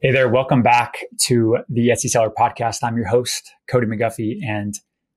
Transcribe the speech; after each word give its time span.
Hey 0.00 0.12
there, 0.12 0.28
welcome 0.28 0.62
back 0.62 0.98
to 1.22 1.58
the 1.68 1.88
Etsy 1.88 2.08
Seller 2.08 2.30
Podcast. 2.30 2.84
I'm 2.84 2.96
your 2.96 3.08
host, 3.08 3.52
Cody 3.68 3.88
McGuffie, 3.88 4.36
and 4.46 4.72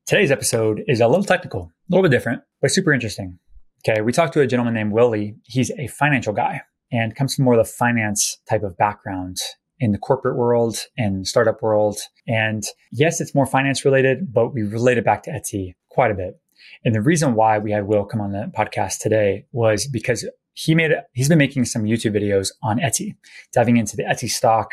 today's 0.07 0.31
episode 0.31 0.81
is 0.87 0.99
a 0.99 1.07
little 1.07 1.23
technical, 1.23 1.71
a 1.71 1.93
little 1.93 2.01
bit 2.01 2.09
different, 2.09 2.41
but 2.63 2.71
super 2.71 2.91
interesting. 2.91 3.37
Okay, 3.87 4.01
we 4.01 4.11
talked 4.11 4.33
to 4.33 4.41
a 4.41 4.47
gentleman 4.47 4.73
named 4.73 4.91
Willie. 4.91 5.35
He's 5.43 5.69
a 5.77 5.85
financial 5.85 6.33
guy 6.33 6.61
and 6.91 7.15
comes 7.15 7.35
from 7.35 7.45
more 7.45 7.53
of 7.53 7.63
the 7.63 7.71
finance 7.71 8.39
type 8.49 8.63
of 8.63 8.75
background 8.75 9.37
in 9.79 9.91
the 9.91 9.99
corporate 9.99 10.35
world 10.35 10.79
and 10.97 11.27
startup 11.27 11.61
world. 11.61 11.99
And 12.27 12.63
yes, 12.91 13.21
it's 13.21 13.35
more 13.35 13.45
finance 13.45 13.85
related, 13.85 14.33
but 14.33 14.51
we 14.51 14.63
relate 14.63 14.97
it 14.97 15.05
back 15.05 15.21
to 15.23 15.29
Etsy 15.29 15.75
quite 15.91 16.09
a 16.09 16.15
bit. 16.15 16.39
And 16.83 16.95
the 16.95 17.03
reason 17.03 17.35
why 17.35 17.59
we 17.59 17.71
had 17.71 17.85
Will 17.85 18.05
come 18.05 18.19
on 18.19 18.31
the 18.31 18.51
podcast 18.57 18.97
today 18.97 19.45
was 19.51 19.85
because 19.85 20.27
he 20.53 20.75
made 20.75 20.91
he's 21.13 21.29
been 21.29 21.37
making 21.37 21.65
some 21.65 21.83
YouTube 21.83 22.15
videos 22.15 22.51
on 22.61 22.79
Etsy, 22.79 23.15
diving 23.53 23.77
into 23.77 23.95
the 23.95 24.03
Etsy 24.03 24.29
stock 24.29 24.71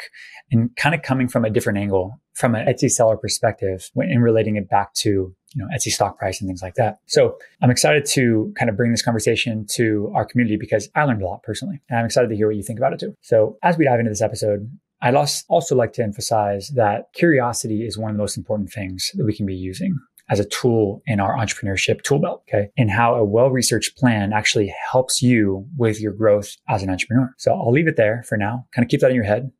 and 0.51 0.75
kind 0.77 0.95
of 0.95 1.03
coming 1.03 1.29
from 1.29 1.45
a 1.45 1.51
different 1.51 1.79
angle 1.79 2.21
from 2.35 2.55
an 2.55 2.67
Etsy 2.67 2.91
seller 2.91 3.17
perspective 3.17 3.91
and 3.97 4.23
relating 4.23 4.57
it 4.57 4.69
back 4.69 4.95
to 4.95 5.09
you 5.09 5.35
know 5.57 5.67
Etsy 5.75 5.91
stock 5.91 6.19
price 6.19 6.41
and 6.41 6.49
things 6.49 6.63
like 6.63 6.75
that. 6.75 6.99
So 7.07 7.37
I'm 7.63 7.71
excited 7.71 8.05
to 8.11 8.53
kind 8.59 8.69
of 8.69 8.77
bring 8.77 8.91
this 8.91 9.03
conversation 9.03 9.67
to 9.75 10.13
our 10.15 10.25
community 10.25 10.57
because 10.57 10.89
I 10.95 11.05
learned 11.05 11.23
a 11.23 11.27
lot 11.27 11.43
personally, 11.43 11.81
and 11.89 11.99
I'm 11.99 12.07
excited 12.07 12.29
to 12.29 12.37
hear 12.37 12.47
what 12.47 12.57
you 12.57 12.63
think 12.63 12.79
about 12.79 12.93
it 12.93 13.01
too. 13.01 13.15
So 13.23 13.57
as 13.63 13.77
we 13.77 13.85
dive 13.85 14.01
into 14.01 14.11
this 14.11 14.23
episode, 14.23 14.71
I'd 15.01 15.15
also 15.15 15.77
like 15.77 15.93
to 15.95 16.03
emphasize 16.03 16.73
that 16.75 17.13
curiosity 17.15 17.87
is 17.87 17.97
one 17.97 18.11
of 18.11 18.17
the 18.17 18.23
most 18.23 18.37
important 18.37 18.71
things 18.73 19.11
that 19.15 19.25
we 19.25 19.37
can 19.37 19.47
be 19.47 19.55
using 19.55 19.97
as 20.31 20.41
a 20.41 20.45
tool 20.45 21.03
in 21.07 21.21
our 21.21 21.37
entrepreneurship 21.37 22.03
tool 22.03 22.19
belt. 22.19 22.43
Okay. 22.49 22.71
And 22.77 22.91
how 22.91 23.15
a 23.15 23.25
well 23.25 23.51
researched 23.51 23.97
plan 23.97 24.33
actually 24.33 24.75
helps 24.91 25.23
you 25.23 25.67
with 25.77 26.01
your 26.01 26.13
growth 26.13 26.57
as 26.69 26.83
an 26.83 26.91
entrepreneur. 26.91 27.35
So 27.39 27.53
I'll 27.53 27.73
leave 27.73 27.89
it 27.89 27.97
there 27.97 28.23
for 28.29 28.37
now. 28.37 28.67
Kind 28.75 28.85
of 28.85 28.91
keep 28.91 29.01
that 29.01 29.11
in 29.11 29.17
your 29.17 29.25
head 29.25 29.51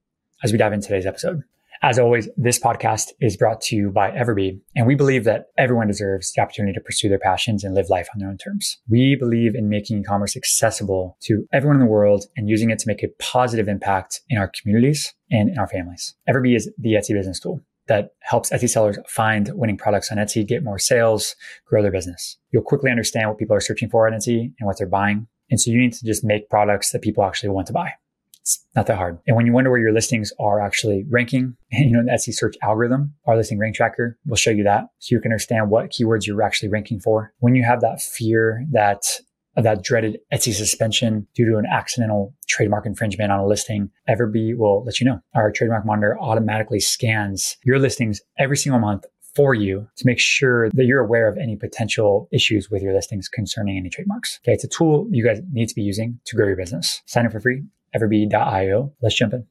as 0.43 0.53
we 0.53 0.59
dive 0.59 0.73
into 0.73 0.89
today's 0.89 1.07
episode. 1.07 1.43
As 1.81 1.97
always, 1.97 2.29
this 2.37 2.59
podcast 2.59 3.13
is 3.21 3.37
brought 3.37 3.61
to 3.63 3.77
you 3.77 3.91
by 3.91 4.11
Everbee, 4.11 4.59
and 4.75 4.85
we 4.85 4.97
believe 4.97 5.23
that 5.25 5.47
everyone 5.57 5.87
deserves 5.87 6.33
the 6.33 6.43
opportunity 6.43 6.73
to 6.73 6.81
pursue 6.81 7.09
their 7.09 7.21
passions 7.21 7.63
and 7.63 7.73
live 7.73 7.89
life 7.89 8.09
on 8.13 8.19
their 8.19 8.29
own 8.29 8.37
terms. 8.37 8.79
We 8.89 9.15
believe 9.15 9.55
in 9.55 9.69
making 9.69 10.01
e-commerce 10.01 10.37
accessible 10.37 11.17
to 11.23 11.47
everyone 11.53 11.77
in 11.77 11.81
the 11.81 11.87
world 11.87 12.25
and 12.37 12.49
using 12.49 12.71
it 12.71 12.81
to 12.81 12.89
make 12.89 13.05
a 13.05 13.09
positive 13.21 13.69
impact 13.69 14.23
in 14.29 14.39
our 14.39 14.51
communities 14.61 15.15
and 15.31 15.51
in 15.51 15.59
our 15.59 15.69
families. 15.69 16.17
Everbee 16.29 16.57
is 16.57 16.69
the 16.79 16.95
Etsy 16.95 17.15
business 17.15 17.39
tool 17.39 17.61
that 17.89 18.11
helps 18.21 18.51
Etsy 18.51 18.69
sellers 18.69 18.99
find 19.09 19.51
winning 19.55 19.77
products 19.77 20.13
on 20.13 20.19
Etsy, 20.19 20.47
get 20.47 20.63
more 20.63 20.79
sales, 20.79 21.35
grow 21.67 21.83
their 21.83 21.91
business. 21.91 22.37
You'll 22.51 22.63
quickly 22.63 22.91
understand 22.91 23.29
what 23.29 23.39
people 23.39 23.57
are 23.57 23.61
searching 23.61 23.89
for 23.89 24.07
on 24.07 24.13
Etsy 24.13 24.53
and 24.59 24.67
what 24.67 24.79
they're 24.79 24.87
buying. 24.87 25.27
And 25.51 25.61
so 25.61 25.71
you 25.71 25.79
need 25.79 25.95
to 25.95 26.05
just 26.05 26.25
make 26.25 26.51
products 26.51 26.93
that 26.93 27.03
people 27.03 27.25
actually 27.25 27.49
want 27.49 27.67
to 27.69 27.73
buy. 27.73 27.93
It's 28.41 28.65
not 28.75 28.87
that 28.87 28.97
hard. 28.97 29.19
And 29.27 29.37
when 29.37 29.45
you 29.45 29.53
wonder 29.53 29.71
where 29.71 29.81
your 29.81 29.93
listings 29.93 30.33
are 30.39 30.61
actually 30.61 31.05
ranking, 31.11 31.57
you 31.71 31.91
know, 31.91 32.03
the 32.05 32.13
Etsy 32.13 32.33
search 32.33 32.57
algorithm, 32.63 33.15
our 33.27 33.37
listing 33.37 33.59
rank 33.59 33.75
tracker 33.75 34.19
will 34.27 34.37
show 34.37 34.51
you 34.51 34.65
that. 34.65 34.85
So 34.99 35.15
you 35.15 35.21
can 35.21 35.33
understand 35.33 35.71
what 35.71 35.91
keywords 35.91 36.27
you're 36.27 36.43
actually 36.43 36.69
ranking 36.69 37.01
for. 37.01 37.33
When 37.41 37.55
you 37.55 37.65
have 37.65 37.81
that 37.81 38.01
fear 38.01 38.65
that 38.73 39.21
of 39.59 39.65
that 39.65 39.83
dreaded 39.83 40.19
Etsy 40.33 40.55
suspension 40.55 41.27
due 41.35 41.45
to 41.45 41.59
an 41.59 41.67
accidental 41.67 42.33
trademark 42.47 42.87
infringement 42.87 43.33
on 43.33 43.41
a 43.41 43.47
listing, 43.47 43.91
Everbee 44.09 44.57
will 44.57 44.85
let 44.85 45.01
you 45.01 45.05
know. 45.05 45.21
Our 45.35 45.51
trademark 45.51 45.85
monitor 45.85 46.17
automatically 46.19 46.81
scans 46.81 47.57
your 47.65 47.79
listings 47.79 48.21
every 48.39 48.57
single 48.57 48.81
month 48.81 49.05
for 49.35 49.55
you 49.55 49.87
to 49.97 50.07
make 50.07 50.19
sure 50.19 50.71
that 50.71 50.85
you're 50.85 51.01
aware 51.01 51.29
of 51.29 51.37
any 51.39 51.57
potential 51.57 52.29
issues 52.33 52.71
with 52.71 52.83
your 52.83 52.95
listings 52.95 53.29
concerning 53.29 53.77
any 53.77 53.91
trademarks. 53.91 54.41
Okay. 54.45 54.53
It's 54.53 54.65
a 54.65 54.69
tool 54.69 55.07
you 55.11 55.25
guys 55.25 55.41
need 55.53 55.69
to 55.69 55.75
be 55.75 55.83
using 55.83 56.19
to 56.27 56.37
grow 56.37 56.47
your 56.47 56.57
business. 56.57 57.03
Sign 57.07 57.27
up 57.27 57.33
for 57.33 57.41
free, 57.41 57.65
everbee.io. 57.95 58.93
Let's 59.03 59.17
jump 59.17 59.35
in. 59.35 59.47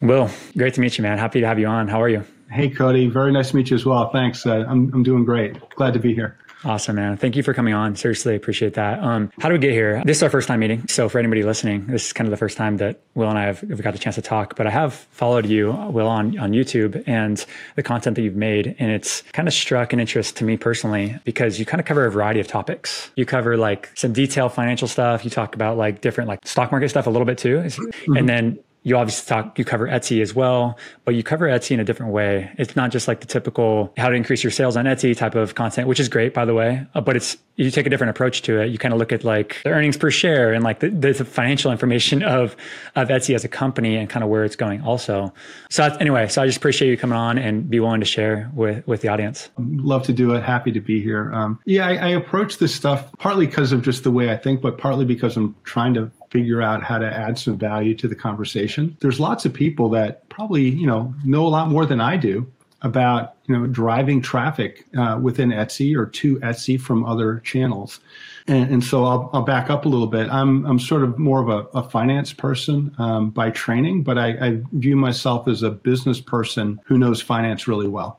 Will, 0.00 0.30
great 0.56 0.74
to 0.74 0.80
meet 0.80 0.96
you, 0.96 1.02
man. 1.02 1.18
Happy 1.18 1.40
to 1.40 1.46
have 1.46 1.58
you 1.58 1.66
on. 1.66 1.86
How 1.86 2.00
are 2.00 2.08
you? 2.08 2.24
Hey, 2.50 2.70
Cody. 2.70 3.08
Very 3.08 3.32
nice 3.32 3.50
to 3.50 3.56
meet 3.56 3.70
you 3.70 3.76
as 3.76 3.84
well. 3.84 4.10
Thanks. 4.10 4.46
Uh, 4.46 4.64
I'm, 4.66 4.90
I'm 4.94 5.02
doing 5.02 5.24
great. 5.24 5.58
Glad 5.70 5.92
to 5.92 6.00
be 6.00 6.14
here. 6.14 6.38
Awesome, 6.64 6.96
man. 6.96 7.16
Thank 7.16 7.36
you 7.36 7.42
for 7.42 7.54
coming 7.54 7.72
on. 7.72 7.96
Seriously, 7.96 8.34
appreciate 8.34 8.74
that. 8.74 9.02
Um, 9.02 9.30
how 9.40 9.48
do 9.48 9.54
we 9.54 9.58
get 9.58 9.72
here? 9.72 10.02
This 10.04 10.18
is 10.18 10.22
our 10.22 10.28
first 10.28 10.46
time 10.46 10.60
meeting. 10.60 10.86
So 10.88 11.08
for 11.08 11.18
anybody 11.18 11.42
listening, 11.42 11.86
this 11.86 12.06
is 12.06 12.12
kind 12.12 12.26
of 12.26 12.30
the 12.30 12.36
first 12.36 12.58
time 12.58 12.76
that 12.78 13.00
Will 13.14 13.30
and 13.30 13.38
I 13.38 13.44
have, 13.44 13.82
got 13.82 13.92
the 13.92 13.98
chance 13.98 14.16
to 14.16 14.22
talk, 14.22 14.56
but 14.56 14.66
I 14.66 14.70
have 14.70 14.92
followed 14.92 15.46
you, 15.46 15.72
Will, 15.90 16.06
on, 16.06 16.38
on 16.38 16.52
YouTube 16.52 17.02
and 17.06 17.44
the 17.76 17.82
content 17.82 18.16
that 18.16 18.22
you've 18.22 18.36
made. 18.36 18.76
And 18.78 18.90
it's 18.90 19.22
kind 19.32 19.48
of 19.48 19.54
struck 19.54 19.94
an 19.94 20.00
interest 20.00 20.36
to 20.38 20.44
me 20.44 20.58
personally 20.58 21.18
because 21.24 21.58
you 21.58 21.64
kind 21.64 21.80
of 21.80 21.86
cover 21.86 22.04
a 22.04 22.10
variety 22.10 22.40
of 22.40 22.46
topics. 22.46 23.10
You 23.16 23.24
cover 23.24 23.56
like 23.56 23.90
some 23.94 24.12
detailed 24.12 24.52
financial 24.52 24.88
stuff. 24.88 25.24
You 25.24 25.30
talk 25.30 25.54
about 25.54 25.78
like 25.78 26.02
different 26.02 26.28
like 26.28 26.46
stock 26.46 26.72
market 26.72 26.90
stuff 26.90 27.06
a 27.06 27.10
little 27.10 27.26
bit 27.26 27.38
too. 27.38 27.58
Mm-hmm. 27.58 28.16
And 28.16 28.28
then 28.28 28.58
you 28.82 28.96
obviously 28.96 29.28
talk, 29.28 29.58
you 29.58 29.64
cover 29.64 29.86
Etsy 29.86 30.22
as 30.22 30.34
well, 30.34 30.78
but 31.04 31.14
you 31.14 31.22
cover 31.22 31.46
Etsy 31.46 31.72
in 31.72 31.80
a 31.80 31.84
different 31.84 32.12
way. 32.12 32.50
It's 32.56 32.76
not 32.76 32.90
just 32.90 33.08
like 33.08 33.20
the 33.20 33.26
typical 33.26 33.92
how 33.98 34.08
to 34.08 34.14
increase 34.14 34.42
your 34.42 34.50
sales 34.50 34.76
on 34.76 34.86
Etsy 34.86 35.14
type 35.14 35.34
of 35.34 35.54
content, 35.54 35.86
which 35.86 36.00
is 36.00 36.08
great, 36.08 36.32
by 36.32 36.46
the 36.46 36.54
way, 36.54 36.86
uh, 36.94 37.00
but 37.02 37.14
it's, 37.14 37.36
you 37.56 37.70
take 37.70 37.86
a 37.86 37.90
different 37.90 38.10
approach 38.10 38.40
to 38.42 38.58
it. 38.58 38.68
You 38.68 38.78
kind 38.78 38.94
of 38.94 38.98
look 38.98 39.12
at 39.12 39.22
like 39.22 39.58
the 39.64 39.70
earnings 39.70 39.98
per 39.98 40.10
share 40.10 40.54
and 40.54 40.64
like 40.64 40.80
the, 40.80 40.88
the 40.88 41.12
financial 41.26 41.70
information 41.70 42.22
of, 42.22 42.56
of 42.96 43.08
Etsy 43.08 43.34
as 43.34 43.44
a 43.44 43.48
company 43.48 43.96
and 43.96 44.08
kind 44.08 44.24
of 44.24 44.30
where 44.30 44.44
it's 44.44 44.56
going 44.56 44.80
also. 44.80 45.32
So 45.68 45.84
anyway, 46.00 46.28
so 46.28 46.40
I 46.40 46.46
just 46.46 46.56
appreciate 46.56 46.88
you 46.88 46.96
coming 46.96 47.18
on 47.18 47.36
and 47.36 47.68
be 47.68 47.80
willing 47.80 48.00
to 48.00 48.06
share 48.06 48.50
with, 48.54 48.86
with 48.86 49.02
the 49.02 49.08
audience. 49.08 49.50
Love 49.58 50.04
to 50.04 50.14
do 50.14 50.34
it. 50.34 50.42
Happy 50.42 50.72
to 50.72 50.80
be 50.80 51.02
here. 51.02 51.30
Um, 51.34 51.58
yeah, 51.66 51.86
I, 51.86 51.96
I 51.96 52.08
approach 52.08 52.56
this 52.56 52.74
stuff 52.74 53.12
partly 53.18 53.44
because 53.46 53.72
of 53.72 53.82
just 53.82 54.04
the 54.04 54.10
way 54.10 54.30
I 54.30 54.38
think, 54.38 54.62
but 54.62 54.78
partly 54.78 55.04
because 55.04 55.36
I'm 55.36 55.54
trying 55.64 55.92
to 55.94 56.10
figure 56.30 56.62
out 56.62 56.82
how 56.82 56.98
to 56.98 57.06
add 57.06 57.38
some 57.38 57.58
value 57.58 57.94
to 57.96 58.08
the 58.08 58.14
conversation. 58.14 58.96
There's 59.00 59.20
lots 59.20 59.44
of 59.44 59.52
people 59.52 59.88
that 59.90 60.28
probably, 60.28 60.68
you 60.68 60.86
know, 60.86 61.12
know 61.24 61.46
a 61.46 61.48
lot 61.48 61.68
more 61.68 61.84
than 61.84 62.00
I 62.00 62.16
do 62.16 62.50
about, 62.82 63.34
you 63.46 63.56
know, 63.56 63.66
driving 63.66 64.22
traffic 64.22 64.86
uh, 64.96 65.18
within 65.20 65.50
Etsy 65.50 65.94
or 65.94 66.06
to 66.06 66.38
Etsy 66.38 66.80
from 66.80 67.04
other 67.04 67.40
channels. 67.40 68.00
And, 68.46 68.70
and 68.70 68.84
so 68.84 69.04
I'll, 69.04 69.28
I'll, 69.32 69.42
back 69.42 69.68
up 69.68 69.84
a 69.84 69.88
little 69.88 70.06
bit. 70.06 70.30
I'm, 70.30 70.64
I'm 70.64 70.78
sort 70.78 71.02
of 71.02 71.18
more 71.18 71.42
of 71.42 71.48
a, 71.48 71.78
a 71.78 71.88
finance 71.90 72.32
person 72.32 72.94
um, 72.98 73.30
by 73.30 73.50
training, 73.50 74.02
but 74.02 74.16
I, 74.16 74.28
I, 74.28 74.60
view 74.72 74.96
myself 74.96 75.46
as 75.46 75.62
a 75.62 75.70
business 75.70 76.20
person 76.20 76.80
who 76.86 76.96
knows 76.96 77.20
finance 77.20 77.68
really 77.68 77.88
well. 77.88 78.18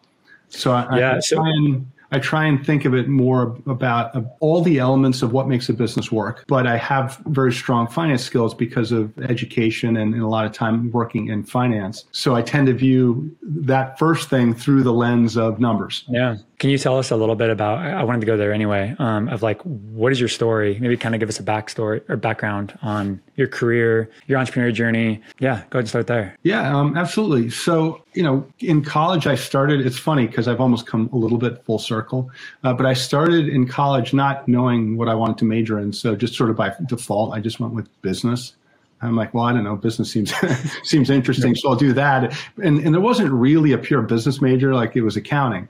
So 0.50 0.74
I, 0.74 1.00
yeah, 1.00 1.16
I 1.16 1.20
so- 1.22 1.38
try 1.38 1.50
and 1.50 1.92
I 2.12 2.20
try 2.20 2.46
and 2.46 2.66
think 2.66 2.86
of 2.86 2.94
it 2.94 3.08
more 3.08 3.58
about 3.68 4.16
uh, 4.16 4.24
all 4.40 4.62
the 4.62 4.80
elements 4.80 5.22
of 5.22 5.32
what 5.32 5.48
makes 5.48 5.70
a 5.70 5.74
business 5.74 6.12
work. 6.12 6.44
But 6.48 6.68
I 6.68 6.78
have 6.78 7.22
very 7.28 7.54
strong 7.54 7.88
finance 7.88 8.24
skills 8.24 8.54
because 8.54 8.92
of 8.92 9.18
education 9.20 9.98
and, 9.98 10.14
and, 10.14 10.22
a 10.22 10.28
lot 10.28 10.46
of 10.46 10.52
time 10.52 10.92
working 10.92 11.28
in 11.28 11.44
finance. 11.44 12.06
So 12.12 12.36
I 12.36 12.42
tend 12.42 12.68
to 12.68 12.74
view 12.74 13.36
that 13.42 13.98
first 13.98 14.30
thing 14.30 14.54
through 14.54 14.84
the 14.84 14.94
lens 14.94 15.38
of 15.38 15.60
numbers. 15.60 16.04
Yeah. 16.10 16.38
Can 16.62 16.70
you 16.70 16.78
tell 16.78 17.00
us 17.00 17.10
a 17.10 17.16
little 17.16 17.34
bit 17.34 17.50
about? 17.50 17.80
I 17.80 18.04
wanted 18.04 18.20
to 18.20 18.28
go 18.28 18.38
there 18.38 18.54
anyway. 18.54 18.96
Um, 19.00 19.30
of 19.30 19.42
like, 19.42 19.60
what 19.64 20.12
is 20.12 20.20
your 20.20 20.30
story? 20.30 20.78
Maybe 20.80 20.96
kind 20.96 21.16
of 21.16 21.20
give 21.20 21.28
us 21.28 21.40
a 21.40 21.44
backstory 21.44 22.08
or 22.08 22.18
background 22.18 22.78
on 22.84 23.20
your 23.36 23.48
career, 23.48 24.12
your 24.28 24.38
entrepreneur 24.38 24.72
journey. 24.72 25.24
Yeah, 25.40 25.64
go 25.72 25.80
ahead 25.80 25.86
and 25.86 25.90
start 25.90 26.06
there. 26.06 26.38
Yeah, 26.44 26.78
um, 26.78 26.96
absolutely. 26.96 27.50
So, 27.50 28.04
you 28.14 28.22
know, 28.22 28.46
in 28.60 28.84
college, 28.84 29.26
I 29.26 29.34
started. 29.34 29.84
It's 29.84 29.98
funny 29.98 30.28
because 30.28 30.48
I've 30.48 30.62
almost 30.62 30.86
come 30.86 31.10
a 31.12 31.16
little 31.16 31.40
bit 31.40 31.66
full 31.66 31.80
circle, 31.80 32.30
uh, 32.64 32.76
but 32.76 32.86
I 32.86 32.94
started 32.94 33.50
in 33.50 33.68
college 33.68 34.14
not 34.14 34.48
knowing 34.48 34.98
what 34.98 35.10
I 35.10 35.16
wanted 35.16 35.40
to 35.40 35.46
major 35.46 35.80
in. 35.80 35.92
So, 35.94 36.16
just 36.16 36.36
sort 36.36 36.52
of 36.52 36.58
by 36.58 36.76
default, 36.86 37.34
I 37.34 37.40
just 37.40 37.60
went 37.60 37.74
with 37.74 37.90
business. 38.04 38.54
I'm 39.02 39.16
like, 39.16 39.34
well, 39.34 39.46
I 39.46 39.54
don't 39.54 39.64
know. 39.64 39.78
Business 39.78 40.12
seems 40.12 40.32
seems 40.84 41.10
interesting, 41.10 41.56
so 41.56 41.70
I'll 41.70 41.76
do 41.76 41.92
that. 41.94 42.38
And 42.62 42.78
and 42.82 42.94
there 42.94 43.02
wasn't 43.02 43.32
really 43.32 43.72
a 43.72 43.80
pure 43.80 44.04
business 44.04 44.42
major; 44.42 44.76
like 44.76 44.96
it 44.96 45.02
was 45.02 45.18
accounting 45.18 45.68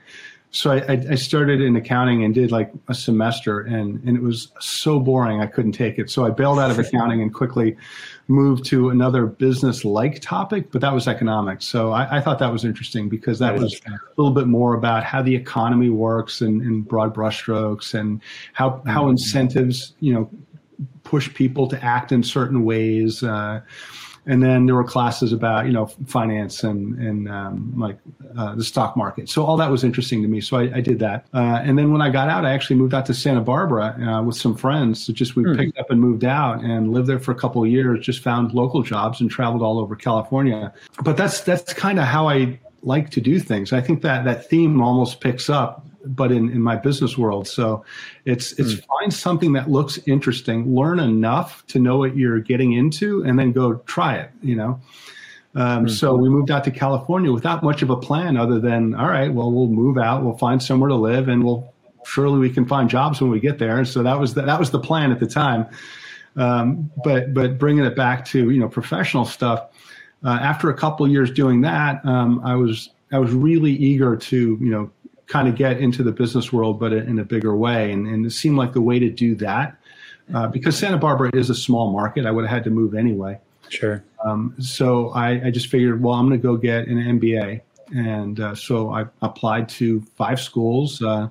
so 0.52 0.70
I, 0.70 1.00
I, 1.10 1.14
started 1.14 1.62
in 1.62 1.76
accounting 1.76 2.24
and 2.24 2.34
did 2.34 2.52
like 2.52 2.70
a 2.86 2.94
semester 2.94 3.60
and, 3.60 4.04
and 4.04 4.18
it 4.18 4.22
was 4.22 4.52
so 4.60 5.00
boring 5.00 5.40
I 5.40 5.46
couldn't 5.46 5.72
take 5.72 5.98
it. 5.98 6.10
So 6.10 6.26
I 6.26 6.30
bailed 6.30 6.58
out 6.58 6.70
of 6.70 6.78
accounting 6.86 7.22
and 7.22 7.32
quickly 7.32 7.74
moved 8.28 8.66
to 8.66 8.90
another 8.90 9.24
business 9.24 9.82
like 9.82 10.20
topic, 10.20 10.70
but 10.70 10.82
that 10.82 10.92
was 10.92 11.08
economics. 11.08 11.66
So 11.66 11.92
I, 11.92 12.18
I, 12.18 12.20
thought 12.20 12.38
that 12.38 12.52
was 12.52 12.66
interesting 12.66 13.08
because 13.08 13.38
that, 13.38 13.54
that 13.54 13.62
was 13.62 13.80
a 13.86 14.20
little 14.20 14.34
bit 14.34 14.46
more 14.46 14.74
about 14.74 15.04
how 15.04 15.22
the 15.22 15.34
economy 15.34 15.88
works 15.88 16.42
and 16.42 16.60
in 16.60 16.82
broad 16.82 17.14
brushstrokes 17.14 17.94
and 17.94 18.20
how, 18.52 18.82
how 18.86 19.04
mm-hmm. 19.04 19.12
incentives, 19.12 19.94
you 20.00 20.12
know, 20.12 20.30
push 21.02 21.32
people 21.32 21.66
to 21.68 21.82
act 21.82 22.12
in 22.12 22.22
certain 22.22 22.64
ways. 22.64 23.22
Uh, 23.22 23.62
and 24.26 24.42
then 24.42 24.66
there 24.66 24.74
were 24.74 24.84
classes 24.84 25.32
about 25.32 25.66
you 25.66 25.72
know 25.72 25.86
finance 26.06 26.62
and 26.62 26.98
and 26.98 27.28
um, 27.28 27.72
like 27.76 27.98
uh, 28.36 28.54
the 28.54 28.64
stock 28.64 28.96
market. 28.96 29.28
So 29.28 29.44
all 29.44 29.56
that 29.56 29.70
was 29.70 29.84
interesting 29.84 30.22
to 30.22 30.28
me. 30.28 30.40
So 30.40 30.56
I, 30.58 30.76
I 30.76 30.80
did 30.80 30.98
that. 31.00 31.26
Uh, 31.34 31.60
and 31.62 31.78
then 31.78 31.92
when 31.92 32.00
I 32.00 32.10
got 32.10 32.28
out, 32.28 32.44
I 32.44 32.52
actually 32.52 32.76
moved 32.76 32.94
out 32.94 33.06
to 33.06 33.14
Santa 33.14 33.40
Barbara 33.40 33.96
uh, 34.00 34.22
with 34.22 34.36
some 34.36 34.56
friends. 34.56 35.04
So 35.04 35.12
just 35.12 35.34
we 35.34 35.44
mm. 35.44 35.56
picked 35.56 35.78
up 35.78 35.90
and 35.90 36.00
moved 36.00 36.24
out 36.24 36.62
and 36.62 36.92
lived 36.92 37.08
there 37.08 37.18
for 37.18 37.32
a 37.32 37.36
couple 37.36 37.62
of 37.62 37.68
years. 37.68 38.04
Just 38.04 38.20
found 38.20 38.52
local 38.54 38.82
jobs 38.82 39.20
and 39.20 39.30
traveled 39.30 39.62
all 39.62 39.78
over 39.78 39.96
California. 39.96 40.72
But 41.02 41.16
that's 41.16 41.40
that's 41.40 41.72
kind 41.72 41.98
of 41.98 42.04
how 42.04 42.28
I 42.28 42.58
like 42.82 43.10
to 43.10 43.20
do 43.20 43.38
things. 43.40 43.72
I 43.72 43.80
think 43.80 44.02
that 44.02 44.24
that 44.24 44.48
theme 44.48 44.80
almost 44.80 45.20
picks 45.20 45.48
up, 45.48 45.86
but 46.04 46.32
in, 46.32 46.50
in 46.50 46.62
my 46.62 46.76
business 46.76 47.16
world. 47.16 47.46
So 47.46 47.84
it's 48.24 48.52
it's 48.52 48.74
mm. 48.74 48.84
find 48.86 49.12
something 49.12 49.52
that 49.54 49.70
looks 49.70 49.98
interesting, 50.06 50.74
learn 50.74 50.98
enough 50.98 51.66
to 51.68 51.78
know 51.78 51.98
what 51.98 52.16
you're 52.16 52.40
getting 52.40 52.72
into, 52.72 53.22
and 53.24 53.38
then 53.38 53.52
go 53.52 53.74
try 53.86 54.16
it. 54.16 54.30
You 54.42 54.56
know. 54.56 54.80
Um, 55.54 55.86
mm. 55.86 55.90
So 55.90 56.14
we 56.14 56.28
moved 56.28 56.50
out 56.50 56.64
to 56.64 56.70
California 56.70 57.30
without 57.30 57.62
much 57.62 57.82
of 57.82 57.90
a 57.90 57.96
plan, 57.96 58.36
other 58.36 58.58
than 58.58 58.94
all 58.94 59.08
right, 59.08 59.32
well, 59.32 59.52
we'll 59.52 59.68
move 59.68 59.98
out, 59.98 60.22
we'll 60.22 60.38
find 60.38 60.62
somewhere 60.62 60.88
to 60.88 60.96
live, 60.96 61.28
and 61.28 61.44
we'll 61.44 61.72
surely 62.04 62.38
we 62.38 62.50
can 62.50 62.66
find 62.66 62.90
jobs 62.90 63.20
when 63.20 63.30
we 63.30 63.40
get 63.40 63.58
there. 63.58 63.78
And 63.78 63.86
So 63.86 64.02
that 64.02 64.18
was 64.18 64.34
the, 64.34 64.42
that 64.42 64.58
was 64.58 64.70
the 64.70 64.80
plan 64.80 65.12
at 65.12 65.20
the 65.20 65.26
time. 65.26 65.66
Um, 66.36 66.90
but 67.04 67.34
but 67.34 67.58
bringing 67.58 67.84
it 67.84 67.94
back 67.94 68.24
to 68.26 68.50
you 68.50 68.60
know 68.60 68.68
professional 68.68 69.24
stuff. 69.24 69.68
Uh, 70.24 70.38
after 70.40 70.70
a 70.70 70.74
couple 70.74 71.06
years 71.08 71.30
doing 71.30 71.62
that, 71.62 72.04
um, 72.06 72.40
I 72.44 72.54
was 72.54 72.90
I 73.10 73.18
was 73.18 73.32
really 73.32 73.72
eager 73.72 74.16
to 74.16 74.58
you 74.60 74.70
know 74.70 74.90
kind 75.32 75.48
of 75.48 75.56
get 75.56 75.78
into 75.78 76.02
the 76.02 76.12
business 76.12 76.52
world, 76.52 76.78
but 76.78 76.92
in 76.92 77.18
a 77.18 77.24
bigger 77.24 77.56
way, 77.56 77.90
and, 77.90 78.06
and 78.06 78.26
it 78.26 78.32
seemed 78.32 78.58
like 78.58 78.74
the 78.74 78.82
way 78.82 78.98
to 78.98 79.08
do 79.08 79.34
that 79.36 79.74
uh, 80.34 80.46
because 80.46 80.78
Santa 80.78 80.98
Barbara 80.98 81.30
is 81.32 81.48
a 81.48 81.54
small 81.54 81.90
market. 81.90 82.26
I 82.26 82.30
would 82.30 82.44
have 82.44 82.50
had 82.50 82.64
to 82.64 82.70
move 82.70 82.94
anyway. 82.94 83.38
Sure. 83.70 84.04
Um, 84.22 84.54
so 84.58 85.08
I, 85.12 85.46
I, 85.46 85.50
just 85.50 85.68
figured, 85.68 86.02
well, 86.02 86.12
I'm 86.12 86.28
going 86.28 86.38
to 86.38 86.46
go 86.46 86.58
get 86.58 86.86
an 86.86 87.18
MBA, 87.18 87.62
and 87.94 88.40
uh, 88.40 88.54
so 88.54 88.92
I 88.92 89.06
applied 89.22 89.70
to 89.70 90.02
five 90.16 90.38
schools. 90.38 91.00
Uh, 91.00 91.30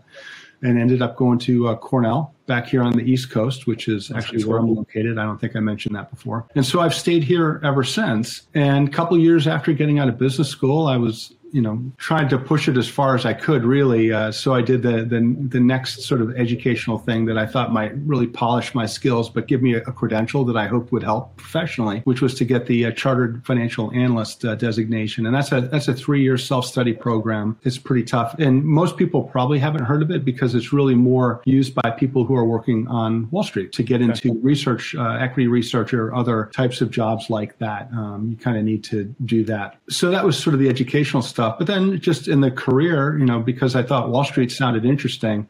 and 0.63 0.79
ended 0.79 1.01
up 1.01 1.15
going 1.15 1.39
to 1.39 1.69
uh, 1.69 1.75
Cornell 1.75 2.35
back 2.45 2.67
here 2.67 2.83
on 2.83 2.95
the 2.95 3.01
East 3.01 3.31
Coast, 3.31 3.65
which 3.65 3.87
is 3.87 4.11
actually 4.11 4.43
where 4.43 4.59
I'm 4.59 4.75
located. 4.75 5.17
I 5.17 5.23
don't 5.23 5.41
think 5.41 5.55
I 5.55 5.59
mentioned 5.59 5.95
that 5.95 6.11
before. 6.11 6.45
And 6.53 6.63
so 6.63 6.81
I've 6.81 6.93
stayed 6.93 7.23
here 7.23 7.59
ever 7.63 7.83
since. 7.83 8.43
And 8.53 8.87
a 8.87 8.91
couple 8.91 9.17
years 9.17 9.47
after 9.47 9.73
getting 9.73 9.97
out 9.97 10.07
of 10.07 10.19
business 10.19 10.49
school, 10.49 10.85
I 10.85 10.97
was 10.97 11.33
you 11.51 11.61
know 11.61 11.81
tried 11.97 12.29
to 12.29 12.37
push 12.37 12.67
it 12.67 12.77
as 12.77 12.87
far 12.87 13.15
as 13.15 13.25
I 13.25 13.33
could 13.33 13.63
really. 13.63 14.11
Uh, 14.11 14.31
so 14.31 14.53
I 14.53 14.61
did 14.61 14.81
the, 14.81 15.03
the 15.03 15.35
the 15.49 15.59
next 15.59 16.03
sort 16.03 16.21
of 16.21 16.35
educational 16.35 16.97
thing 16.97 17.25
that 17.25 17.37
I 17.37 17.45
thought 17.45 17.71
might 17.71 17.93
really 18.05 18.27
polish 18.27 18.73
my 18.73 18.85
skills, 18.85 19.29
but 19.29 19.47
give 19.47 19.61
me 19.61 19.75
a, 19.75 19.79
a 19.81 19.91
credential 19.91 20.45
that 20.45 20.57
I 20.57 20.67
hoped 20.67 20.91
would 20.91 21.03
help 21.03 21.35
professionally, 21.37 22.01
which 22.05 22.21
was 22.21 22.33
to 22.35 22.45
get 22.45 22.65
the 22.65 22.85
uh, 22.85 22.91
Chartered 22.91 23.45
Financial 23.45 23.91
Analyst 23.93 24.45
uh, 24.45 24.55
designation, 24.55 25.25
and 25.25 25.35
that's 25.35 25.51
a 25.51 25.61
that's 25.61 25.87
a 25.87 25.93
three 25.93 26.21
year 26.21 26.37
self 26.37 26.65
study 26.65 26.93
program. 26.93 27.57
It's 27.63 27.77
pretty 27.77 28.03
tough, 28.03 28.35
and 28.39 28.63
most 28.63 28.97
people 28.97 29.23
probably 29.23 29.59
haven't 29.59 29.83
heard 29.83 30.01
of 30.01 30.11
it 30.11 30.23
because 30.23 30.55
it's 30.55 30.73
really 30.73 30.95
more 30.95 31.41
used 31.45 31.75
by 31.75 31.91
people 31.91 32.23
who 32.23 32.35
are 32.35 32.45
working 32.45 32.87
on 32.87 33.29
Wall 33.31 33.43
Street 33.43 33.71
to 33.73 33.83
get 33.83 34.01
into 34.01 34.31
okay. 34.31 34.39
research, 34.41 34.95
uh, 34.95 35.17
equity 35.19 35.47
research, 35.47 35.93
or 35.93 36.13
other 36.15 36.49
types 36.53 36.81
of 36.81 36.91
jobs 36.91 37.29
like 37.29 37.57
that. 37.59 37.89
Um, 37.93 38.29
you 38.31 38.37
kind 38.37 38.57
of 38.57 38.63
need 38.63 38.83
to 38.85 39.03
do 39.25 39.43
that. 39.45 39.77
So 39.89 40.11
that 40.11 40.25
was 40.25 40.37
sort 40.37 40.53
of 40.53 40.59
the 40.59 40.69
educational 40.69 41.21
stuff 41.21 41.40
stuff. 41.41 41.57
But 41.57 41.67
then 41.67 41.99
just 41.99 42.27
in 42.27 42.41
the 42.41 42.51
career, 42.51 43.17
you 43.17 43.25
know, 43.25 43.39
because 43.39 43.75
I 43.75 43.83
thought 43.83 44.09
Wall 44.09 44.23
Street 44.23 44.51
sounded 44.51 44.85
interesting, 44.85 45.49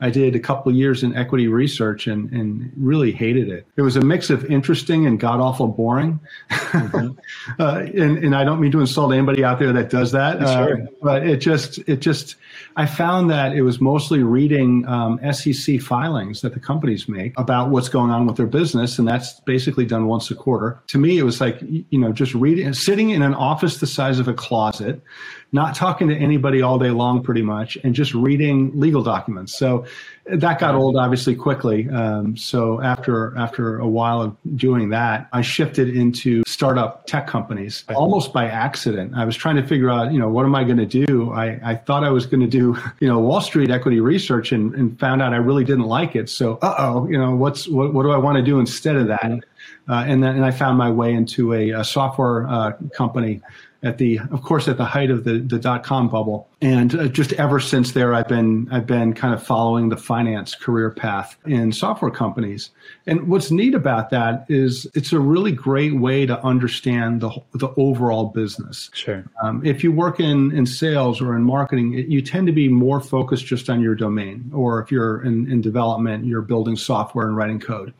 I 0.00 0.10
did 0.10 0.34
a 0.34 0.40
couple 0.40 0.72
years 0.72 1.02
in 1.02 1.14
equity 1.16 1.48
research 1.48 2.06
and, 2.06 2.30
and 2.32 2.72
really 2.76 3.12
hated 3.12 3.48
it. 3.48 3.66
It 3.76 3.82
was 3.82 3.96
a 3.96 4.00
mix 4.00 4.30
of 4.30 4.44
interesting 4.46 5.06
and 5.06 5.20
god 5.20 5.40
awful 5.40 5.68
boring. 5.68 6.20
Mm-hmm. 6.50 7.18
uh, 7.58 7.78
and, 7.78 8.18
and 8.18 8.34
I 8.34 8.44
don't 8.44 8.60
mean 8.60 8.72
to 8.72 8.80
insult 8.80 9.12
anybody 9.12 9.44
out 9.44 9.58
there 9.58 9.72
that 9.72 9.90
does 9.90 10.12
that, 10.12 10.40
uh, 10.40 10.76
but 11.02 11.26
it 11.26 11.38
just, 11.38 11.78
it 11.88 12.00
just, 12.00 12.36
I 12.76 12.86
found 12.86 13.30
that 13.30 13.52
it 13.52 13.62
was 13.62 13.80
mostly 13.80 14.22
reading 14.22 14.86
um, 14.86 15.20
SEC 15.32 15.80
filings 15.80 16.40
that 16.40 16.54
the 16.54 16.60
companies 16.60 17.08
make 17.08 17.38
about 17.38 17.70
what's 17.70 17.88
going 17.88 18.10
on 18.10 18.26
with 18.26 18.36
their 18.36 18.46
business. 18.46 18.98
And 18.98 19.06
that's 19.06 19.40
basically 19.40 19.84
done 19.84 20.06
once 20.06 20.30
a 20.30 20.34
quarter. 20.34 20.80
To 20.88 20.98
me, 20.98 21.18
it 21.18 21.24
was 21.24 21.40
like, 21.40 21.60
you 21.62 21.98
know, 21.98 22.12
just 22.12 22.34
reading, 22.34 22.72
sitting 22.72 23.10
in 23.10 23.22
an 23.22 23.34
office 23.34 23.78
the 23.78 23.86
size 23.86 24.18
of 24.18 24.28
a 24.28 24.34
closet 24.34 25.02
not 25.52 25.74
talking 25.74 26.08
to 26.08 26.16
anybody 26.16 26.62
all 26.62 26.78
day 26.78 26.90
long, 26.90 27.22
pretty 27.22 27.42
much, 27.42 27.76
and 27.82 27.94
just 27.94 28.14
reading 28.14 28.70
legal 28.78 29.02
documents. 29.02 29.58
So 29.58 29.84
that 30.26 30.60
got 30.60 30.74
old, 30.74 30.96
obviously, 30.96 31.34
quickly. 31.34 31.88
Um, 31.88 32.36
so 32.36 32.80
after 32.80 33.36
after 33.36 33.78
a 33.78 33.88
while 33.88 34.22
of 34.22 34.36
doing 34.56 34.90
that, 34.90 35.28
I 35.32 35.42
shifted 35.42 35.88
into 35.88 36.42
startup 36.46 37.06
tech 37.06 37.26
companies 37.26 37.84
almost 37.88 38.32
by 38.32 38.46
accident. 38.46 39.14
I 39.16 39.24
was 39.24 39.36
trying 39.36 39.56
to 39.56 39.66
figure 39.66 39.90
out, 39.90 40.12
you 40.12 40.20
know, 40.20 40.28
what 40.28 40.44
am 40.44 40.54
I 40.54 40.62
going 40.62 40.76
to 40.76 40.86
do? 40.86 41.32
I, 41.32 41.58
I 41.64 41.74
thought 41.74 42.04
I 42.04 42.10
was 42.10 42.26
going 42.26 42.42
to 42.42 42.46
do, 42.46 42.76
you 43.00 43.08
know, 43.08 43.18
Wall 43.18 43.40
Street 43.40 43.70
equity 43.70 44.00
research, 44.00 44.52
and, 44.52 44.74
and 44.74 44.98
found 45.00 45.20
out 45.20 45.32
I 45.32 45.38
really 45.38 45.64
didn't 45.64 45.86
like 45.86 46.14
it. 46.14 46.28
So, 46.28 46.58
uh 46.62 46.74
oh, 46.78 47.08
you 47.08 47.18
know, 47.18 47.34
what's 47.34 47.66
what, 47.66 47.92
what 47.92 48.04
do 48.04 48.10
I 48.10 48.18
want 48.18 48.36
to 48.36 48.42
do 48.42 48.60
instead 48.60 48.96
of 48.96 49.08
that? 49.08 49.40
Uh, 49.88 50.04
and 50.06 50.22
then 50.22 50.36
and 50.36 50.44
I 50.44 50.52
found 50.52 50.78
my 50.78 50.90
way 50.90 51.12
into 51.12 51.54
a, 51.54 51.70
a 51.70 51.84
software 51.84 52.46
uh, 52.46 52.72
company 52.94 53.40
at 53.82 53.98
the, 53.98 54.20
of 54.30 54.42
course, 54.42 54.68
at 54.68 54.76
the 54.76 54.84
height 54.84 55.10
of 55.10 55.24
the, 55.24 55.38
the 55.38 55.58
dot 55.58 55.82
com 55.82 56.08
bubble. 56.08 56.48
And 56.60 56.94
uh, 56.94 57.08
just 57.08 57.32
ever 57.34 57.60
since 57.60 57.92
there, 57.92 58.12
I've 58.14 58.28
been, 58.28 58.68
I've 58.70 58.86
been 58.86 59.14
kind 59.14 59.32
of 59.32 59.42
following 59.42 59.88
the 59.88 59.96
finance 59.96 60.54
career 60.54 60.90
path 60.90 61.36
in 61.46 61.72
software 61.72 62.10
companies. 62.10 62.70
And 63.06 63.28
what's 63.28 63.50
neat 63.50 63.74
about 63.74 64.10
that 64.10 64.44
is 64.48 64.86
it's 64.94 65.12
a 65.12 65.18
really 65.18 65.52
great 65.52 65.96
way 65.98 66.26
to 66.26 66.38
understand 66.44 67.22
the, 67.22 67.30
the 67.54 67.68
overall 67.78 68.26
business. 68.26 68.90
Sure. 68.92 69.24
Um, 69.42 69.64
if 69.64 69.82
you 69.82 69.92
work 69.92 70.20
in, 70.20 70.52
in 70.54 70.66
sales 70.66 71.22
or 71.22 71.34
in 71.34 71.42
marketing, 71.42 71.94
it, 71.94 72.08
you 72.08 72.20
tend 72.20 72.46
to 72.48 72.52
be 72.52 72.68
more 72.68 73.00
focused 73.00 73.46
just 73.46 73.70
on 73.70 73.80
your 73.80 73.94
domain. 73.94 74.50
Or 74.54 74.82
if 74.82 74.92
you're 74.92 75.22
in, 75.24 75.50
in 75.50 75.62
development, 75.62 76.26
you're 76.26 76.42
building 76.42 76.76
software 76.76 77.26
and 77.26 77.36
writing 77.36 77.60
code. 77.60 77.94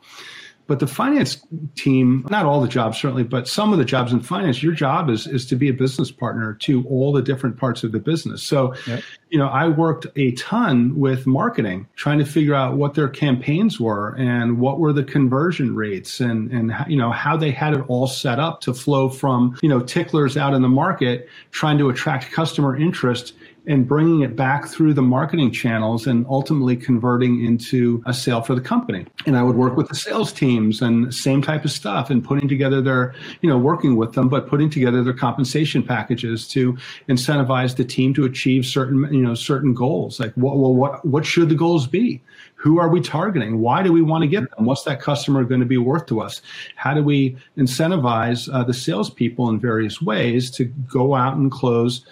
But 0.71 0.79
the 0.79 0.87
finance 0.87 1.45
team, 1.75 2.25
not 2.29 2.45
all 2.45 2.61
the 2.61 2.67
jobs 2.69 2.97
certainly, 2.97 3.25
but 3.25 3.45
some 3.45 3.73
of 3.73 3.77
the 3.77 3.83
jobs 3.83 4.13
in 4.13 4.21
finance, 4.21 4.63
your 4.63 4.71
job 4.71 5.09
is 5.09 5.27
is 5.27 5.45
to 5.47 5.57
be 5.57 5.67
a 5.67 5.73
business 5.73 6.11
partner 6.11 6.53
to 6.61 6.87
all 6.87 7.11
the 7.11 7.21
different 7.21 7.57
parts 7.57 7.83
of 7.83 7.91
the 7.91 7.99
business. 7.99 8.41
So, 8.41 8.73
yep. 8.87 9.03
you 9.29 9.37
know, 9.37 9.49
I 9.49 9.67
worked 9.67 10.07
a 10.15 10.31
ton 10.31 10.97
with 10.97 11.27
marketing, 11.27 11.89
trying 11.97 12.19
to 12.19 12.25
figure 12.25 12.55
out 12.55 12.77
what 12.77 12.93
their 12.93 13.09
campaigns 13.09 13.81
were 13.81 14.15
and 14.17 14.59
what 14.59 14.79
were 14.79 14.93
the 14.93 15.03
conversion 15.03 15.75
rates 15.75 16.21
and 16.21 16.49
and 16.53 16.73
you 16.87 16.95
know 16.95 17.11
how 17.11 17.35
they 17.35 17.51
had 17.51 17.73
it 17.73 17.83
all 17.89 18.07
set 18.07 18.39
up 18.39 18.61
to 18.61 18.73
flow 18.73 19.09
from 19.09 19.57
you 19.61 19.67
know 19.67 19.81
ticklers 19.81 20.37
out 20.37 20.53
in 20.53 20.61
the 20.61 20.69
market, 20.69 21.27
trying 21.51 21.77
to 21.79 21.89
attract 21.89 22.31
customer 22.31 22.77
interest 22.77 23.33
and 23.67 23.87
bringing 23.87 24.21
it 24.21 24.35
back 24.35 24.67
through 24.67 24.93
the 24.93 25.01
marketing 25.01 25.51
channels 25.51 26.07
and 26.07 26.25
ultimately 26.27 26.75
converting 26.75 27.45
into 27.45 28.01
a 28.07 28.13
sale 28.13 28.41
for 28.41 28.55
the 28.55 28.61
company. 28.61 29.05
And 29.27 29.37
I 29.37 29.43
would 29.43 29.55
work 29.55 29.77
with 29.77 29.87
the 29.87 29.95
sales 29.95 30.33
teams 30.33 30.81
and 30.81 31.13
same 31.13 31.43
type 31.43 31.63
of 31.63 31.71
stuff 31.71 32.09
and 32.09 32.23
putting 32.23 32.49
together 32.49 32.81
their, 32.81 33.13
you 33.41 33.49
know, 33.49 33.59
working 33.59 33.97
with 33.97 34.13
them, 34.13 34.29
but 34.29 34.47
putting 34.47 34.69
together 34.69 35.03
their 35.03 35.13
compensation 35.13 35.83
packages 35.83 36.47
to 36.49 36.75
incentivize 37.07 37.75
the 37.75 37.85
team 37.85 38.13
to 38.15 38.25
achieve 38.25 38.65
certain, 38.65 39.13
you 39.13 39.21
know, 39.21 39.35
certain 39.35 39.75
goals. 39.75 40.19
Like 40.19 40.33
what, 40.33 40.57
well, 40.57 40.73
what, 40.73 41.05
what 41.05 41.25
should 41.25 41.49
the 41.49 41.55
goals 41.55 41.85
be? 41.85 42.21
Who 42.55 42.79
are 42.79 42.89
we 42.89 43.01
targeting? 43.01 43.59
Why 43.59 43.83
do 43.83 43.91
we 43.91 44.01
want 44.01 44.23
to 44.23 44.27
get 44.27 44.49
them? 44.55 44.65
What's 44.65 44.83
that 44.83 45.01
customer 45.01 45.43
going 45.43 45.61
to 45.61 45.67
be 45.67 45.77
worth 45.77 46.07
to 46.07 46.21
us? 46.21 46.41
How 46.75 46.93
do 46.93 47.03
we 47.03 47.37
incentivize 47.57 48.51
uh, 48.51 48.63
the 48.63 48.73
salespeople 48.73 49.49
in 49.49 49.59
various 49.59 50.01
ways 50.01 50.49
to 50.51 50.65
go 50.65 51.13
out 51.15 51.37
and 51.37 51.51
close 51.51 52.05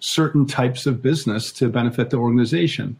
certain 0.00 0.46
types 0.46 0.86
of 0.86 1.02
business 1.02 1.52
to 1.52 1.68
benefit 1.68 2.10
the 2.10 2.16
organization. 2.16 2.98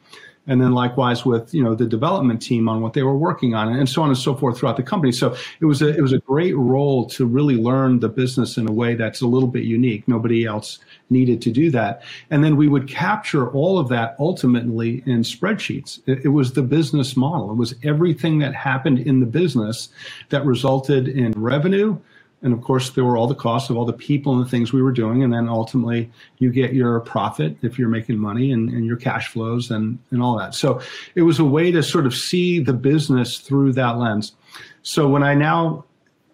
And 0.48 0.60
then 0.60 0.72
likewise 0.72 1.26
with 1.26 1.52
you 1.52 1.62
know 1.62 1.74
the 1.74 1.86
development 1.86 2.40
team 2.40 2.68
on 2.68 2.80
what 2.80 2.92
they 2.92 3.02
were 3.02 3.16
working 3.16 3.54
on 3.54 3.74
and 3.74 3.88
so 3.88 4.02
on 4.02 4.10
and 4.10 4.18
so 4.18 4.34
forth 4.34 4.58
throughout 4.58 4.76
the 4.76 4.82
company. 4.82 5.10
So 5.10 5.34
it 5.60 5.64
was 5.64 5.82
a 5.82 5.88
it 5.88 6.00
was 6.00 6.12
a 6.12 6.18
great 6.18 6.56
role 6.56 7.06
to 7.06 7.26
really 7.26 7.56
learn 7.56 7.98
the 7.98 8.08
business 8.08 8.56
in 8.56 8.68
a 8.68 8.72
way 8.72 8.94
that's 8.94 9.20
a 9.20 9.26
little 9.26 9.48
bit 9.48 9.64
unique. 9.64 10.06
Nobody 10.06 10.44
else 10.44 10.78
needed 11.10 11.42
to 11.42 11.50
do 11.50 11.70
that. 11.72 12.02
And 12.30 12.44
then 12.44 12.56
we 12.56 12.68
would 12.68 12.88
capture 12.88 13.50
all 13.50 13.78
of 13.78 13.88
that 13.88 14.14
ultimately 14.20 15.02
in 15.04 15.22
spreadsheets. 15.22 16.00
It, 16.06 16.26
it 16.26 16.28
was 16.28 16.52
the 16.52 16.62
business 16.62 17.16
model. 17.16 17.50
It 17.50 17.56
was 17.56 17.74
everything 17.82 18.38
that 18.38 18.54
happened 18.54 19.00
in 19.00 19.18
the 19.18 19.26
business 19.26 19.88
that 20.28 20.46
resulted 20.46 21.08
in 21.08 21.32
revenue 21.32 21.98
and 22.42 22.52
of 22.52 22.60
course, 22.60 22.90
there 22.90 23.04
were 23.04 23.16
all 23.16 23.26
the 23.26 23.34
costs 23.34 23.70
of 23.70 23.76
all 23.76 23.86
the 23.86 23.92
people 23.92 24.34
and 24.34 24.44
the 24.44 24.48
things 24.48 24.72
we 24.72 24.82
were 24.82 24.92
doing. 24.92 25.24
And 25.24 25.32
then 25.32 25.48
ultimately, 25.48 26.10
you 26.38 26.52
get 26.52 26.74
your 26.74 27.00
profit 27.00 27.56
if 27.62 27.78
you're 27.78 27.88
making 27.88 28.18
money 28.18 28.52
and, 28.52 28.68
and 28.68 28.84
your 28.84 28.96
cash 28.96 29.28
flows 29.28 29.70
and, 29.70 29.98
and 30.10 30.22
all 30.22 30.38
that. 30.38 30.54
So 30.54 30.80
it 31.14 31.22
was 31.22 31.38
a 31.38 31.44
way 31.44 31.70
to 31.72 31.82
sort 31.82 32.04
of 32.04 32.14
see 32.14 32.60
the 32.60 32.74
business 32.74 33.38
through 33.38 33.72
that 33.72 33.98
lens. 33.98 34.32
So 34.82 35.08
when 35.08 35.22
I 35.22 35.34
now 35.34 35.85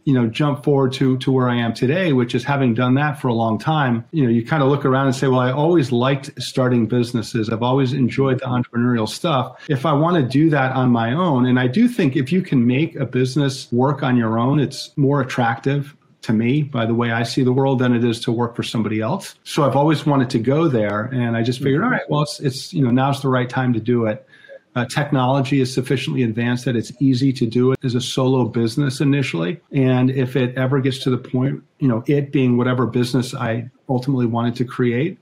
you 0.04 0.14
know 0.14 0.26
jump 0.26 0.64
forward 0.64 0.92
to 0.94 1.16
to 1.18 1.32
where 1.32 1.48
I 1.48 1.56
am 1.56 1.74
today, 1.74 2.12
which 2.12 2.34
is 2.34 2.44
having 2.44 2.74
done 2.74 2.94
that 2.94 3.20
for 3.20 3.28
a 3.28 3.34
long 3.34 3.58
time. 3.58 4.04
You 4.12 4.24
know, 4.24 4.30
you 4.30 4.44
kind 4.44 4.62
of 4.62 4.68
look 4.68 4.84
around 4.84 5.06
and 5.06 5.14
say, 5.14 5.28
well, 5.28 5.40
I 5.40 5.52
always 5.52 5.92
liked 5.92 6.30
starting 6.42 6.86
businesses. 6.86 7.50
I've 7.50 7.62
always 7.62 7.92
enjoyed 7.92 8.40
the 8.40 8.46
entrepreneurial 8.46 9.08
stuff. 9.08 9.64
If 9.68 9.86
I 9.86 9.92
want 9.92 10.16
to 10.16 10.22
do 10.22 10.50
that 10.50 10.72
on 10.72 10.90
my 10.90 11.12
own, 11.12 11.46
and 11.46 11.58
I 11.58 11.66
do 11.66 11.88
think 11.88 12.16
if 12.16 12.32
you 12.32 12.42
can 12.42 12.66
make 12.66 12.96
a 12.96 13.06
business 13.06 13.70
work 13.72 14.02
on 14.02 14.16
your 14.16 14.38
own, 14.38 14.60
it's 14.60 14.96
more 14.96 15.20
attractive 15.20 15.96
to 16.22 16.32
me 16.32 16.62
by 16.62 16.86
the 16.86 16.94
way 16.94 17.10
I 17.10 17.24
see 17.24 17.42
the 17.42 17.52
world 17.52 17.80
than 17.80 17.94
it 17.94 18.04
is 18.04 18.20
to 18.20 18.32
work 18.32 18.54
for 18.54 18.62
somebody 18.62 19.00
else. 19.00 19.34
So 19.44 19.64
I've 19.64 19.76
always 19.76 20.06
wanted 20.06 20.30
to 20.30 20.38
go 20.38 20.68
there, 20.68 21.04
and 21.06 21.36
I 21.36 21.42
just 21.42 21.60
figured, 21.60 21.82
all 21.82 21.90
right, 21.90 22.08
well, 22.08 22.22
it's, 22.22 22.40
it's 22.40 22.72
you 22.72 22.82
know 22.84 22.90
now's 22.90 23.22
the 23.22 23.28
right 23.28 23.48
time 23.48 23.72
to 23.72 23.80
do 23.80 24.06
it. 24.06 24.26
Uh, 24.74 24.86
technology 24.86 25.60
is 25.60 25.72
sufficiently 25.72 26.22
advanced 26.22 26.64
that 26.64 26.76
it's 26.76 26.92
easy 27.00 27.32
to 27.32 27.46
do 27.46 27.72
it 27.72 27.78
as 27.84 27.94
a 27.94 28.00
solo 28.00 28.44
business 28.44 29.00
initially. 29.00 29.60
And 29.70 30.10
if 30.10 30.34
it 30.36 30.56
ever 30.56 30.80
gets 30.80 30.98
to 31.00 31.10
the 31.10 31.18
point, 31.18 31.62
you 31.78 31.88
know, 31.88 32.02
it 32.06 32.32
being 32.32 32.56
whatever 32.56 32.86
business 32.86 33.34
I 33.34 33.70
ultimately 33.88 34.26
wanted 34.26 34.56
to 34.56 34.64
create, 34.64 35.18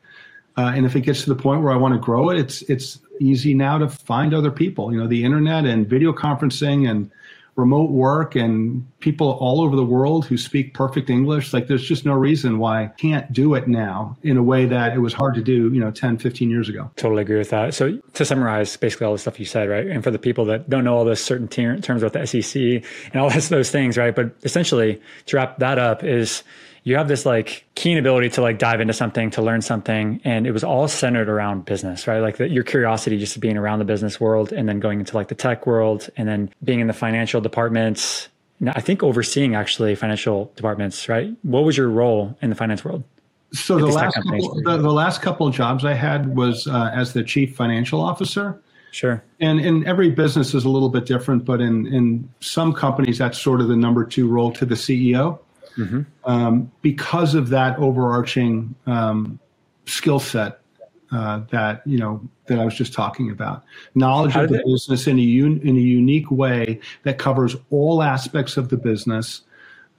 Uh, 0.56 0.72
and 0.76 0.84
if 0.84 0.94
it 0.96 1.02
gets 1.02 1.22
to 1.24 1.34
the 1.34 1.40
point 1.42 1.62
where 1.62 1.72
I 1.72 1.76
want 1.76 1.94
to 1.94 2.00
grow 2.00 2.30
it, 2.30 2.38
it's 2.38 2.62
it's 2.62 3.00
easy 3.20 3.54
now 3.54 3.78
to 3.78 3.88
find 3.88 4.34
other 4.34 4.50
people. 4.50 4.92
You 4.92 4.98
know, 5.00 5.08
the 5.08 5.22
internet 5.24 5.64
and 5.64 5.88
video 5.88 6.12
conferencing 6.12 6.90
and 6.90 7.10
remote 7.56 7.90
work 7.90 8.34
and 8.34 8.86
people 9.00 9.32
all 9.32 9.60
over 9.60 9.76
the 9.76 9.84
world 9.84 10.24
who 10.24 10.36
speak 10.36 10.74
perfect 10.74 11.10
English. 11.10 11.52
Like 11.52 11.66
there's 11.66 11.86
just 11.86 12.04
no 12.04 12.12
reason 12.12 12.58
why 12.58 12.84
I 12.84 12.86
can't 12.86 13.32
do 13.32 13.54
it 13.54 13.68
now 13.68 14.16
in 14.22 14.36
a 14.36 14.42
way 14.42 14.66
that 14.66 14.94
it 14.94 14.98
was 14.98 15.12
hard 15.12 15.34
to 15.34 15.42
do, 15.42 15.72
you 15.72 15.80
know, 15.80 15.90
10, 15.90 16.18
15 16.18 16.50
years 16.50 16.68
ago. 16.68 16.90
Totally 16.96 17.22
agree 17.22 17.38
with 17.38 17.50
that. 17.50 17.74
So 17.74 17.98
to 18.14 18.24
summarize 18.24 18.76
basically 18.76 19.06
all 19.06 19.12
the 19.12 19.18
stuff 19.18 19.38
you 19.38 19.46
said, 19.46 19.68
right? 19.68 19.86
And 19.86 20.02
for 20.02 20.10
the 20.10 20.18
people 20.18 20.44
that 20.46 20.70
don't 20.70 20.84
know 20.84 20.96
all 20.96 21.04
this 21.04 21.24
certain 21.24 21.48
terms 21.48 22.02
about 22.02 22.12
the 22.12 22.26
SEC 22.26 22.84
and 23.12 23.16
all 23.16 23.30
this, 23.30 23.48
those 23.60 23.70
things, 23.70 23.98
right? 23.98 24.14
But 24.14 24.34
essentially 24.42 25.00
to 25.26 25.36
wrap 25.36 25.58
that 25.58 25.78
up 25.78 26.04
is 26.04 26.42
you 26.84 26.96
have 26.96 27.08
this 27.08 27.26
like 27.26 27.64
keen 27.74 27.98
ability 27.98 28.30
to 28.30 28.40
like 28.40 28.58
dive 28.58 28.80
into 28.80 28.92
something 28.92 29.30
to 29.30 29.42
learn 29.42 29.60
something 29.60 30.20
and 30.24 30.46
it 30.46 30.52
was 30.52 30.64
all 30.64 30.88
centered 30.88 31.28
around 31.28 31.64
business 31.64 32.06
right? 32.06 32.20
Like 32.20 32.38
the, 32.38 32.48
your 32.48 32.64
curiosity 32.64 33.18
just 33.18 33.38
being 33.40 33.56
around 33.56 33.78
the 33.78 33.84
business 33.84 34.20
world 34.20 34.52
and 34.52 34.68
then 34.68 34.80
going 34.80 35.00
into 35.00 35.14
like 35.16 35.28
the 35.28 35.34
tech 35.34 35.66
world 35.66 36.08
and 36.16 36.28
then 36.28 36.50
being 36.64 36.80
in 36.80 36.86
the 36.86 36.92
financial 36.92 37.40
departments. 37.40 38.28
I 38.66 38.80
think 38.80 39.02
overseeing 39.02 39.54
actually 39.54 39.94
financial 39.94 40.52
departments 40.56 41.08
right? 41.08 41.34
What 41.42 41.64
was 41.64 41.76
your 41.76 41.88
role 41.88 42.36
in 42.42 42.50
the 42.50 42.56
finance 42.56 42.84
world? 42.84 43.04
So 43.52 43.78
the 43.78 43.86
last, 43.86 44.14
couple, 44.14 44.62
the, 44.62 44.76
the, 44.76 44.92
last 44.92 45.22
couple 45.22 45.48
of 45.48 45.52
jobs 45.52 45.84
i 45.84 45.92
had 45.92 46.36
was 46.36 46.68
uh, 46.68 46.90
as 46.94 47.14
the 47.14 47.24
chief 47.24 47.56
financial 47.56 48.00
officer. 48.00 48.60
Sure. 48.92 49.22
And 49.40 49.60
in 49.60 49.84
every 49.86 50.10
business 50.10 50.54
is 50.54 50.64
a 50.64 50.68
little 50.68 50.88
bit 50.88 51.04
different, 51.04 51.44
but 51.44 51.60
in, 51.60 51.86
in 51.92 52.28
some 52.38 52.72
companies, 52.72 53.18
that's 53.18 53.40
sort 53.40 53.60
of 53.60 53.66
the 53.66 53.76
number 53.76 54.04
two 54.04 54.28
role 54.28 54.52
to 54.52 54.64
the 54.64 54.76
CEO 54.76 55.38
mm-hmm. 55.76 56.02
um, 56.24 56.70
because 56.82 57.34
of 57.34 57.48
that 57.50 57.78
overarching 57.78 58.74
um, 58.86 59.38
skill 59.86 60.20
set 60.20 60.60
uh, 61.12 61.40
that 61.50 61.82
you 61.86 61.98
know 61.98 62.20
that 62.46 62.58
I 62.58 62.64
was 62.64 62.74
just 62.74 62.92
talking 62.92 63.30
about. 63.30 63.64
Knowledge 63.94 64.36
of 64.36 64.48
the 64.48 64.58
they- 64.58 64.64
business 64.64 65.06
in 65.06 65.18
a 65.18 65.22
un- 65.22 65.60
in 65.62 65.76
a 65.76 65.80
unique 65.80 66.30
way 66.30 66.80
that 67.02 67.18
covers 67.18 67.56
all 67.70 68.02
aspects 68.02 68.56
of 68.56 68.68
the 68.68 68.76
business. 68.76 69.42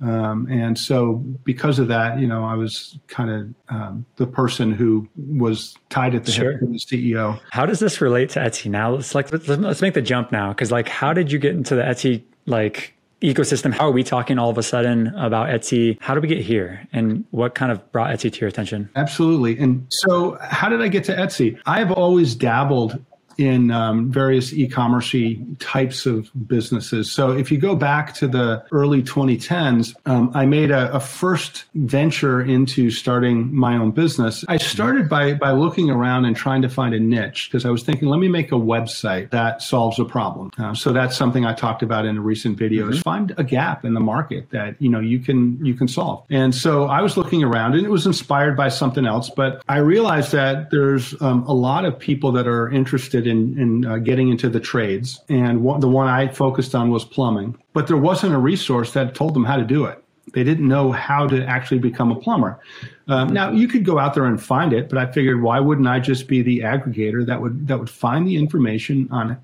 Um, 0.02 0.48
and 0.50 0.80
so, 0.80 1.16
because 1.44 1.78
of 1.78 1.88
that, 1.90 2.20
you 2.20 2.26
know, 2.26 2.44
I 2.44 2.56
was 2.56 2.98
kind 3.08 3.30
of 3.30 3.76
um, 3.76 4.06
the 4.16 4.26
person 4.26 4.72
who 4.72 5.08
was 5.16 5.78
tied 5.90 6.16
at 6.16 6.26
the 6.26 6.32
sure. 6.32 6.54
hip 6.54 6.62
the 6.62 6.80
CEO. 6.80 7.40
How 7.52 7.68
does 7.68 7.80
this 7.80 8.02
relate 8.02 8.32
to 8.32 8.40
Etsy 8.40 8.72
now? 8.72 8.92
Let's 8.96 9.14
like 9.14 9.32
let's, 9.32 9.48
let's 9.48 9.82
make 9.82 9.94
the 9.94 10.02
jump 10.02 10.32
now, 10.32 10.50
because 10.50 10.72
like, 10.72 10.88
how 10.88 11.14
did 11.14 11.32
you 11.32 11.38
get 11.38 11.54
into 11.54 11.76
the 11.76 11.84
Etsy 11.84 12.24
like 12.48 12.96
ecosystem. 13.22 13.74
How 13.74 13.88
are 13.88 13.92
we 13.92 14.04
talking 14.04 14.38
all 14.40 14.50
of 14.50 14.58
a 14.58 14.64
sudden 14.64 15.08
about 15.16 15.50
Etsy? 15.50 15.98
How 16.02 16.14
did 16.14 16.24
we 16.24 16.30
get 16.30 16.42
here? 16.42 16.88
And 16.92 17.26
what 17.32 17.56
kind 17.56 17.72
of 17.72 17.92
brought 17.92 18.10
Etsy 18.12 18.32
to 18.34 18.40
your 18.40 18.50
attention? 18.50 18.90
Absolutely. 18.96 19.58
And 19.60 19.86
so, 19.90 20.38
how 20.42 20.70
did 20.70 20.82
I 20.82 20.88
get 20.88 21.04
to 21.06 21.16
Etsy? 21.16 21.60
I've 21.66 21.92
always 21.92 22.36
dabbled 22.36 23.04
in 23.38 23.72
um, 23.72 24.12
various 24.12 24.54
e-commerce 24.54 25.02
types 25.60 26.06
of 26.06 26.30
businesses. 26.48 27.12
So 27.12 27.32
if 27.32 27.52
you 27.52 27.58
go 27.58 27.76
back 27.76 28.14
to 28.16 28.28
the 28.28 28.64
early 28.72 29.02
2010s, 29.02 29.96
um, 30.06 30.32
I 30.34 30.46
made 30.46 30.72
a, 30.72 30.94
a, 30.94 31.00
first 31.00 31.66
venture 31.76 32.42
into 32.42 32.92
starting 32.92 33.54
my 33.54 33.76
own 33.76 33.92
business. 33.92 34.46
I 34.48 34.58
started 34.58 35.10
by 35.10 35.34
by 35.34 35.52
looking 35.52 35.90
around 35.90 36.26
and 36.26 36.36
trying 36.36 36.62
to 36.62 36.70
find 36.70 36.94
a 36.94 37.00
niche 37.00 37.50
because 37.50 37.66
I 37.66 37.70
was 37.70 37.84
thinking, 37.84 38.08
let 38.08 38.20
me 38.20 38.28
make 38.28 38.52
a 38.52 38.56
website 38.56 39.32
that 39.32 39.62
solves 39.62 40.00
a 40.00 40.06
problem. 40.06 40.52
Uh, 40.58 40.74
so 40.74 40.94
that's 40.94 41.18
something 41.18 41.46
I 41.46 41.54
talked 41.54 41.84
about 41.84 42.06
in 42.06 42.18
a 42.18 42.22
recent 42.22 42.58
video: 42.58 42.86
mm-hmm. 42.86 42.94
is 42.94 43.02
find 43.02 43.34
a 43.38 43.44
gap 43.44 43.84
in 43.84 43.94
the 43.94 44.00
market 44.00 44.50
that 44.52 44.76
you 44.80 44.90
know 44.90 45.00
you 45.00 45.20
can 45.20 45.64
you 45.66 45.74
can 45.74 45.88
solve. 45.88 46.26
And 46.30 46.54
so 46.54 46.86
I 46.86 47.02
was 47.02 47.18
looking 47.18 47.44
around, 47.44 47.76
and 47.76 47.86
it 47.86 47.90
was 47.90 48.06
inspired 48.06 48.56
by 48.56 48.70
something 48.70 49.06
else, 49.06 49.30
but 49.30 49.64
I 49.68 49.78
realized 49.78 50.32
that 50.32 50.72
there's 50.72 51.20
um, 51.22 51.44
a 51.44 51.54
lot 51.54 51.86
of 51.86 51.98
people 51.98 52.32
that 52.34 52.48
are 52.48 52.70
interested 52.70 53.21
in, 53.28 53.60
in 53.60 53.86
uh, 53.86 53.98
getting 53.98 54.30
into 54.30 54.50
the 54.50 54.60
trades. 54.60 55.22
And 55.30 55.64
one, 55.64 55.80
the 55.80 55.88
one 55.88 56.08
I 56.08 56.28
focused 56.30 56.76
on 56.76 56.92
was 56.92 57.04
plumbing. 57.04 57.58
But 57.74 57.88
there 57.88 57.98
wasn't 57.98 58.34
a 58.34 58.38
resource 58.38 58.94
that 58.94 59.16
told 59.16 59.34
them 59.34 59.46
how 59.46 59.58
to 59.58 59.64
do 59.64 59.86
it. 59.86 60.04
They 60.34 60.44
didn't 60.44 60.68
know 60.68 60.92
how 60.92 61.28
to 61.28 61.46
actually 61.46 61.80
become 61.80 62.12
a 62.12 62.16
plumber. 62.16 62.60
Um, 63.08 63.34
now 63.34 63.52
you 63.52 63.68
could 63.68 63.84
go 63.84 64.00
out 64.00 64.14
there 64.14 64.26
and 64.26 64.42
find 64.42 64.72
it, 64.72 64.88
but 64.88 64.98
I 64.98 65.12
figured 65.12 65.42
why 65.42 65.60
wouldn't 65.60 65.88
I 65.88 66.00
just 66.00 66.28
be 66.28 66.42
the 66.42 66.60
aggregator 66.60 67.26
that 67.26 67.42
would 67.42 67.68
that 67.68 67.80
would 67.80 67.90
find 67.90 68.28
the 68.28 68.38
information 68.38 69.10
on 69.12 69.38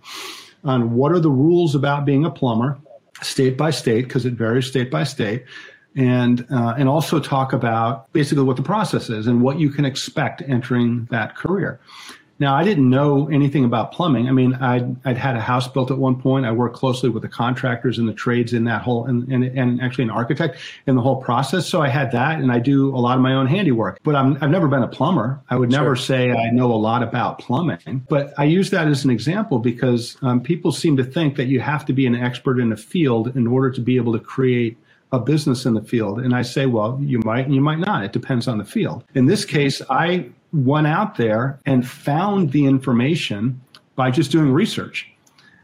on 0.63 0.93
what 0.93 1.11
are 1.11 1.19
the 1.19 1.29
rules 1.29 1.75
about 1.75 2.05
being 2.05 2.25
a 2.25 2.31
plumber, 2.31 2.77
state 3.21 3.57
by 3.57 3.71
state, 3.71 4.03
because 4.03 4.25
it 4.25 4.33
varies 4.33 4.67
state 4.67 4.89
by 4.89 5.03
state, 5.03 5.45
and 5.95 6.45
uh, 6.51 6.75
and 6.77 6.87
also 6.87 7.19
talk 7.19 7.53
about 7.53 8.11
basically 8.13 8.43
what 8.43 8.55
the 8.55 8.63
process 8.63 9.09
is 9.09 9.27
and 9.27 9.41
what 9.41 9.59
you 9.59 9.69
can 9.69 9.83
expect 9.83 10.41
entering 10.47 11.05
that 11.09 11.35
career. 11.35 11.79
Now, 12.39 12.55
I 12.55 12.63
didn't 12.63 12.89
know 12.89 13.27
anything 13.29 13.65
about 13.65 13.91
plumbing. 13.91 14.27
I 14.27 14.31
mean, 14.31 14.53
I'd, 14.55 14.95
I'd 15.05 15.17
had 15.17 15.35
a 15.35 15.41
house 15.41 15.67
built 15.67 15.89
at 15.89 15.97
one 15.97 16.21
point. 16.21 16.45
I 16.45 16.51
worked 16.51 16.75
closely 16.75 17.09
with 17.09 17.23
the 17.23 17.29
contractors 17.29 17.97
and 17.97 18.07
the 18.07 18.13
trades 18.13 18.53
in 18.53 18.65
that 18.65 18.83
whole, 18.83 19.05
and, 19.05 19.27
and, 19.31 19.43
and 19.43 19.81
actually 19.81 20.03
an 20.05 20.11
architect 20.11 20.57
in 20.85 20.95
the 20.95 21.01
whole 21.01 21.21
process. 21.21 21.67
So 21.67 21.81
I 21.81 21.87
had 21.87 22.11
that, 22.11 22.39
and 22.39 22.51
I 22.51 22.59
do 22.59 22.95
a 22.95 22.99
lot 22.99 23.15
of 23.15 23.21
my 23.21 23.33
own 23.33 23.47
handiwork. 23.47 23.99
But 24.03 24.15
I'm, 24.15 24.37
I've 24.41 24.51
never 24.51 24.67
been 24.67 24.83
a 24.83 24.87
plumber. 24.87 25.41
I 25.49 25.55
would 25.55 25.71
never 25.71 25.95
say 25.95 26.31
I 26.31 26.51
know 26.51 26.71
a 26.71 26.75
lot 26.75 27.01
about 27.01 27.39
plumbing. 27.39 28.05
But 28.07 28.33
I 28.37 28.43
use 28.43 28.69
that 28.69 28.87
as 28.87 29.03
an 29.03 29.09
example 29.09 29.59
because 29.59 30.17
um, 30.21 30.41
people 30.41 30.71
seem 30.71 30.97
to 30.97 31.03
think 31.03 31.37
that 31.37 31.45
you 31.45 31.59
have 31.59 31.85
to 31.85 31.93
be 31.93 32.05
an 32.05 32.15
expert 32.15 32.59
in 32.59 32.71
a 32.71 32.77
field 32.77 33.35
in 33.35 33.47
order 33.47 33.71
to 33.71 33.81
be 33.81 33.95
able 33.95 34.13
to 34.13 34.19
create 34.19 34.77
a 35.11 35.19
business 35.19 35.65
in 35.65 35.73
the 35.73 35.81
field. 35.81 36.19
And 36.19 36.35
I 36.35 36.41
say, 36.41 36.65
well, 36.65 36.99
you 37.01 37.19
might 37.19 37.45
and 37.45 37.55
you 37.55 37.61
might 37.61 37.79
not. 37.79 38.03
It 38.03 38.11
depends 38.11 38.47
on 38.47 38.57
the 38.57 38.65
field. 38.65 39.03
In 39.15 39.25
this 39.25 39.45
case, 39.45 39.81
I 39.89 40.29
went 40.53 40.87
out 40.87 41.17
there 41.17 41.59
and 41.65 41.87
found 41.87 42.51
the 42.51 42.65
information 42.65 43.61
by 43.95 44.11
just 44.11 44.31
doing 44.31 44.51
research. 44.51 45.09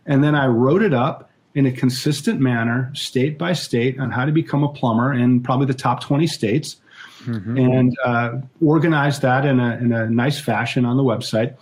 And 0.06 0.24
then 0.24 0.36
I 0.36 0.48
wrote 0.48 0.82
it 0.82 0.94
up 0.94 1.30
in 1.56 1.66
a 1.66 1.72
consistent 1.72 2.40
manner, 2.40 2.92
state 2.96 3.38
by 3.38 3.54
state, 3.54 4.00
on 4.00 4.12
how 4.12 4.26
to 4.26 4.32
become 4.32 4.64
a 4.64 4.70
plumber 4.70 5.14
in 5.14 5.42
probably 5.42 5.68
the 5.68 5.74
top 5.74 6.02
20 6.02 6.28
states. 6.28 6.78
Mm-hmm. 7.26 7.58
And 7.58 7.98
uh, 8.04 8.34
organized 8.62 9.22
that 9.22 9.46
in 9.46 9.60
a, 9.60 9.78
in 9.78 9.94
a 9.94 10.10
nice 10.10 10.42
fashion 10.42 10.84
on 10.84 10.98
the 10.98 11.04
website. 11.04 11.56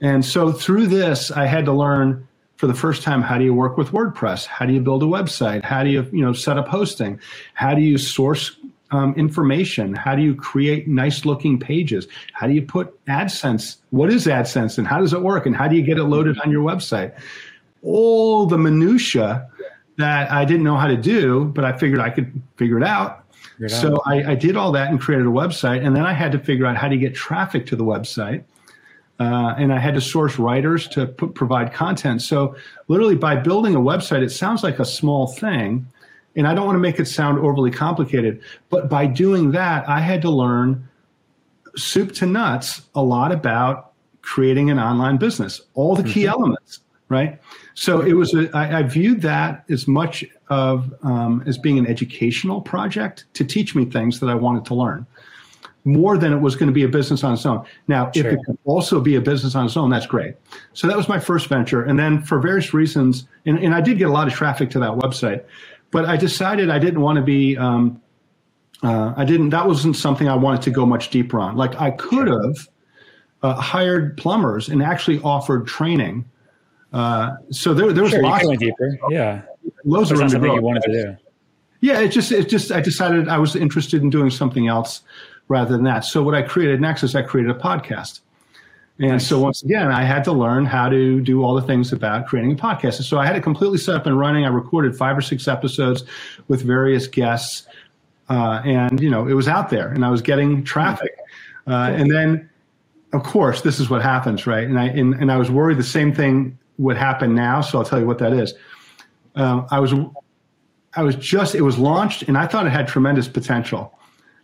And 0.00 0.24
so 0.24 0.50
through 0.50 0.88
this, 0.88 1.30
I 1.30 1.46
had 1.46 1.64
to 1.66 1.72
learn 1.72 2.26
for 2.56 2.66
the 2.66 2.74
first 2.74 3.02
time 3.02 3.22
how 3.22 3.38
do 3.38 3.44
you 3.44 3.54
work 3.54 3.76
with 3.76 3.90
WordPress? 3.90 4.46
How 4.46 4.66
do 4.66 4.72
you 4.72 4.80
build 4.80 5.02
a 5.02 5.06
website? 5.06 5.64
How 5.64 5.82
do 5.82 5.90
you 5.90 6.08
you 6.12 6.24
know 6.24 6.32
set 6.32 6.56
up 6.56 6.68
hosting? 6.68 7.20
How 7.54 7.74
do 7.74 7.82
you 7.82 7.98
source 7.98 8.56
um, 8.90 9.14
information? 9.16 9.94
How 9.94 10.14
do 10.14 10.22
you 10.22 10.34
create 10.34 10.88
nice 10.88 11.24
looking 11.24 11.58
pages? 11.58 12.06
How 12.32 12.46
do 12.46 12.52
you 12.52 12.62
put 12.62 13.04
AdSense? 13.06 13.78
What 13.90 14.10
is 14.10 14.26
AdSense 14.26 14.78
and 14.78 14.86
how 14.86 15.00
does 15.00 15.12
it 15.12 15.22
work? 15.22 15.46
And 15.46 15.56
how 15.56 15.68
do 15.68 15.76
you 15.76 15.82
get 15.82 15.98
it 15.98 16.04
loaded 16.04 16.38
on 16.40 16.50
your 16.50 16.62
website? 16.62 17.18
All 17.82 18.46
the 18.46 18.58
minutia 18.58 19.48
that 19.96 20.30
I 20.30 20.44
didn't 20.44 20.64
know 20.64 20.76
how 20.76 20.88
to 20.88 20.96
do, 20.96 21.46
but 21.46 21.64
I 21.64 21.76
figured 21.76 22.00
I 22.00 22.10
could 22.10 22.42
figure 22.56 22.78
it 22.78 22.84
out. 22.84 23.24
so 23.68 24.02
I, 24.06 24.32
I, 24.32 24.34
did 24.34 24.56
all 24.56 24.72
that 24.72 24.90
and 24.90 25.00
created 25.00 25.26
a 25.26 25.30
website, 25.30 25.86
and 25.86 25.94
then 25.94 26.04
I 26.04 26.12
had 26.12 26.32
to 26.32 26.40
figure 26.40 26.66
out 26.66 26.76
how 26.76 26.88
to 26.88 26.96
get 26.96 27.14
traffic 27.14 27.66
to 27.66 27.76
the 27.76 27.84
website. 27.84 28.42
Uh, 29.20 29.54
and 29.56 29.72
I 29.72 29.78
had 29.78 29.94
to 29.94 30.00
source 30.00 30.40
writers 30.40 30.88
to 30.88 31.06
put, 31.06 31.36
provide 31.36 31.72
content. 31.72 32.20
So, 32.20 32.56
literally, 32.88 33.14
by 33.14 33.36
building 33.36 33.76
a 33.76 33.80
website, 33.80 34.24
it 34.24 34.30
sounds 34.30 34.64
like 34.64 34.80
a 34.80 34.84
small 34.84 35.28
thing, 35.28 35.86
and 36.36 36.46
I 36.46 36.54
don't 36.54 36.66
want 36.66 36.76
to 36.76 36.80
make 36.80 36.98
it 36.98 37.06
sound 37.06 37.38
overly 37.38 37.70
complicated, 37.70 38.40
but 38.70 38.88
by 38.88 39.06
doing 39.06 39.52
that, 39.52 39.88
I 39.88 40.00
had 40.00 40.22
to 40.22 40.30
learn 40.30 40.88
soup 41.76 42.12
to 42.14 42.26
nuts 42.26 42.82
a 42.94 43.02
lot 43.02 43.32
about 43.32 43.92
creating 44.22 44.70
an 44.70 44.78
online 44.78 45.16
business, 45.16 45.60
all 45.74 45.94
the 45.94 46.02
key 46.02 46.22
mm-hmm. 46.22 46.30
elements, 46.30 46.80
right? 47.08 47.40
So 47.74 48.00
it 48.00 48.14
was, 48.14 48.34
a, 48.34 48.50
I, 48.56 48.78
I 48.78 48.82
viewed 48.82 49.20
that 49.22 49.64
as 49.68 49.86
much 49.86 50.24
of 50.48 50.94
um, 51.02 51.42
as 51.46 51.58
being 51.58 51.78
an 51.78 51.86
educational 51.86 52.60
project 52.60 53.24
to 53.34 53.44
teach 53.44 53.74
me 53.74 53.84
things 53.84 54.20
that 54.20 54.28
I 54.28 54.34
wanted 54.34 54.64
to 54.66 54.74
learn 54.74 55.06
more 55.84 56.16
than 56.16 56.32
it 56.32 56.38
was 56.38 56.56
going 56.56 56.66
to 56.66 56.72
be 56.72 56.82
a 56.82 56.88
business 56.88 57.22
on 57.22 57.34
its 57.34 57.44
own. 57.44 57.64
Now, 57.88 58.10
sure. 58.10 58.26
if 58.26 58.32
it 58.32 58.44
can 58.46 58.58
also 58.64 59.00
be 59.00 59.16
a 59.16 59.20
business 59.20 59.54
on 59.54 59.66
its 59.66 59.76
own, 59.76 59.90
that's 59.90 60.06
great. 60.06 60.34
So 60.72 60.86
that 60.86 60.96
was 60.96 61.08
my 61.08 61.20
first 61.20 61.46
venture. 61.48 61.84
And 61.84 61.98
then 61.98 62.22
for 62.22 62.40
various 62.40 62.72
reasons, 62.72 63.28
and, 63.44 63.58
and 63.58 63.74
I 63.74 63.82
did 63.82 63.98
get 63.98 64.08
a 64.08 64.12
lot 64.12 64.26
of 64.26 64.32
traffic 64.32 64.70
to 64.70 64.78
that 64.78 64.92
website, 64.92 65.44
but 65.94 66.06
I 66.06 66.16
decided 66.16 66.70
I 66.70 66.80
didn't 66.80 67.02
want 67.02 67.16
to 67.16 67.22
be. 67.22 67.56
Um, 67.56 68.02
uh, 68.82 69.14
I 69.16 69.24
didn't. 69.24 69.50
That 69.50 69.68
wasn't 69.68 69.94
something 69.94 70.28
I 70.28 70.34
wanted 70.34 70.60
to 70.62 70.72
go 70.72 70.84
much 70.84 71.10
deeper 71.10 71.38
on. 71.38 71.56
Like 71.56 71.80
I 71.80 71.92
could 71.92 72.26
have 72.26 72.68
uh, 73.44 73.54
hired 73.54 74.16
plumbers 74.16 74.68
and 74.68 74.82
actually 74.82 75.20
offered 75.22 75.68
training. 75.68 76.24
Uh, 76.92 77.36
so 77.52 77.72
there, 77.72 77.92
there 77.92 78.02
was 78.02 78.10
sure, 78.10 78.24
lots 78.24 78.44
of, 78.44 78.58
deeper. 78.58 78.98
Yeah, 79.08 79.42
loads 79.84 80.10
of 80.10 80.18
room 80.18 80.28
something 80.30 80.52
you 80.52 80.62
wanted 80.62 80.82
to 80.82 80.92
do. 80.92 81.16
Yeah, 81.80 82.00
it 82.00 82.08
just 82.08 82.32
it 82.32 82.48
just 82.48 82.72
I 82.72 82.80
decided 82.80 83.28
I 83.28 83.38
was 83.38 83.54
interested 83.54 84.02
in 84.02 84.10
doing 84.10 84.30
something 84.30 84.66
else 84.66 85.02
rather 85.46 85.70
than 85.76 85.84
that. 85.84 86.00
So 86.00 86.24
what 86.24 86.34
I 86.34 86.42
created 86.42 86.80
next 86.80 87.04
is 87.04 87.14
I 87.14 87.22
created 87.22 87.54
a 87.54 87.58
podcast. 87.58 88.18
And 88.98 89.12
nice. 89.12 89.26
so 89.26 89.40
once 89.40 89.62
again, 89.62 89.90
I 89.90 90.04
had 90.04 90.22
to 90.24 90.32
learn 90.32 90.66
how 90.66 90.88
to 90.88 91.20
do 91.20 91.42
all 91.42 91.54
the 91.54 91.62
things 91.62 91.92
about 91.92 92.26
creating 92.26 92.52
a 92.52 92.54
podcast. 92.54 93.02
so 93.02 93.18
I 93.18 93.26
had 93.26 93.34
it 93.34 93.42
completely 93.42 93.78
set 93.78 93.96
up 93.96 94.06
and 94.06 94.18
running. 94.18 94.44
I 94.44 94.48
recorded 94.48 94.96
five 94.96 95.18
or 95.18 95.20
six 95.20 95.48
episodes 95.48 96.04
with 96.46 96.62
various 96.62 97.08
guests, 97.08 97.66
uh, 98.28 98.62
and 98.64 99.00
you 99.00 99.10
know 99.10 99.26
it 99.26 99.34
was 99.34 99.48
out 99.48 99.70
there, 99.70 99.88
and 99.88 100.04
I 100.04 100.10
was 100.10 100.22
getting 100.22 100.62
traffic. 100.62 101.16
Uh, 101.66 101.90
and 101.92 102.10
then 102.10 102.48
of 103.12 103.22
course, 103.22 103.62
this 103.62 103.80
is 103.80 103.88
what 103.88 104.02
happens, 104.02 104.46
right? 104.46 104.64
And 104.64 104.78
I 104.78 104.86
and, 104.86 105.14
and 105.14 105.32
I 105.32 105.38
was 105.38 105.50
worried 105.50 105.78
the 105.78 105.82
same 105.82 106.14
thing 106.14 106.58
would 106.78 106.96
happen 106.96 107.34
now. 107.34 107.60
So 107.60 107.78
I'll 107.78 107.84
tell 107.84 108.00
you 108.00 108.06
what 108.06 108.18
that 108.18 108.32
is. 108.32 108.54
Um, 109.36 109.66
I 109.70 109.80
was 109.80 109.92
I 110.94 111.02
was 111.02 111.16
just 111.16 111.54
it 111.54 111.62
was 111.62 111.78
launched, 111.78 112.22
and 112.24 112.36
I 112.36 112.46
thought 112.46 112.66
it 112.66 112.70
had 112.70 112.88
tremendous 112.88 113.28
potential. 113.28 113.96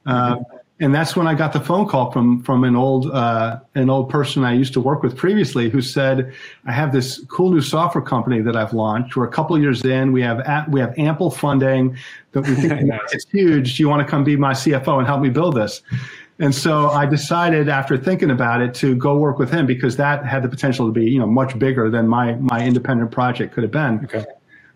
Uh, 0.06 0.36
and 0.80 0.94
that's 0.94 1.14
when 1.14 1.26
I 1.26 1.34
got 1.34 1.52
the 1.52 1.60
phone 1.60 1.86
call 1.86 2.10
from 2.10 2.42
from 2.42 2.64
an 2.64 2.74
old 2.74 3.10
uh, 3.10 3.60
an 3.74 3.90
old 3.90 4.08
person 4.08 4.44
I 4.44 4.54
used 4.54 4.72
to 4.72 4.80
work 4.80 5.02
with 5.02 5.14
previously, 5.14 5.68
who 5.68 5.82
said, 5.82 6.32
"I 6.64 6.72
have 6.72 6.90
this 6.90 7.22
cool 7.28 7.50
new 7.50 7.60
software 7.60 8.02
company 8.02 8.40
that 8.40 8.56
I've 8.56 8.72
launched. 8.72 9.14
We're 9.14 9.26
a 9.26 9.30
couple 9.30 9.58
years 9.58 9.84
in. 9.84 10.12
We 10.12 10.22
have 10.22 10.42
we 10.68 10.80
have 10.80 10.98
ample 10.98 11.30
funding, 11.30 11.96
but 12.32 12.48
we 12.48 12.54
think 12.54 12.90
it's 13.12 13.28
huge. 13.30 13.76
Do 13.76 13.82
you 13.82 13.90
want 13.90 14.04
to 14.04 14.10
come 14.10 14.24
be 14.24 14.36
my 14.36 14.52
CFO 14.52 14.98
and 14.98 15.06
help 15.06 15.20
me 15.20 15.28
build 15.28 15.54
this?" 15.54 15.82
And 16.38 16.54
so 16.54 16.88
I 16.88 17.04
decided, 17.04 17.68
after 17.68 17.98
thinking 17.98 18.30
about 18.30 18.62
it, 18.62 18.72
to 18.76 18.96
go 18.96 19.18
work 19.18 19.38
with 19.38 19.50
him 19.50 19.66
because 19.66 19.96
that 19.98 20.24
had 20.24 20.42
the 20.42 20.48
potential 20.48 20.86
to 20.86 20.92
be, 20.92 21.04
you 21.04 21.18
know, 21.18 21.26
much 21.26 21.58
bigger 21.58 21.90
than 21.90 22.08
my 22.08 22.36
my 22.36 22.64
independent 22.64 23.10
project 23.10 23.52
could 23.52 23.64
have 23.64 23.72
been. 23.72 24.00
Okay. 24.04 24.24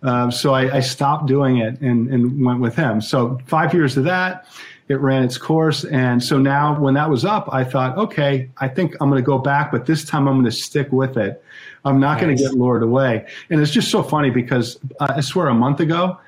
Um, 0.03 0.31
so 0.31 0.53
I, 0.53 0.77
I, 0.77 0.81
stopped 0.81 1.25
doing 1.25 1.57
it 1.57 1.81
and, 1.81 2.09
and 2.11 2.45
went 2.45 2.61
with 2.61 2.77
him. 2.77 3.01
So 3.01 3.39
five 3.47 3.73
years 3.73 3.97
of 3.97 4.05
that, 4.05 4.47
it 4.89 5.01
ran 5.01 5.23
its 5.23 5.39
course. 5.39 5.85
And 5.85 6.23
so 6.23 6.39
now 6.39 6.79
when 6.79 6.95
that 6.95 7.09
was 7.09 7.25
up, 7.25 7.49
I 7.53 7.65
thought, 7.65 7.97
okay, 7.97 8.51
I 8.59 8.69
think 8.69 8.95
I'm 9.01 9.09
going 9.09 9.23
to 9.23 9.27
go 9.27 9.39
back, 9.39 9.73
but 9.73 9.87
this 9.87 10.05
time 10.05 10.29
I'm 10.29 10.35
going 10.35 10.45
to 10.45 10.53
stick 10.53 10.93
with 10.93 11.17
it. 11.17 11.43
I'm 11.85 12.01
not 12.01 12.15
nice. 12.15 12.23
going 12.23 12.37
to 12.37 12.43
get 12.43 12.53
lured 12.55 12.83
away. 12.83 13.27
And 13.51 13.61
it's 13.61 13.71
just 13.71 13.91
so 13.91 14.03
funny 14.03 14.31
because 14.31 14.79
uh, 15.01 15.15
I 15.17 15.21
swear 15.21 15.49
a 15.49 15.55
month 15.55 15.81
ago, 15.81 16.19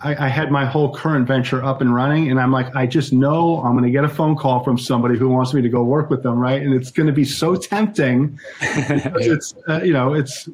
I, 0.00 0.26
I, 0.26 0.28
had 0.28 0.50
my 0.50 0.66
whole 0.66 0.94
current 0.94 1.26
venture 1.26 1.64
up 1.64 1.80
and 1.80 1.94
running, 1.94 2.30
and 2.30 2.38
I'm 2.38 2.52
like, 2.52 2.74
I 2.76 2.86
just 2.86 3.12
know 3.12 3.62
I'm 3.62 3.72
going 3.72 3.84
to 3.84 3.90
get 3.90 4.04
a 4.04 4.08
phone 4.08 4.36
call 4.36 4.62
from 4.62 4.76
somebody 4.76 5.16
who 5.16 5.30
wants 5.30 5.54
me 5.54 5.62
to 5.62 5.68
go 5.68 5.82
work 5.82 6.10
with 6.10 6.22
them, 6.22 6.38
right? 6.38 6.60
And 6.60 6.74
it's 6.74 6.90
going 6.90 7.06
to 7.06 7.12
be 7.12 7.24
so 7.24 7.56
tempting. 7.56 8.38
it's 8.60 9.54
uh, 9.66 9.80
you 9.82 9.94
know, 9.94 10.12
it's 10.12 10.48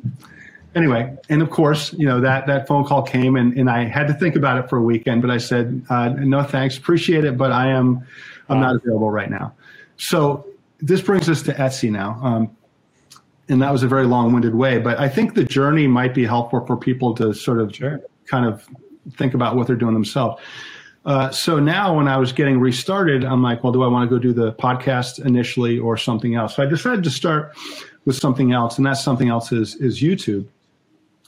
anyway, 0.75 1.17
and 1.29 1.43
of 1.43 1.51
course, 1.51 1.93
you 1.93 2.07
know 2.07 2.21
that 2.21 2.47
that 2.47 2.67
phone 2.67 2.85
call 2.85 3.03
came, 3.03 3.37
and, 3.37 3.57
and 3.57 3.71
I 3.71 3.85
had 3.85 4.07
to 4.09 4.15
think 4.15 4.37
about 4.37 4.59
it 4.63 4.69
for 4.69 4.79
a 4.79 4.83
weekend. 4.83 5.23
But 5.23 5.31
I 5.31 5.39
said, 5.39 5.85
uh, 5.91 6.11
no 6.11 6.43
thanks, 6.43 6.79
appreciate 6.79 7.25
it, 7.25 7.37
but 7.37 7.53
I 7.53 7.69
am 7.69 8.07
I'm 8.49 8.61
not 8.61 8.77
available 8.77 9.11
right 9.11 9.31
now. 9.31 9.53
So 9.97 10.47
this 10.81 11.01
brings 11.01 11.29
us 11.29 11.43
to 11.43 11.53
Etsy 11.55 11.91
now. 11.91 12.19
Um, 12.23 12.57
and 13.49 13.61
that 13.63 13.73
was 13.73 13.83
a 13.83 13.89
very 13.89 14.07
long-winded 14.07 14.55
way, 14.55 14.79
but 14.79 14.99
I 14.99 15.09
think 15.09 15.35
the 15.35 15.45
journey 15.45 15.89
might 15.89 16.15
be 16.15 16.25
helpful 16.25 16.65
for 16.67 16.77
people 16.77 17.15
to 17.17 17.35
sort 17.35 17.61
of 17.61 17.75
sure. 17.75 18.01
kind 18.27 18.47
of 18.47 18.65
think 19.17 19.35
about 19.35 19.57
what 19.57 19.67
they're 19.67 19.77
doing 19.77 19.95
themselves. 19.95 20.41
Uh, 21.05 21.31
so 21.31 21.59
now 21.59 21.97
when 21.97 22.07
I 22.07 22.17
was 22.17 22.33
getting 22.33 22.61
restarted, 22.61 23.25
I'm 23.25 23.43
like, 23.43 23.65
well, 23.65 23.73
do 23.73 23.83
I 23.83 23.89
want 23.89 24.09
to 24.09 24.15
go 24.15 24.21
do 24.21 24.33
the 24.33 24.53
podcast 24.53 25.25
initially 25.25 25.79
or 25.79 25.97
something 25.97 26.35
else? 26.35 26.57
So 26.57 26.63
I 26.63 26.67
decided 26.67 27.03
to 27.05 27.11
start 27.11 27.57
with 28.05 28.17
something 28.17 28.53
else, 28.53 28.77
and 28.77 28.87
that 28.87 28.95
something 28.99 29.29
else 29.29 29.51
is 29.51 29.77
is 29.77 30.01
YouTube. 30.01 30.47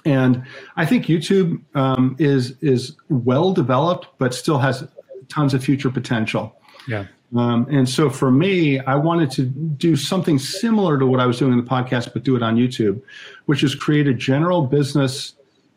And 0.04 0.44
I 0.76 0.84
think 0.84 1.06
YouTube 1.06 1.60
um, 1.74 2.16
is 2.18 2.56
is 2.60 2.96
well 3.08 3.52
developed, 3.52 4.08
but 4.18 4.34
still 4.34 4.58
has 4.58 4.86
tons 5.28 5.54
of 5.54 5.64
future 5.64 5.90
potential. 5.90 6.56
Yeah. 6.88 7.06
Um, 7.36 7.66
and 7.70 7.88
so 7.88 8.10
for 8.10 8.30
me, 8.30 8.78
I 8.80 8.94
wanted 8.94 9.30
to 9.32 9.44
do 9.44 9.96
something 9.96 10.38
similar 10.38 10.98
to 10.98 11.06
what 11.06 11.18
I 11.18 11.26
was 11.26 11.38
doing 11.38 11.52
in 11.52 11.58
the 11.58 11.70
podcast, 11.70 12.12
but 12.12 12.24
do 12.24 12.36
it 12.36 12.42
on 12.42 12.56
YouTube, 12.56 13.00
which 13.46 13.62
is 13.62 13.74
create 13.74 14.06
a 14.06 14.12
general 14.12 14.66
business 14.66 15.34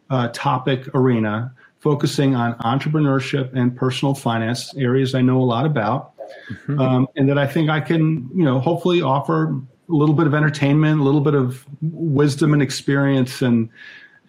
uh, 0.10 0.28
topic 0.34 0.88
arena 0.94 1.54
focusing 1.80 2.36
on 2.36 2.56
entrepreneurship 2.56 3.54
and 3.54 3.76
personal 3.76 4.16
finance 4.16 4.76
areas 4.76 5.14
I 5.14 5.22
know 5.22 5.40
a 5.40 5.46
lot 5.46 5.66
about, 5.66 6.18
mm-hmm. 6.50 6.80
um, 6.80 7.08
and 7.16 7.30
that 7.30 7.38
I 7.38 7.48
think 7.48 7.70
I 7.70 7.80
can, 7.80 8.28
you 8.36 8.44
know, 8.44 8.60
hopefully 8.60 9.02
offer 9.02 9.50
a 9.88 9.94
little 9.94 10.16
bit 10.16 10.26
of 10.26 10.34
entertainment, 10.34 11.00
a 11.00 11.04
little 11.04 11.22
bit 11.22 11.36
of 11.36 11.64
wisdom 11.82 12.54
and 12.54 12.62
experience, 12.62 13.42
and 13.42 13.70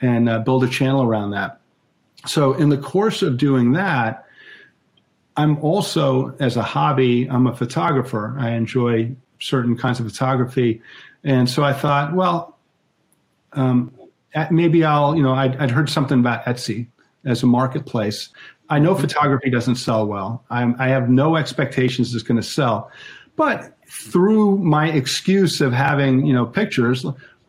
and 0.00 0.28
uh, 0.28 0.38
build 0.40 0.64
a 0.64 0.68
channel 0.68 1.02
around 1.02 1.30
that. 1.30 1.60
So 2.26 2.54
in 2.54 2.68
the 2.68 2.78
course 2.78 3.22
of 3.22 3.36
doing 3.36 3.72
that, 3.72 4.24
I'm 5.36 5.58
also, 5.58 6.34
as 6.40 6.56
a 6.56 6.62
hobby, 6.62 7.28
I'm 7.28 7.46
a 7.46 7.54
photographer. 7.54 8.36
I 8.38 8.52
enjoy 8.52 9.14
certain 9.38 9.76
kinds 9.76 10.00
of 10.00 10.06
photography. 10.06 10.80
And 11.24 11.48
so 11.48 11.62
I 11.62 11.72
thought, 11.72 12.14
well, 12.14 12.58
um, 13.52 13.92
maybe 14.50 14.84
I'll, 14.84 15.14
you 15.16 15.22
know, 15.22 15.34
I'd, 15.34 15.56
I'd, 15.56 15.70
heard 15.70 15.90
something 15.90 16.20
about 16.20 16.44
Etsy 16.44 16.86
as 17.24 17.42
a 17.42 17.46
marketplace. 17.46 18.30
I 18.68 18.78
know 18.78 18.94
photography 18.94 19.50
doesn't 19.50 19.76
sell 19.76 20.06
well. 20.06 20.44
I'm, 20.50 20.74
i 20.78 20.88
have 20.88 21.08
no 21.08 21.36
expectations 21.36 22.14
it's 22.14 22.22
going 22.22 22.40
to 22.40 22.46
sell. 22.46 22.90
But 23.36 23.76
through 23.88 24.58
my 24.58 24.90
excuse 24.90 25.60
of 25.60 25.72
having, 25.72 26.26
you 26.26 26.32
know, 26.32 26.46
pictures, 26.46 27.04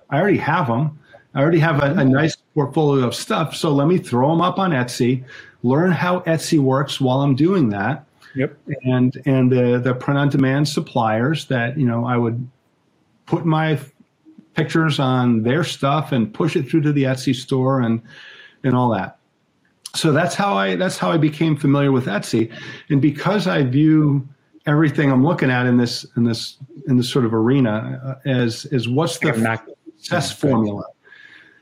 I 0.09 0.19
already 0.19 0.37
have 0.37 0.67
them. 0.67 0.99
I 1.33 1.41
already 1.41 1.59
have 1.59 1.83
a, 1.83 1.99
a, 1.99 2.05
nice 2.05 2.35
portfolio 2.53 3.05
of 3.05 3.13
stuff. 3.13 3.55
So 3.55 3.71
let 3.71 3.87
me 3.87 3.97
throw 3.97 4.29
them 4.29 4.41
up 4.41 4.57
on 4.57 4.71
Etsy, 4.71 5.23
learn 5.61 5.91
how 5.91 6.21
Etsy 6.21 6.59
works 6.59 6.99
while 6.99 7.21
I'm 7.21 7.35
doing 7.35 7.69
that. 7.69 8.05
Yep. 8.35 8.57
And 8.83 9.21
and 9.25 9.51
the 9.51 9.79
the 9.79 9.93
print 9.93 10.17
on 10.17 10.29
demand 10.29 10.67
suppliers 10.67 11.45
that 11.45 11.77
you 11.77 11.85
know 11.85 12.05
I 12.05 12.17
would 12.17 12.47
put 13.25 13.45
my 13.45 13.79
pictures 14.53 14.99
on 14.99 15.43
their 15.43 15.63
stuff 15.63 16.11
and 16.11 16.33
push 16.33 16.55
it 16.55 16.69
through 16.69 16.81
to 16.81 16.91
the 16.91 17.03
Etsy 17.03 17.35
store 17.35 17.81
and 17.81 18.01
and 18.63 18.75
all 18.75 18.89
that. 18.91 19.17
So 19.95 20.11
that's 20.11 20.35
how 20.35 20.55
I 20.55 20.75
that's 20.75 20.97
how 20.97 21.11
I 21.11 21.17
became 21.17 21.55
familiar 21.55 21.91
with 21.91 22.05
Etsy, 22.05 22.53
and 22.89 23.01
because 23.01 23.47
I 23.47 23.63
view 23.63 24.27
everything 24.67 25.11
I'm 25.11 25.25
looking 25.25 25.49
at 25.49 25.65
in 25.65 25.77
this 25.77 26.05
in 26.15 26.23
this 26.23 26.57
in 26.87 26.97
this 26.97 27.09
sort 27.09 27.25
of 27.25 27.33
arena 27.33 28.19
uh, 28.25 28.29
as 28.29 28.65
is 28.65 28.87
what's 28.87 29.17
the 29.19 29.59
success 29.97 30.31
formula 30.31 30.83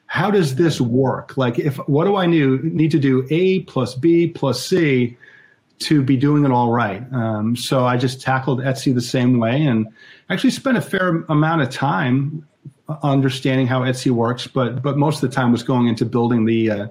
how 0.07 0.31
does 0.31 0.55
this 0.55 0.79
work? 0.79 1.35
Like, 1.37 1.59
if 1.59 1.77
what 1.87 2.05
do 2.05 2.15
I 2.15 2.25
need, 2.25 2.63
need 2.63 2.91
to 2.91 2.99
do 2.99 3.27
A 3.29 3.61
plus 3.61 3.95
B 3.95 4.27
plus 4.27 4.65
C 4.65 5.17
to 5.79 6.01
be 6.01 6.15
doing 6.15 6.45
it 6.45 6.51
all 6.51 6.71
right? 6.71 7.03
Um, 7.11 7.55
so 7.55 7.85
I 7.85 7.97
just 7.97 8.21
tackled 8.21 8.59
Etsy 8.59 8.93
the 8.93 9.01
same 9.01 9.39
way 9.39 9.65
and 9.65 9.87
actually 10.29 10.51
spent 10.51 10.77
a 10.77 10.81
fair 10.81 11.25
amount 11.29 11.61
of 11.61 11.69
time 11.69 12.47
understanding 13.03 13.67
how 13.67 13.81
Etsy 13.81 14.11
works, 14.11 14.47
but 14.47 14.81
but 14.81 14.97
most 14.97 15.23
of 15.23 15.29
the 15.29 15.35
time 15.35 15.51
was 15.51 15.63
going 15.63 15.87
into 15.87 16.05
building 16.05 16.45
the 16.45 16.69
uh, 16.69 16.87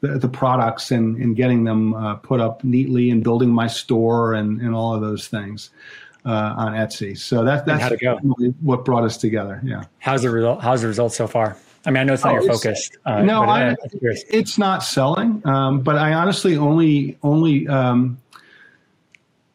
the, 0.00 0.18
the, 0.18 0.28
products 0.28 0.90
and, 0.90 1.16
and 1.16 1.36
getting 1.36 1.64
them 1.64 1.94
uh, 1.94 2.14
put 2.16 2.40
up 2.40 2.64
neatly 2.64 3.10
and 3.10 3.22
building 3.22 3.50
my 3.50 3.66
store 3.66 4.32
and, 4.32 4.60
and 4.60 4.74
all 4.74 4.94
of 4.94 5.02
those 5.02 5.28
things 5.28 5.70
uh, 6.24 6.54
on 6.56 6.72
Etsy. 6.72 7.16
So 7.18 7.44
that, 7.44 7.66
that's 7.66 7.94
what 8.62 8.84
brought 8.86 9.04
us 9.04 9.18
together. 9.18 9.60
Yeah. 9.62 9.84
How's 9.98 10.22
the 10.22 10.30
result? 10.30 10.62
How's 10.62 10.80
the 10.80 10.88
result 10.88 11.12
so 11.12 11.26
far? 11.26 11.56
I 11.86 11.90
mean, 11.90 11.98
I 11.98 12.04
know 12.04 12.12
it's 12.12 12.24
not 12.24 12.32
oh, 12.36 12.42
your 12.42 12.52
focus. 12.52 12.90
Uh, 13.06 13.22
no, 13.22 13.42
I, 13.42 13.74
it's 13.92 14.58
not 14.58 14.82
selling. 14.84 15.40
Um, 15.46 15.80
but 15.80 15.96
I 15.96 16.12
honestly 16.12 16.56
only 16.56 17.18
only 17.22 17.66
um, 17.68 18.18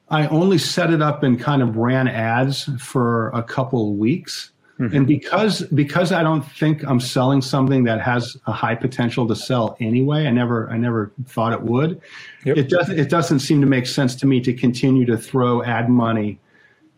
I 0.10 0.28
only 0.28 0.58
set 0.58 0.92
it 0.92 1.02
up 1.02 1.24
and 1.24 1.40
kind 1.40 1.62
of 1.62 1.78
ran 1.78 2.08
ads 2.08 2.70
for 2.80 3.30
a 3.30 3.44
couple 3.44 3.96
weeks. 3.96 4.52
Mm-hmm. 4.80 4.96
And 4.96 5.08
because 5.08 5.62
because 5.62 6.12
I 6.12 6.22
don't 6.22 6.42
think 6.42 6.84
I'm 6.84 7.00
selling 7.00 7.42
something 7.42 7.86
that 7.86 8.02
has 8.02 8.36
a 8.46 8.52
high 8.52 8.76
potential 8.76 9.26
to 9.28 9.36
sell 9.36 9.78
anyway, 9.80 10.28
I 10.28 10.32
never 10.32 10.70
I 10.70 10.78
never 10.78 11.12
thought 11.28 11.54
it 11.54 11.62
would. 11.62 12.02
Yep. 12.44 12.58
It 12.58 12.70
doesn't 12.70 13.00
it 13.00 13.10
doesn't 13.10 13.40
seem 13.40 13.62
to 13.62 13.68
make 13.68 13.86
sense 13.86 14.16
to 14.16 14.28
me 14.28 14.42
to 14.42 14.52
continue 14.52 15.06
to 15.06 15.18
throw 15.18 15.64
ad 15.64 15.90
money 15.90 16.40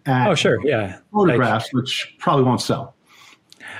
at 0.07 0.27
oh 0.27 0.33
sure 0.33 0.59
yeah 0.65 0.97
photographs, 1.13 1.65
like, 1.65 1.73
which 1.73 2.15
probably 2.17 2.45
won't 2.45 2.61
sell. 2.61 2.95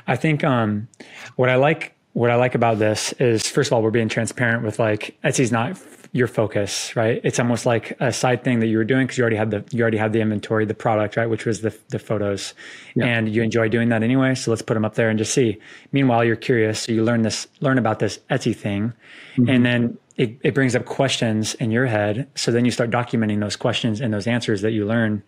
I 0.05 0.15
think 0.15 0.43
um, 0.43 0.87
what 1.35 1.49
I 1.49 1.55
like 1.55 1.93
what 2.13 2.31
I 2.31 2.35
like 2.35 2.55
about 2.55 2.79
this 2.79 3.13
is 3.13 3.47
first 3.47 3.69
of 3.69 3.73
all 3.73 3.83
we're 3.83 3.91
being 3.91 4.09
transparent 4.09 4.63
with 4.63 4.79
like 4.79 5.15
Etsy's 5.23 5.51
not 5.51 5.77
your 6.11 6.27
focus, 6.27 6.95
right? 6.95 7.21
It's 7.23 7.39
almost 7.39 7.65
like 7.65 7.95
a 7.99 8.11
side 8.11 8.43
thing 8.43 8.59
that 8.61 8.67
you 8.67 8.77
were 8.77 8.83
doing 8.83 9.05
because 9.05 9.17
you 9.17 9.23
already 9.23 9.35
had 9.35 9.51
the 9.51 9.63
you 9.71 9.81
already 9.81 9.97
had 9.97 10.13
the 10.13 10.21
inventory, 10.21 10.65
the 10.65 10.73
product, 10.73 11.15
right, 11.15 11.29
which 11.29 11.45
was 11.45 11.61
the 11.61 11.77
the 11.89 11.99
photos, 11.99 12.53
yeah. 12.95 13.05
and 13.05 13.33
you 13.33 13.43
enjoy 13.43 13.69
doing 13.69 13.89
that 13.89 14.03
anyway. 14.03 14.35
So 14.35 14.51
let's 14.51 14.63
put 14.63 14.73
them 14.73 14.85
up 14.85 14.95
there 14.95 15.09
and 15.09 15.19
just 15.19 15.33
see. 15.33 15.59
Meanwhile, 15.91 16.23
you're 16.25 16.35
curious, 16.35 16.81
so 16.81 16.91
you 16.91 17.03
learn 17.03 17.21
this 17.21 17.47
learn 17.59 17.77
about 17.77 17.99
this 17.99 18.19
Etsy 18.29 18.55
thing, 18.55 18.93
mm-hmm. 19.35 19.49
and 19.49 19.65
then 19.65 19.97
it, 20.15 20.39
it 20.43 20.53
brings 20.55 20.75
up 20.75 20.85
questions 20.85 21.53
in 21.55 21.71
your 21.71 21.85
head. 21.85 22.27
So 22.35 22.51
then 22.51 22.65
you 22.65 22.71
start 22.71 22.89
documenting 22.89 23.39
those 23.39 23.55
questions 23.55 24.01
and 24.01 24.13
those 24.13 24.27
answers 24.27 24.61
that 24.61 24.71
you 24.71 24.85
learn. 24.85 25.23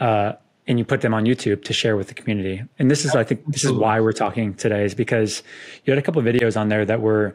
Uh, 0.00 0.32
and 0.66 0.78
you 0.78 0.84
put 0.84 1.02
them 1.02 1.12
on 1.12 1.24
YouTube 1.24 1.64
to 1.64 1.72
share 1.72 1.96
with 1.96 2.08
the 2.08 2.14
community. 2.14 2.62
And 2.78 2.90
this 2.90 3.04
is, 3.04 3.14
I 3.14 3.24
think, 3.24 3.44
this 3.46 3.64
is 3.64 3.72
why 3.72 4.00
we're 4.00 4.12
talking 4.12 4.54
today, 4.54 4.84
is 4.84 4.94
because 4.94 5.42
you 5.84 5.90
had 5.90 5.98
a 5.98 6.02
couple 6.02 6.20
of 6.20 6.26
videos 6.26 6.58
on 6.58 6.68
there 6.68 6.84
that 6.84 7.00
were 7.00 7.34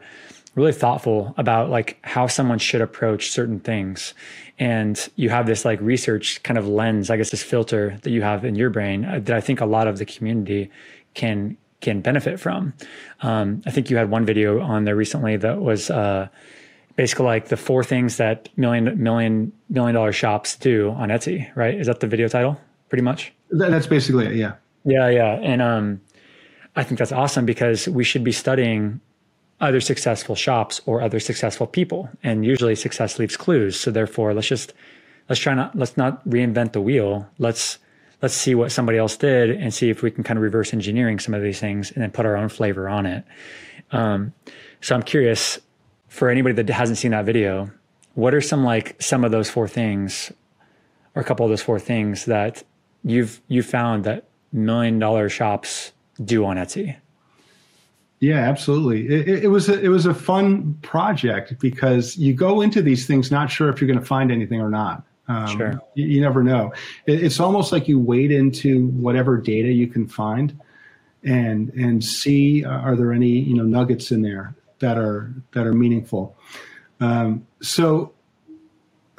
really 0.56 0.72
thoughtful 0.72 1.34
about 1.36 1.70
like 1.70 1.98
how 2.02 2.26
someone 2.26 2.58
should 2.58 2.80
approach 2.80 3.30
certain 3.30 3.60
things. 3.60 4.14
And 4.58 5.08
you 5.16 5.30
have 5.30 5.46
this 5.46 5.64
like 5.64 5.80
research 5.80 6.42
kind 6.42 6.58
of 6.58 6.66
lens, 6.66 7.08
I 7.08 7.16
guess, 7.16 7.30
this 7.30 7.42
filter 7.42 7.98
that 8.02 8.10
you 8.10 8.22
have 8.22 8.44
in 8.44 8.54
your 8.56 8.70
brain 8.70 9.04
uh, 9.04 9.20
that 9.20 9.36
I 9.36 9.40
think 9.40 9.60
a 9.60 9.66
lot 9.66 9.86
of 9.86 9.98
the 9.98 10.04
community 10.04 10.70
can 11.14 11.56
can 11.80 12.02
benefit 12.02 12.38
from. 12.38 12.74
Um, 13.22 13.62
I 13.64 13.70
think 13.70 13.88
you 13.88 13.96
had 13.96 14.10
one 14.10 14.26
video 14.26 14.60
on 14.60 14.84
there 14.84 14.96
recently 14.96 15.38
that 15.38 15.62
was 15.62 15.88
uh, 15.88 16.28
basically 16.96 17.24
like 17.24 17.48
the 17.48 17.56
four 17.56 17.82
things 17.82 18.18
that 18.18 18.50
million 18.58 19.02
million 19.02 19.52
million 19.68 19.94
dollar 19.94 20.12
shops 20.12 20.56
do 20.56 20.90
on 20.90 21.08
Etsy. 21.08 21.48
Right? 21.54 21.74
Is 21.74 21.86
that 21.86 22.00
the 22.00 22.06
video 22.06 22.28
title? 22.28 22.60
Pretty 22.90 23.02
much. 23.02 23.32
That's 23.50 23.86
basically 23.86 24.26
it. 24.26 24.34
Yeah. 24.34 24.54
Yeah, 24.84 25.08
yeah, 25.08 25.38
and 25.42 25.60
um, 25.60 26.00
I 26.74 26.84
think 26.84 26.98
that's 26.98 27.12
awesome 27.12 27.44
because 27.44 27.88
we 27.88 28.04
should 28.04 28.24
be 28.24 28.32
studying 28.32 29.00
other 29.60 29.80
successful 29.80 30.34
shops 30.34 30.80
or 30.86 31.02
other 31.02 31.20
successful 31.20 31.66
people, 31.66 32.08
and 32.22 32.44
usually 32.44 32.74
success 32.74 33.18
leaves 33.18 33.36
clues. 33.36 33.78
So 33.78 33.90
therefore, 33.90 34.32
let's 34.32 34.48
just 34.48 34.72
let's 35.28 35.40
try 35.40 35.54
not 35.54 35.76
let's 35.76 35.96
not 35.96 36.26
reinvent 36.26 36.72
the 36.72 36.80
wheel. 36.80 37.28
Let's 37.38 37.78
let's 38.22 38.34
see 38.34 38.54
what 38.54 38.72
somebody 38.72 38.98
else 38.98 39.16
did 39.16 39.50
and 39.50 39.72
see 39.72 39.90
if 39.90 40.02
we 40.02 40.10
can 40.10 40.24
kind 40.24 40.38
of 40.38 40.42
reverse 40.42 40.72
engineering 40.72 41.18
some 41.18 41.34
of 41.34 41.42
these 41.42 41.60
things 41.60 41.90
and 41.90 42.02
then 42.02 42.10
put 42.10 42.24
our 42.26 42.36
own 42.36 42.48
flavor 42.48 42.88
on 42.88 43.06
it. 43.06 43.24
Um, 43.92 44.32
so 44.80 44.94
I'm 44.94 45.02
curious 45.02 45.58
for 46.08 46.30
anybody 46.30 46.54
that 46.54 46.68
hasn't 46.70 46.98
seen 46.98 47.10
that 47.12 47.24
video, 47.24 47.70
what 48.14 48.34
are 48.34 48.40
some 48.40 48.64
like 48.64 49.00
some 49.00 49.24
of 49.24 49.30
those 49.30 49.50
four 49.50 49.68
things 49.68 50.32
or 51.14 51.22
a 51.22 51.24
couple 51.24 51.44
of 51.44 51.50
those 51.50 51.62
four 51.62 51.78
things 51.78 52.24
that 52.26 52.62
you've 53.04 53.40
you 53.48 53.62
found 53.62 54.04
that 54.04 54.28
million 54.52 54.98
dollar 54.98 55.28
shops 55.28 55.92
do 56.22 56.44
on 56.44 56.56
Etsy? 56.56 56.96
Yeah, 58.20 58.40
absolutely. 58.40 59.08
It, 59.08 59.44
it, 59.44 59.48
was 59.48 59.70
a, 59.70 59.80
it 59.80 59.88
was 59.88 60.04
a 60.04 60.12
fun 60.12 60.78
project 60.82 61.58
because 61.58 62.18
you 62.18 62.34
go 62.34 62.60
into 62.60 62.82
these 62.82 63.06
things 63.06 63.30
not 63.30 63.50
sure 63.50 63.70
if 63.70 63.80
you're 63.80 63.88
going 63.88 63.98
to 63.98 64.04
find 64.04 64.30
anything 64.30 64.60
or 64.60 64.68
not. 64.68 65.04
Um, 65.26 65.56
sure. 65.56 65.82
You, 65.94 66.06
you, 66.06 66.20
never 66.20 66.42
know. 66.42 66.72
It, 67.06 67.22
it's 67.24 67.40
almost 67.40 67.72
like 67.72 67.88
you 67.88 67.98
wade 67.98 68.30
into 68.30 68.88
whatever 68.88 69.38
data 69.38 69.72
you 69.72 69.86
can 69.86 70.06
find, 70.06 70.58
and 71.22 71.70
and 71.70 72.04
see 72.04 72.64
uh, 72.64 72.70
are 72.70 72.96
there 72.96 73.12
any 73.12 73.28
you 73.28 73.54
know 73.54 73.62
nuggets 73.62 74.10
in 74.10 74.22
there 74.22 74.54
that 74.80 74.98
are 74.98 75.32
that 75.52 75.66
are 75.66 75.72
meaningful. 75.72 76.36
Um, 76.98 77.46
so 77.62 78.12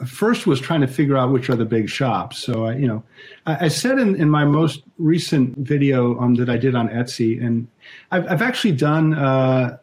first 0.06 0.48
was 0.48 0.60
trying 0.60 0.82
to 0.82 0.88
figure 0.88 1.18
out 1.18 1.32
which 1.32 1.50
are 1.50 1.56
the 1.56 1.66
big 1.66 1.90
shops. 1.90 2.38
So 2.38 2.66
I, 2.66 2.76
you 2.76 2.88
know, 2.88 3.04
I, 3.46 3.66
I 3.66 3.68
said 3.68 4.00
in, 4.00 4.16
in 4.16 4.30
my 4.30 4.46
most 4.46 4.84
recent 4.98 5.58
video 5.58 6.20
um, 6.20 6.36
that 6.36 6.50
I 6.50 6.58
did 6.58 6.76
on 6.76 6.90
Etsy, 6.90 7.44
and 7.44 7.68
I've, 8.12 8.28
I've 8.30 8.42
actually 8.42 8.74
done 8.74 9.14
uh, 9.14 9.78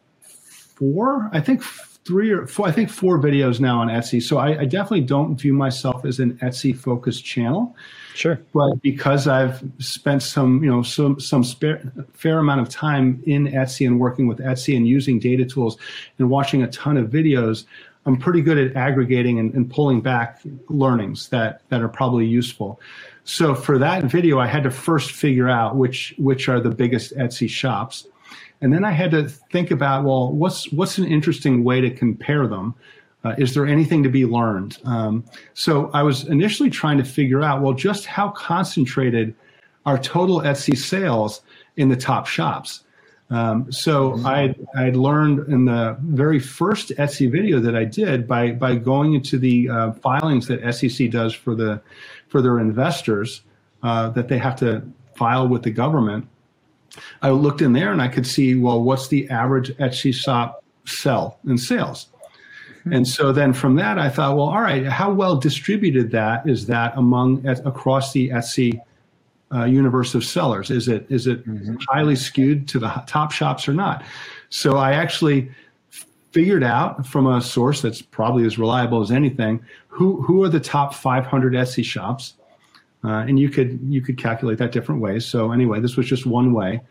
four, 0.75 1.29
I 1.33 1.41
think 1.41 1.63
three 2.05 2.31
or 2.31 2.47
four, 2.47 2.67
I 2.67 2.71
think 2.71 2.89
four 2.89 3.19
videos 3.19 3.59
now 3.59 3.79
on 3.79 3.87
Etsy. 3.87 4.21
So 4.21 4.37
I, 4.37 4.61
I 4.61 4.65
definitely 4.65 5.01
don't 5.01 5.35
view 5.35 5.53
myself 5.53 6.05
as 6.05 6.19
an 6.19 6.37
Etsy 6.41 6.75
focused 6.75 7.23
channel. 7.23 7.75
Sure. 8.15 8.39
But 8.53 8.81
because 8.81 9.27
I've 9.27 9.63
spent 9.77 10.23
some, 10.23 10.63
you 10.63 10.69
know, 10.69 10.81
some 10.81 11.19
some 11.19 11.43
spare, 11.43 11.81
fair 12.13 12.39
amount 12.39 12.61
of 12.61 12.67
time 12.69 13.21
in 13.25 13.47
Etsy 13.47 13.85
and 13.85 13.99
working 13.99 14.27
with 14.27 14.39
Etsy 14.39 14.75
and 14.75 14.87
using 14.87 15.19
data 15.19 15.45
tools 15.45 15.77
and 16.17 16.29
watching 16.29 16.63
a 16.63 16.67
ton 16.69 16.97
of 16.97 17.09
videos, 17.09 17.65
I'm 18.09 18.17
pretty 18.17 18.41
good 18.41 18.57
at 18.57 18.75
aggregating 18.75 19.37
and, 19.37 19.53
and 19.53 19.69
pulling 19.69 20.01
back 20.01 20.41
learnings 20.67 21.29
that 21.29 21.61
that 21.69 21.81
are 21.83 21.87
probably 21.87 22.25
useful. 22.25 22.81
So 23.23 23.53
for 23.53 23.77
that 23.77 24.05
video, 24.05 24.39
I 24.39 24.47
had 24.47 24.63
to 24.63 24.71
first 24.71 25.11
figure 25.11 25.47
out 25.47 25.75
which 25.75 26.15
which 26.17 26.49
are 26.49 26.59
the 26.59 26.71
biggest 26.71 27.15
Etsy 27.15 27.47
shops. 27.47 28.07
And 28.61 28.73
then 28.73 28.83
I 28.83 28.91
had 28.91 29.11
to 29.11 29.29
think 29.29 29.69
about, 29.69 30.05
well, 30.05 30.31
what's 30.31 30.71
what's 30.71 30.97
an 30.97 31.05
interesting 31.05 31.63
way 31.63 31.81
to 31.81 31.91
compare 31.91 32.47
them? 32.47 32.73
Uh, 33.23 33.35
is 33.37 33.53
there 33.53 33.67
anything 33.67 34.01
to 34.01 34.09
be 34.09 34.25
learned? 34.25 34.79
Um, 34.85 35.23
so 35.53 35.91
I 35.93 36.01
was 36.01 36.25
initially 36.25 36.71
trying 36.71 36.97
to 36.97 37.03
figure 37.03 37.43
out, 37.43 37.61
well, 37.61 37.73
just 37.73 38.07
how 38.07 38.29
concentrated 38.29 39.35
are 39.85 39.99
total 39.99 40.41
Etsy 40.41 40.75
sales 40.75 41.41
in 41.77 41.89
the 41.89 41.95
top 41.95 42.25
shops? 42.25 42.83
Um, 43.29 43.71
so. 43.71 44.19
I 44.25 44.55
I 44.75 44.89
learned 44.89 45.47
in 45.51 45.65
the 45.65 45.97
very 46.01 46.39
first 46.39 46.89
Etsy 46.89 47.31
video 47.31 47.59
that 47.59 47.75
I 47.75 47.85
did 47.85 48.27
by 48.27 48.51
by 48.51 48.75
going 48.75 49.13
into 49.13 49.37
the 49.37 49.69
uh, 49.69 49.91
filings 49.93 50.47
that 50.47 50.73
SEC 50.73 51.11
does 51.11 51.33
for 51.33 51.55
the 51.55 51.81
for 52.27 52.41
their 52.41 52.59
investors 52.59 53.41
uh, 53.83 54.09
that 54.09 54.27
they 54.27 54.37
have 54.37 54.55
to 54.57 54.83
file 55.15 55.47
with 55.47 55.63
the 55.63 55.71
government. 55.71 56.27
I 57.21 57.29
looked 57.29 57.61
in 57.61 57.73
there 57.73 57.91
and 57.91 58.01
I 58.01 58.07
could 58.07 58.25
see 58.25 58.55
well 58.55 58.81
what's 58.81 59.07
the 59.09 59.29
average 59.29 59.69
Etsy 59.77 60.13
shop 60.13 60.63
sell 60.85 61.39
in 61.45 61.57
sales. 61.57 62.07
Mm-hmm. 62.79 62.93
And 62.93 63.07
so 63.07 63.31
then 63.31 63.53
from 63.53 63.75
that, 63.75 63.99
I 63.99 64.09
thought, 64.09 64.37
well, 64.37 64.47
all 64.47 64.61
right, 64.61 64.85
how 64.85 65.11
well 65.11 65.35
distributed 65.35 66.11
that 66.11 66.47
is 66.47 66.65
that 66.67 66.93
among 66.95 67.45
across 67.47 68.13
the 68.13 68.29
Etsy 68.29 68.81
uh, 69.53 69.65
universe 69.65 70.15
of 70.15 70.23
sellers? 70.23 70.69
Is 70.71 70.87
it 70.87 71.05
is 71.09 71.27
it 71.27 71.45
mm-hmm. 71.47 71.75
highly 71.89 72.15
skewed 72.15 72.67
to 72.69 72.79
the 72.79 72.89
top 73.07 73.31
shops 73.31 73.67
or 73.67 73.73
not? 73.73 74.03
So 74.49 74.77
I 74.77 74.93
actually 74.93 75.51
figured 76.31 76.63
out 76.63 77.07
from 77.07 77.27
a 77.27 77.41
source 77.41 77.81
that's 77.81 78.01
probably 78.01 78.45
as 78.45 78.59
reliable 78.59 79.01
as 79.01 79.11
anything 79.11 79.63
who 79.87 80.21
who 80.21 80.43
are 80.43 80.49
the 80.49 80.59
top 80.59 80.93
500 80.93 81.53
Etsy 81.53 81.83
shops, 81.83 82.35
uh, 83.03 83.25
and 83.27 83.39
you 83.39 83.49
could 83.49 83.79
you 83.83 84.01
could 84.01 84.17
calculate 84.17 84.57
that 84.59 84.71
different 84.71 85.01
ways. 85.01 85.25
So 85.25 85.51
anyway, 85.51 85.79
this 85.79 85.97
was 85.97 86.07
just 86.07 86.25
one 86.25 86.53
way, 86.53 86.81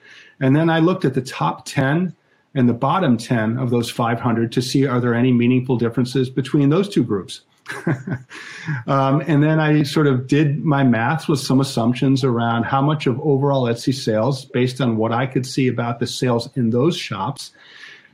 and 0.40 0.54
then 0.54 0.68
I 0.68 0.80
looked 0.80 1.04
at 1.04 1.14
the 1.14 1.22
top 1.22 1.64
10 1.64 2.14
and 2.54 2.68
the 2.68 2.74
bottom 2.74 3.16
10 3.16 3.58
of 3.58 3.70
those 3.70 3.90
500 3.90 4.50
to 4.52 4.62
see 4.62 4.86
are 4.86 5.00
there 5.00 5.14
any 5.14 5.32
meaningful 5.32 5.76
differences 5.76 6.30
between 6.30 6.70
those 6.70 6.88
two 6.88 7.04
groups. 7.04 7.42
um, 8.86 9.22
and 9.26 9.42
then 9.42 9.60
I 9.60 9.82
sort 9.82 10.06
of 10.06 10.26
did 10.26 10.64
my 10.64 10.84
math 10.84 11.28
with 11.28 11.40
some 11.40 11.60
assumptions 11.60 12.24
around 12.24 12.64
how 12.64 12.80
much 12.80 13.06
of 13.06 13.20
overall 13.20 13.64
Etsy 13.64 13.94
sales, 13.94 14.44
based 14.44 14.80
on 14.80 14.96
what 14.96 15.12
I 15.12 15.26
could 15.26 15.46
see 15.46 15.68
about 15.68 15.98
the 15.98 16.06
sales 16.06 16.48
in 16.56 16.70
those 16.70 16.96
shops, 16.96 17.52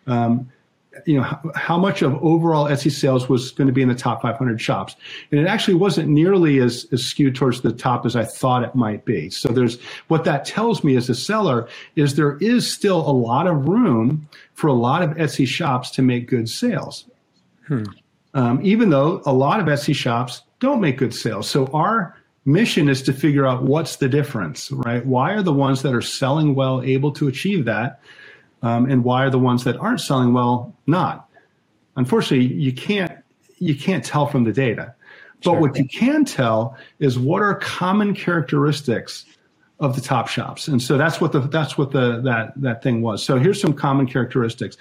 um, 0.06 0.50
you 1.06 1.16
know, 1.16 1.22
how, 1.22 1.52
how, 1.56 1.78
much 1.78 2.02
of 2.02 2.14
overall 2.22 2.66
Etsy 2.66 2.90
sales 2.90 3.28
was 3.28 3.50
going 3.50 3.66
to 3.66 3.72
be 3.72 3.82
in 3.82 3.88
the 3.88 3.96
top 3.96 4.22
500 4.22 4.60
shops. 4.60 4.94
And 5.32 5.40
it 5.40 5.46
actually 5.46 5.74
wasn't 5.74 6.08
nearly 6.08 6.60
as, 6.60 6.86
as 6.92 7.04
skewed 7.04 7.34
towards 7.34 7.62
the 7.62 7.72
top 7.72 8.06
as 8.06 8.14
I 8.14 8.24
thought 8.24 8.62
it 8.62 8.76
might 8.76 9.04
be. 9.04 9.28
So 9.30 9.48
there's 9.48 9.80
what 10.06 10.24
that 10.24 10.44
tells 10.44 10.84
me 10.84 10.96
as 10.96 11.10
a 11.10 11.14
seller 11.14 11.68
is 11.96 12.14
there 12.14 12.36
is 12.38 12.70
still 12.70 13.00
a 13.00 13.10
lot 13.10 13.48
of 13.48 13.66
room 13.66 14.28
for 14.52 14.68
a 14.68 14.72
lot 14.72 15.02
of 15.02 15.10
Etsy 15.10 15.48
shops 15.48 15.90
to 15.92 16.02
make 16.02 16.28
good 16.28 16.48
sales. 16.48 17.06
Hmm 17.66 17.84
um, 18.34 18.60
even 18.62 18.90
though 18.90 19.22
a 19.24 19.32
lot 19.32 19.60
of 19.60 19.66
Etsy 19.66 19.94
shops 19.94 20.42
don't 20.60 20.80
make 20.80 20.98
good 20.98 21.14
sales. 21.14 21.48
So 21.48 21.66
our 21.68 22.16
mission 22.44 22.88
is 22.88 23.02
to 23.02 23.12
figure 23.12 23.46
out 23.46 23.62
what's 23.62 23.96
the 23.96 24.08
difference, 24.08 24.70
right? 24.70 25.04
Why 25.06 25.32
are 25.32 25.42
the 25.42 25.52
ones 25.52 25.82
that 25.82 25.94
are 25.94 26.02
selling 26.02 26.54
well 26.54 26.82
able 26.82 27.12
to 27.12 27.28
achieve 27.28 27.64
that? 27.64 28.00
Um, 28.62 28.90
and 28.90 29.04
why 29.04 29.24
are 29.24 29.30
the 29.30 29.38
ones 29.38 29.64
that 29.64 29.76
aren't 29.76 30.00
selling 30.00 30.32
well 30.32 30.74
not? 30.86 31.28
Unfortunately, 31.96 32.46
you 32.46 32.72
can't 32.72 33.12
you 33.58 33.74
can't 33.74 34.04
tell 34.04 34.26
from 34.26 34.44
the 34.44 34.52
data. 34.52 34.94
But 35.44 35.52
sure. 35.52 35.60
what 35.60 35.76
you 35.76 35.86
can 35.86 36.24
tell 36.24 36.76
is 36.98 37.18
what 37.18 37.42
are 37.42 37.54
common 37.56 38.14
characteristics 38.14 39.26
of 39.80 39.94
the 39.94 40.00
top 40.00 40.28
shops. 40.28 40.68
And 40.68 40.82
so 40.82 40.96
that's 40.96 41.20
what 41.20 41.32
the 41.32 41.40
that's 41.40 41.76
what 41.76 41.90
the 41.90 42.20
that 42.22 42.52
that 42.56 42.82
thing 42.82 43.02
was. 43.02 43.22
So 43.22 43.38
here's 43.38 43.60
some 43.60 43.74
common 43.74 44.06
characteristics 44.06 44.76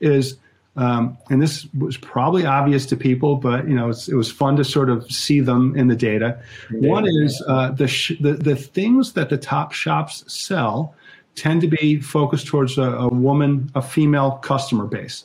is 0.00 0.36
um, 0.78 1.18
and 1.28 1.42
this 1.42 1.66
was 1.76 1.96
probably 1.96 2.46
obvious 2.46 2.86
to 2.86 2.96
people, 2.96 3.34
but 3.34 3.66
you 3.68 3.74
know 3.74 3.90
it 3.90 4.14
was 4.14 4.30
fun 4.30 4.56
to 4.56 4.64
sort 4.64 4.88
of 4.88 5.10
see 5.10 5.40
them 5.40 5.76
in 5.76 5.88
the 5.88 5.96
data. 5.96 6.40
Yeah. 6.70 6.90
One 6.90 7.06
is 7.06 7.42
uh, 7.48 7.72
the, 7.72 7.88
sh- 7.88 8.20
the 8.20 8.34
the 8.34 8.54
things 8.54 9.14
that 9.14 9.28
the 9.28 9.38
top 9.38 9.72
shops 9.72 10.24
sell 10.32 10.94
tend 11.34 11.62
to 11.62 11.66
be 11.66 12.00
focused 12.00 12.46
towards 12.46 12.78
a, 12.78 12.82
a 12.82 13.08
woman, 13.08 13.70
a 13.74 13.82
female 13.82 14.32
customer 14.42 14.86
base. 14.86 15.24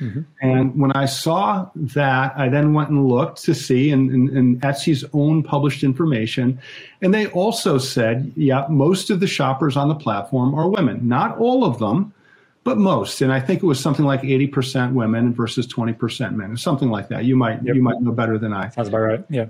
Mm-hmm. 0.00 0.20
And 0.40 0.78
when 0.78 0.92
I 0.92 1.04
saw 1.04 1.68
that, 1.74 2.32
I 2.36 2.48
then 2.48 2.72
went 2.72 2.88
and 2.88 3.06
looked 3.06 3.42
to 3.44 3.54
see 3.54 3.90
in, 3.90 4.10
in, 4.10 4.36
in, 4.36 4.60
Etsy's 4.60 5.04
own 5.12 5.42
published 5.42 5.84
information. 5.84 6.58
And 7.02 7.12
they 7.12 7.26
also 7.26 7.76
said, 7.76 8.32
yeah, 8.34 8.66
most 8.70 9.10
of 9.10 9.20
the 9.20 9.26
shoppers 9.26 9.76
on 9.76 9.88
the 9.88 9.94
platform 9.94 10.54
are 10.54 10.68
women. 10.68 11.06
Not 11.06 11.36
all 11.36 11.64
of 11.64 11.78
them, 11.78 12.14
but 12.64 12.78
most. 12.78 13.20
And 13.22 13.32
I 13.32 13.40
think 13.40 13.62
it 13.62 13.66
was 13.66 13.80
something 13.80 14.04
like 14.04 14.22
80% 14.22 14.92
women 14.92 15.32
versus 15.32 15.66
20% 15.66 16.34
men, 16.34 16.56
something 16.56 16.90
like 16.90 17.08
that. 17.08 17.24
You 17.24 17.36
might 17.36 17.62
yep. 17.62 17.74
you 17.74 17.82
might 17.82 18.00
know 18.00 18.12
better 18.12 18.38
than 18.38 18.52
I. 18.52 18.68
Sounds 18.70 18.88
about 18.88 18.98
right. 18.98 19.24
Yeah. 19.30 19.46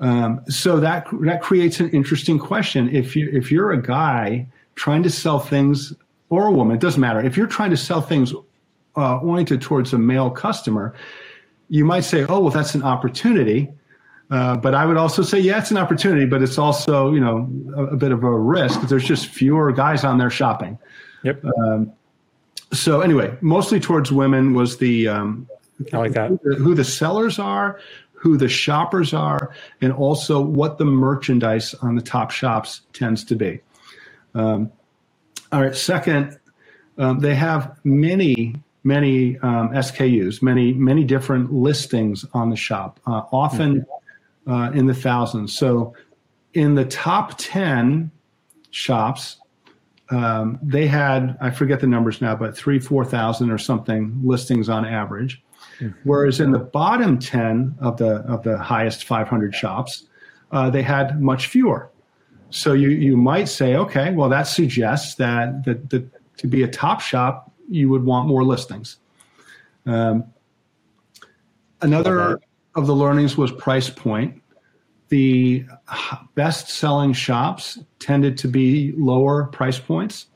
Um, 0.00 0.42
so 0.48 0.80
that 0.80 1.06
that 1.22 1.42
creates 1.42 1.80
an 1.80 1.90
interesting 1.90 2.38
question. 2.38 2.94
If 2.94 3.16
you 3.16 3.30
if 3.32 3.50
you're 3.50 3.72
a 3.72 3.80
guy 3.80 4.46
trying 4.74 5.02
to 5.04 5.10
sell 5.10 5.38
things, 5.38 5.92
or 6.28 6.46
a 6.46 6.52
woman, 6.52 6.76
it 6.76 6.80
doesn't 6.80 7.00
matter. 7.00 7.20
If 7.20 7.36
you're 7.36 7.46
trying 7.46 7.70
to 7.70 7.76
sell 7.76 8.00
things 8.00 8.34
uh, 8.96 9.18
oriented 9.18 9.62
towards 9.62 9.92
a 9.92 9.98
male 9.98 10.30
customer, 10.30 10.94
you 11.68 11.84
might 11.84 12.00
say, 12.00 12.24
"Oh, 12.24 12.40
well, 12.40 12.50
that's 12.50 12.74
an 12.74 12.82
opportunity." 12.82 13.70
Uh, 14.30 14.56
but 14.56 14.74
I 14.74 14.86
would 14.86 14.96
also 14.96 15.22
say, 15.22 15.38
yeah, 15.38 15.58
it's 15.58 15.70
an 15.70 15.76
opportunity, 15.76 16.24
but 16.24 16.42
it's 16.42 16.56
also, 16.56 17.12
you 17.12 17.20
know, 17.20 17.50
a, 17.76 17.88
a 17.88 17.96
bit 17.96 18.12
of 18.12 18.24
a 18.24 18.30
risk. 18.30 18.80
There's 18.80 19.04
just 19.04 19.26
fewer 19.26 19.70
guys 19.72 20.04
on 20.04 20.16
there 20.16 20.30
shopping. 20.30 20.78
Yep. 21.22 21.44
Um, 21.44 21.92
so 22.72 23.00
anyway, 23.00 23.36
mostly 23.40 23.80
towards 23.80 24.10
women 24.10 24.54
was 24.54 24.78
the 24.78 25.08
um, 25.08 25.48
I 25.92 25.98
like 25.98 26.12
that 26.12 26.30
who 26.30 26.38
the, 26.42 26.54
who 26.56 26.74
the 26.74 26.84
sellers 26.84 27.38
are, 27.38 27.78
who 28.12 28.36
the 28.36 28.48
shoppers 28.48 29.12
are, 29.12 29.54
and 29.80 29.92
also 29.92 30.40
what 30.40 30.78
the 30.78 30.84
merchandise 30.84 31.74
on 31.74 31.96
the 31.96 32.02
top 32.02 32.30
shops 32.30 32.82
tends 32.92 33.24
to 33.24 33.36
be. 33.36 33.60
Um, 34.34 34.70
all 35.50 35.60
right. 35.60 35.76
Second, 35.76 36.38
um, 36.98 37.20
they 37.20 37.34
have 37.34 37.78
many 37.84 38.54
many 38.84 39.38
um, 39.38 39.70
SKUs, 39.70 40.42
many 40.42 40.72
many 40.72 41.04
different 41.04 41.52
listings 41.52 42.24
on 42.32 42.50
the 42.50 42.56
shop, 42.56 43.00
uh, 43.06 43.22
often 43.32 43.80
mm-hmm. 44.46 44.52
uh, 44.52 44.70
in 44.70 44.86
the 44.86 44.94
thousands. 44.94 45.56
So, 45.56 45.94
in 46.54 46.74
the 46.74 46.84
top 46.84 47.34
ten 47.38 48.10
shops, 48.70 49.36
um, 50.12 50.58
they 50.62 50.86
had 50.86 51.36
I 51.40 51.50
forget 51.50 51.80
the 51.80 51.86
numbers 51.86 52.20
now, 52.20 52.36
but 52.36 52.56
three 52.56 52.78
four 52.78 53.04
thousand 53.04 53.50
or 53.50 53.58
something 53.58 54.20
listings 54.22 54.68
on 54.68 54.84
average. 54.84 55.42
Mm-hmm. 55.80 55.98
Whereas 56.04 56.38
in 56.38 56.52
the 56.52 56.58
bottom 56.58 57.18
ten 57.18 57.74
of 57.80 57.96
the 57.96 58.16
of 58.28 58.42
the 58.42 58.58
highest 58.58 59.04
five 59.04 59.26
hundred 59.26 59.54
shops, 59.54 60.04
uh, 60.52 60.68
they 60.68 60.82
had 60.82 61.20
much 61.20 61.46
fewer. 61.46 61.90
So 62.50 62.74
you 62.74 62.90
you 62.90 63.16
might 63.16 63.48
say, 63.48 63.76
okay, 63.76 64.12
well 64.12 64.28
that 64.28 64.42
suggests 64.42 65.14
that 65.14 65.64
that, 65.64 65.88
that 65.88 66.36
to 66.36 66.46
be 66.46 66.62
a 66.62 66.68
top 66.68 67.00
shop, 67.00 67.50
you 67.70 67.88
would 67.88 68.04
want 68.04 68.28
more 68.28 68.44
listings. 68.44 68.98
Um, 69.86 70.24
another 71.80 72.38
of 72.74 72.86
the 72.86 72.94
learnings 72.94 73.38
was 73.38 73.50
price 73.50 73.88
point. 73.88 74.41
The 75.12 75.66
best 76.34 76.70
selling 76.70 77.12
shops 77.12 77.78
tended 77.98 78.38
to 78.38 78.48
be 78.48 78.94
lower 78.96 79.44
price 79.44 79.78
points 79.78 80.28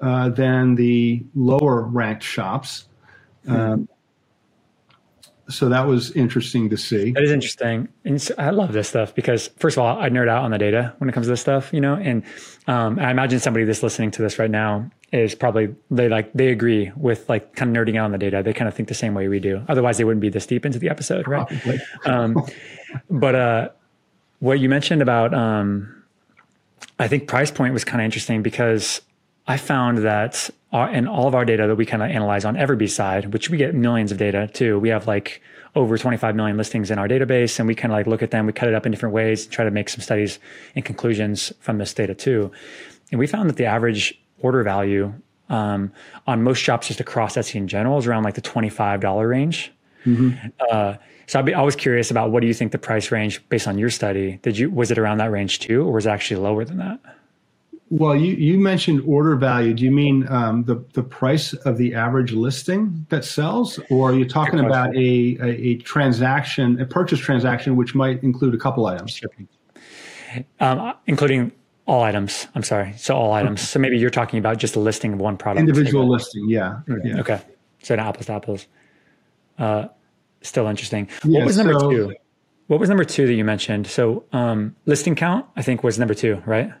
uh, 0.00 0.30
than 0.30 0.76
the 0.76 1.22
lower 1.34 1.82
ranked 1.82 2.22
shops. 2.22 2.88
Hmm. 3.44 3.54
Um, 3.54 3.88
so 5.50 5.68
that 5.68 5.86
was 5.86 6.10
interesting 6.12 6.70
to 6.70 6.78
see. 6.78 7.12
That 7.12 7.22
is 7.22 7.30
interesting, 7.30 7.88
and 8.06 8.20
so 8.20 8.34
I 8.38 8.48
love 8.48 8.72
this 8.72 8.88
stuff 8.88 9.14
because 9.14 9.48
first 9.58 9.76
of 9.76 9.82
all, 9.82 10.00
I 10.00 10.08
nerd 10.08 10.30
out 10.30 10.42
on 10.42 10.52
the 10.52 10.58
data 10.58 10.94
when 10.96 11.10
it 11.10 11.12
comes 11.12 11.26
to 11.26 11.30
this 11.30 11.42
stuff, 11.42 11.70
you 11.74 11.80
know. 11.82 11.96
And 11.96 12.22
um, 12.66 12.98
I 12.98 13.10
imagine 13.10 13.40
somebody 13.40 13.66
that's 13.66 13.82
listening 13.82 14.10
to 14.12 14.22
this 14.22 14.38
right 14.38 14.50
now 14.50 14.90
is 15.12 15.34
probably 15.34 15.74
they 15.90 16.08
like 16.08 16.32
they 16.32 16.48
agree 16.48 16.92
with 16.96 17.28
like 17.28 17.56
kind 17.56 17.76
of 17.76 17.82
nerding 17.82 17.98
out 17.98 18.06
on 18.06 18.12
the 18.12 18.18
data. 18.18 18.42
They 18.42 18.54
kind 18.54 18.68
of 18.68 18.74
think 18.74 18.88
the 18.88 18.94
same 18.94 19.12
way 19.12 19.28
we 19.28 19.38
do. 19.38 19.62
Otherwise, 19.68 19.98
they 19.98 20.04
wouldn't 20.04 20.22
be 20.22 20.30
this 20.30 20.46
deep 20.46 20.64
into 20.64 20.78
the 20.78 20.88
episode, 20.88 21.28
right? 21.28 21.46
um, 22.06 22.42
but 23.10 23.34
uh, 23.34 23.68
what 24.40 24.60
you 24.60 24.68
mentioned 24.68 25.02
about, 25.02 25.34
um, 25.34 26.02
I 26.98 27.08
think 27.08 27.28
price 27.28 27.50
point 27.50 27.72
was 27.72 27.84
kind 27.84 28.00
of 28.00 28.04
interesting 28.04 28.42
because 28.42 29.00
I 29.46 29.56
found 29.56 29.98
that 29.98 30.50
our, 30.72 30.90
in 30.90 31.08
all 31.08 31.26
of 31.26 31.34
our 31.34 31.44
data 31.44 31.66
that 31.66 31.76
we 31.76 31.86
kind 31.86 32.02
of 32.02 32.10
analyze 32.10 32.44
on 32.44 32.54
Everbee 32.54 32.90
side, 32.90 33.32
which 33.32 33.50
we 33.50 33.56
get 33.56 33.74
millions 33.74 34.12
of 34.12 34.18
data 34.18 34.48
too, 34.52 34.78
we 34.78 34.90
have 34.90 35.06
like 35.06 35.42
over 35.74 35.96
25 35.96 36.34
million 36.34 36.56
listings 36.56 36.90
in 36.90 36.98
our 36.98 37.08
database 37.08 37.58
and 37.58 37.66
we 37.68 37.74
kind 37.74 37.92
of 37.92 37.96
like 37.96 38.06
look 38.06 38.22
at 38.22 38.30
them, 38.30 38.46
we 38.46 38.52
cut 38.52 38.68
it 38.68 38.74
up 38.74 38.84
in 38.84 38.92
different 38.92 39.14
ways, 39.14 39.46
try 39.46 39.64
to 39.64 39.70
make 39.70 39.88
some 39.88 40.00
studies 40.00 40.38
and 40.74 40.84
conclusions 40.84 41.52
from 41.60 41.78
this 41.78 41.94
data 41.94 42.14
too. 42.14 42.50
And 43.10 43.18
we 43.18 43.26
found 43.26 43.48
that 43.48 43.56
the 43.56 43.66
average 43.66 44.20
order 44.40 44.62
value 44.62 45.14
um, 45.48 45.92
on 46.26 46.42
most 46.42 46.58
shops 46.58 46.88
just 46.88 47.00
across 47.00 47.36
Etsy 47.36 47.54
in 47.54 47.68
general 47.68 47.98
is 47.98 48.06
around 48.06 48.22
like 48.22 48.34
the 48.34 48.42
$25 48.42 49.28
range. 49.28 49.72
Mm-hmm. 50.04 50.48
Uh, 50.70 50.96
so 51.28 51.38
I'd 51.38 51.44
be 51.44 51.54
always 51.54 51.76
curious 51.76 52.10
about 52.10 52.30
what 52.30 52.40
do 52.40 52.46
you 52.46 52.54
think 52.54 52.72
the 52.72 52.78
price 52.78 53.12
range 53.12 53.46
based 53.50 53.68
on 53.68 53.76
your 53.76 53.90
study? 53.90 54.38
Did 54.42 54.58
you 54.58 54.70
was 54.70 54.90
it 54.90 54.98
around 54.98 55.18
that 55.18 55.30
range 55.30 55.60
too, 55.60 55.86
or 55.86 55.92
was 55.92 56.06
it 56.06 56.10
actually 56.10 56.40
lower 56.40 56.64
than 56.64 56.78
that? 56.78 56.98
Well, 57.90 58.16
you, 58.16 58.34
you 58.34 58.58
mentioned 58.58 59.02
order 59.06 59.36
value. 59.36 59.72
Do 59.72 59.84
you 59.84 59.90
mean 59.90 60.26
um, 60.28 60.64
the, 60.64 60.84
the 60.92 61.02
price 61.02 61.54
of 61.54 61.78
the 61.78 61.94
average 61.94 62.32
listing 62.32 63.06
that 63.08 63.24
sells? 63.24 63.78
Or 63.90 64.10
are 64.10 64.14
you 64.14 64.28
talking 64.28 64.60
about 64.60 64.94
a, 64.94 65.38
a, 65.40 65.48
a, 65.48 65.76
transaction, 65.78 66.78
a 66.82 66.84
purchase 66.84 67.18
transaction, 67.18 67.76
which 67.76 67.94
might 67.94 68.22
include 68.22 68.54
a 68.54 68.58
couple 68.58 68.84
items? 68.86 69.18
Um, 70.60 70.92
including 71.06 71.50
all 71.86 72.02
items. 72.02 72.46
I'm 72.54 72.62
sorry. 72.62 72.92
So 72.98 73.16
all 73.16 73.32
items. 73.32 73.62
So 73.62 73.78
maybe 73.78 73.96
you're 73.96 74.10
talking 74.10 74.38
about 74.38 74.58
just 74.58 74.76
a 74.76 74.80
listing 74.80 75.14
of 75.14 75.20
one 75.20 75.38
product. 75.38 75.60
Individual 75.60 76.06
listing. 76.06 76.46
Yeah. 76.46 76.80
yeah. 77.02 77.20
Okay. 77.20 77.40
So 77.82 77.94
apples 77.94 78.26
to 78.26 78.32
apples. 78.34 78.66
Uh, 79.58 79.88
still 80.42 80.66
interesting. 80.66 81.08
Yeah, 81.24 81.40
what 81.40 81.46
was 81.46 81.56
number 81.58 81.78
so, 81.78 81.90
two? 81.90 82.14
What 82.68 82.80
was 82.80 82.88
number 82.88 83.04
two 83.04 83.26
that 83.26 83.34
you 83.34 83.44
mentioned? 83.44 83.86
So 83.86 84.24
um, 84.32 84.76
listing 84.86 85.14
count, 85.14 85.46
I 85.56 85.62
think, 85.62 85.82
was 85.82 85.98
number 85.98 86.14
two, 86.14 86.42
right? 86.44 86.72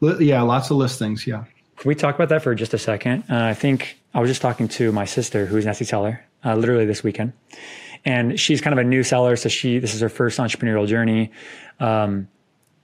Yeah, 0.00 0.42
lots 0.42 0.70
of 0.70 0.76
listings. 0.76 1.26
Yeah. 1.26 1.44
Can 1.76 1.88
we 1.88 1.94
talk 1.94 2.14
about 2.14 2.30
that 2.30 2.42
for 2.42 2.54
just 2.54 2.72
a 2.74 2.78
second? 2.78 3.24
Uh, 3.30 3.44
I 3.44 3.54
think 3.54 3.98
I 4.14 4.20
was 4.20 4.30
just 4.30 4.40
talking 4.40 4.68
to 4.68 4.92
my 4.92 5.04
sister, 5.04 5.44
who's 5.44 5.66
an 5.66 5.72
Etsy 5.72 5.86
seller, 5.86 6.24
uh, 6.44 6.54
literally 6.54 6.86
this 6.86 7.02
weekend, 7.02 7.34
and 8.04 8.40
she's 8.40 8.62
kind 8.62 8.72
of 8.72 8.78
a 8.78 8.88
new 8.88 9.02
seller. 9.02 9.36
So 9.36 9.50
she, 9.50 9.78
this 9.78 9.94
is 9.94 10.00
her 10.00 10.08
first 10.08 10.38
entrepreneurial 10.38 10.86
journey, 10.86 11.32
um, 11.80 12.28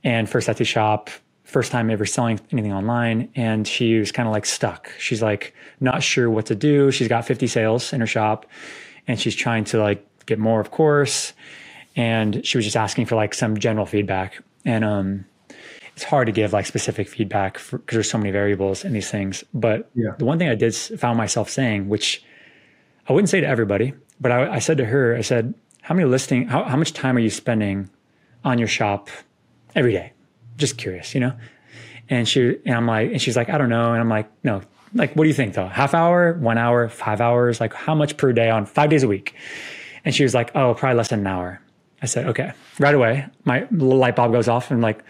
and 0.04 0.28
first 0.28 0.48
Etsy 0.48 0.66
shop, 0.66 1.08
first 1.44 1.72
time 1.72 1.90
ever 1.90 2.04
selling 2.04 2.38
anything 2.50 2.72
online, 2.72 3.30
and 3.34 3.66
she 3.66 3.98
was 3.98 4.12
kind 4.12 4.28
of 4.28 4.32
like 4.32 4.44
stuck. 4.44 4.90
She's 4.98 5.22
like 5.22 5.54
not 5.80 6.02
sure 6.02 6.28
what 6.28 6.46
to 6.46 6.54
do. 6.54 6.90
She's 6.90 7.08
got 7.08 7.26
50 7.26 7.46
sales 7.46 7.94
in 7.94 8.00
her 8.00 8.06
shop, 8.06 8.44
and 9.06 9.18
she's 9.18 9.34
trying 9.34 9.64
to 9.64 9.78
like 9.78 10.06
get 10.26 10.38
more, 10.38 10.60
of 10.60 10.70
course. 10.70 11.32
And 11.94 12.44
she 12.46 12.56
was 12.56 12.64
just 12.64 12.76
asking 12.76 13.06
for 13.06 13.16
like 13.16 13.34
some 13.34 13.58
general 13.58 13.84
feedback, 13.84 14.42
and 14.64 14.84
um, 14.84 15.24
it's 15.94 16.04
hard 16.04 16.26
to 16.26 16.32
give 16.32 16.52
like 16.52 16.66
specific 16.66 17.08
feedback 17.08 17.54
because 17.54 17.94
there's 17.94 18.10
so 18.10 18.18
many 18.18 18.30
variables 18.30 18.84
in 18.84 18.92
these 18.92 19.10
things. 19.10 19.44
But 19.52 19.90
yeah. 19.94 20.12
the 20.18 20.24
one 20.24 20.38
thing 20.38 20.48
I 20.48 20.54
did 20.54 20.74
found 20.74 21.18
myself 21.18 21.50
saying, 21.50 21.88
which 21.88 22.24
I 23.08 23.12
wouldn't 23.12 23.28
say 23.28 23.40
to 23.40 23.46
everybody, 23.46 23.92
but 24.20 24.32
I, 24.32 24.54
I 24.54 24.58
said 24.58 24.78
to 24.78 24.86
her, 24.86 25.16
I 25.16 25.20
said, 25.20 25.54
"How 25.82 25.94
many 25.94 26.08
listing? 26.08 26.46
How, 26.46 26.64
how 26.64 26.76
much 26.76 26.92
time 26.92 27.16
are 27.16 27.20
you 27.20 27.30
spending 27.30 27.90
on 28.44 28.58
your 28.58 28.68
shop 28.68 29.10
every 29.74 29.92
day? 29.92 30.12
Just 30.56 30.78
curious, 30.78 31.14
you 31.14 31.20
know." 31.20 31.34
And 32.08 32.26
she 32.28 32.58
and 32.64 32.74
I'm 32.74 32.86
like, 32.86 33.12
and 33.12 33.20
she's 33.20 33.36
like, 33.36 33.50
"I 33.50 33.58
don't 33.58 33.68
know," 33.68 33.92
and 33.92 34.00
I'm 34.00 34.08
like, 34.08 34.30
"No." 34.44 34.62
Like, 34.94 35.14
what 35.14 35.24
do 35.24 35.28
you 35.28 35.34
think 35.34 35.54
though? 35.54 35.68
Half 35.68 35.94
hour, 35.94 36.34
one 36.34 36.58
hour, 36.58 36.88
five 36.88 37.20
hours? 37.20 37.60
Like, 37.60 37.72
how 37.72 37.94
much 37.94 38.16
per 38.16 38.32
day 38.32 38.50
on 38.50 38.66
five 38.66 38.90
days 38.90 39.02
a 39.02 39.08
week? 39.08 39.34
And 40.04 40.14
she 40.14 40.22
was 40.22 40.34
like, 40.34 40.50
"Oh, 40.54 40.74
probably 40.74 40.96
less 40.96 41.08
than 41.08 41.20
an 41.20 41.26
hour." 41.26 41.60
I 42.02 42.06
said, 42.06 42.26
"Okay." 42.26 42.52
Right 42.78 42.94
away, 42.94 43.26
my 43.44 43.66
light 43.70 44.16
bulb 44.16 44.32
goes 44.32 44.48
off, 44.48 44.70
and 44.70 44.78
I'm 44.78 44.82
like, 44.82 45.04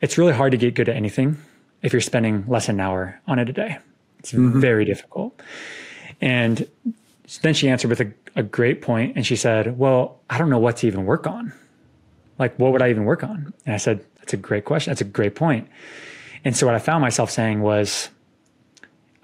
it's 0.00 0.18
really 0.18 0.32
hard 0.32 0.52
to 0.52 0.58
get 0.58 0.74
good 0.74 0.88
at 0.88 0.96
anything 0.96 1.38
if 1.82 1.92
you're 1.92 2.00
spending 2.00 2.44
less 2.46 2.66
than 2.66 2.76
an 2.76 2.80
hour 2.80 3.20
on 3.26 3.38
it 3.38 3.48
a 3.48 3.52
day. 3.52 3.78
It's 4.18 4.32
mm-hmm. 4.32 4.60
very 4.60 4.84
difficult. 4.84 5.40
And 6.20 6.68
then 7.42 7.54
she 7.54 7.68
answered 7.68 7.88
with 7.88 8.00
a, 8.00 8.12
a 8.34 8.42
great 8.42 8.82
point 8.82 9.16
and 9.16 9.26
she 9.26 9.36
said, 9.36 9.78
Well, 9.78 10.20
I 10.28 10.38
don't 10.38 10.50
know 10.50 10.58
what 10.58 10.78
to 10.78 10.86
even 10.86 11.06
work 11.06 11.26
on. 11.26 11.52
Like, 12.38 12.58
what 12.58 12.72
would 12.72 12.82
I 12.82 12.90
even 12.90 13.04
work 13.04 13.24
on? 13.24 13.52
And 13.64 13.74
I 13.74 13.78
said, 13.78 14.04
That's 14.18 14.34
a 14.34 14.36
great 14.36 14.64
question. 14.64 14.90
That's 14.90 15.00
a 15.00 15.04
great 15.04 15.34
point. 15.34 15.68
And 16.44 16.56
so 16.56 16.66
what 16.66 16.74
I 16.74 16.78
found 16.78 17.02
myself 17.02 17.30
saying 17.30 17.60
was, 17.60 18.08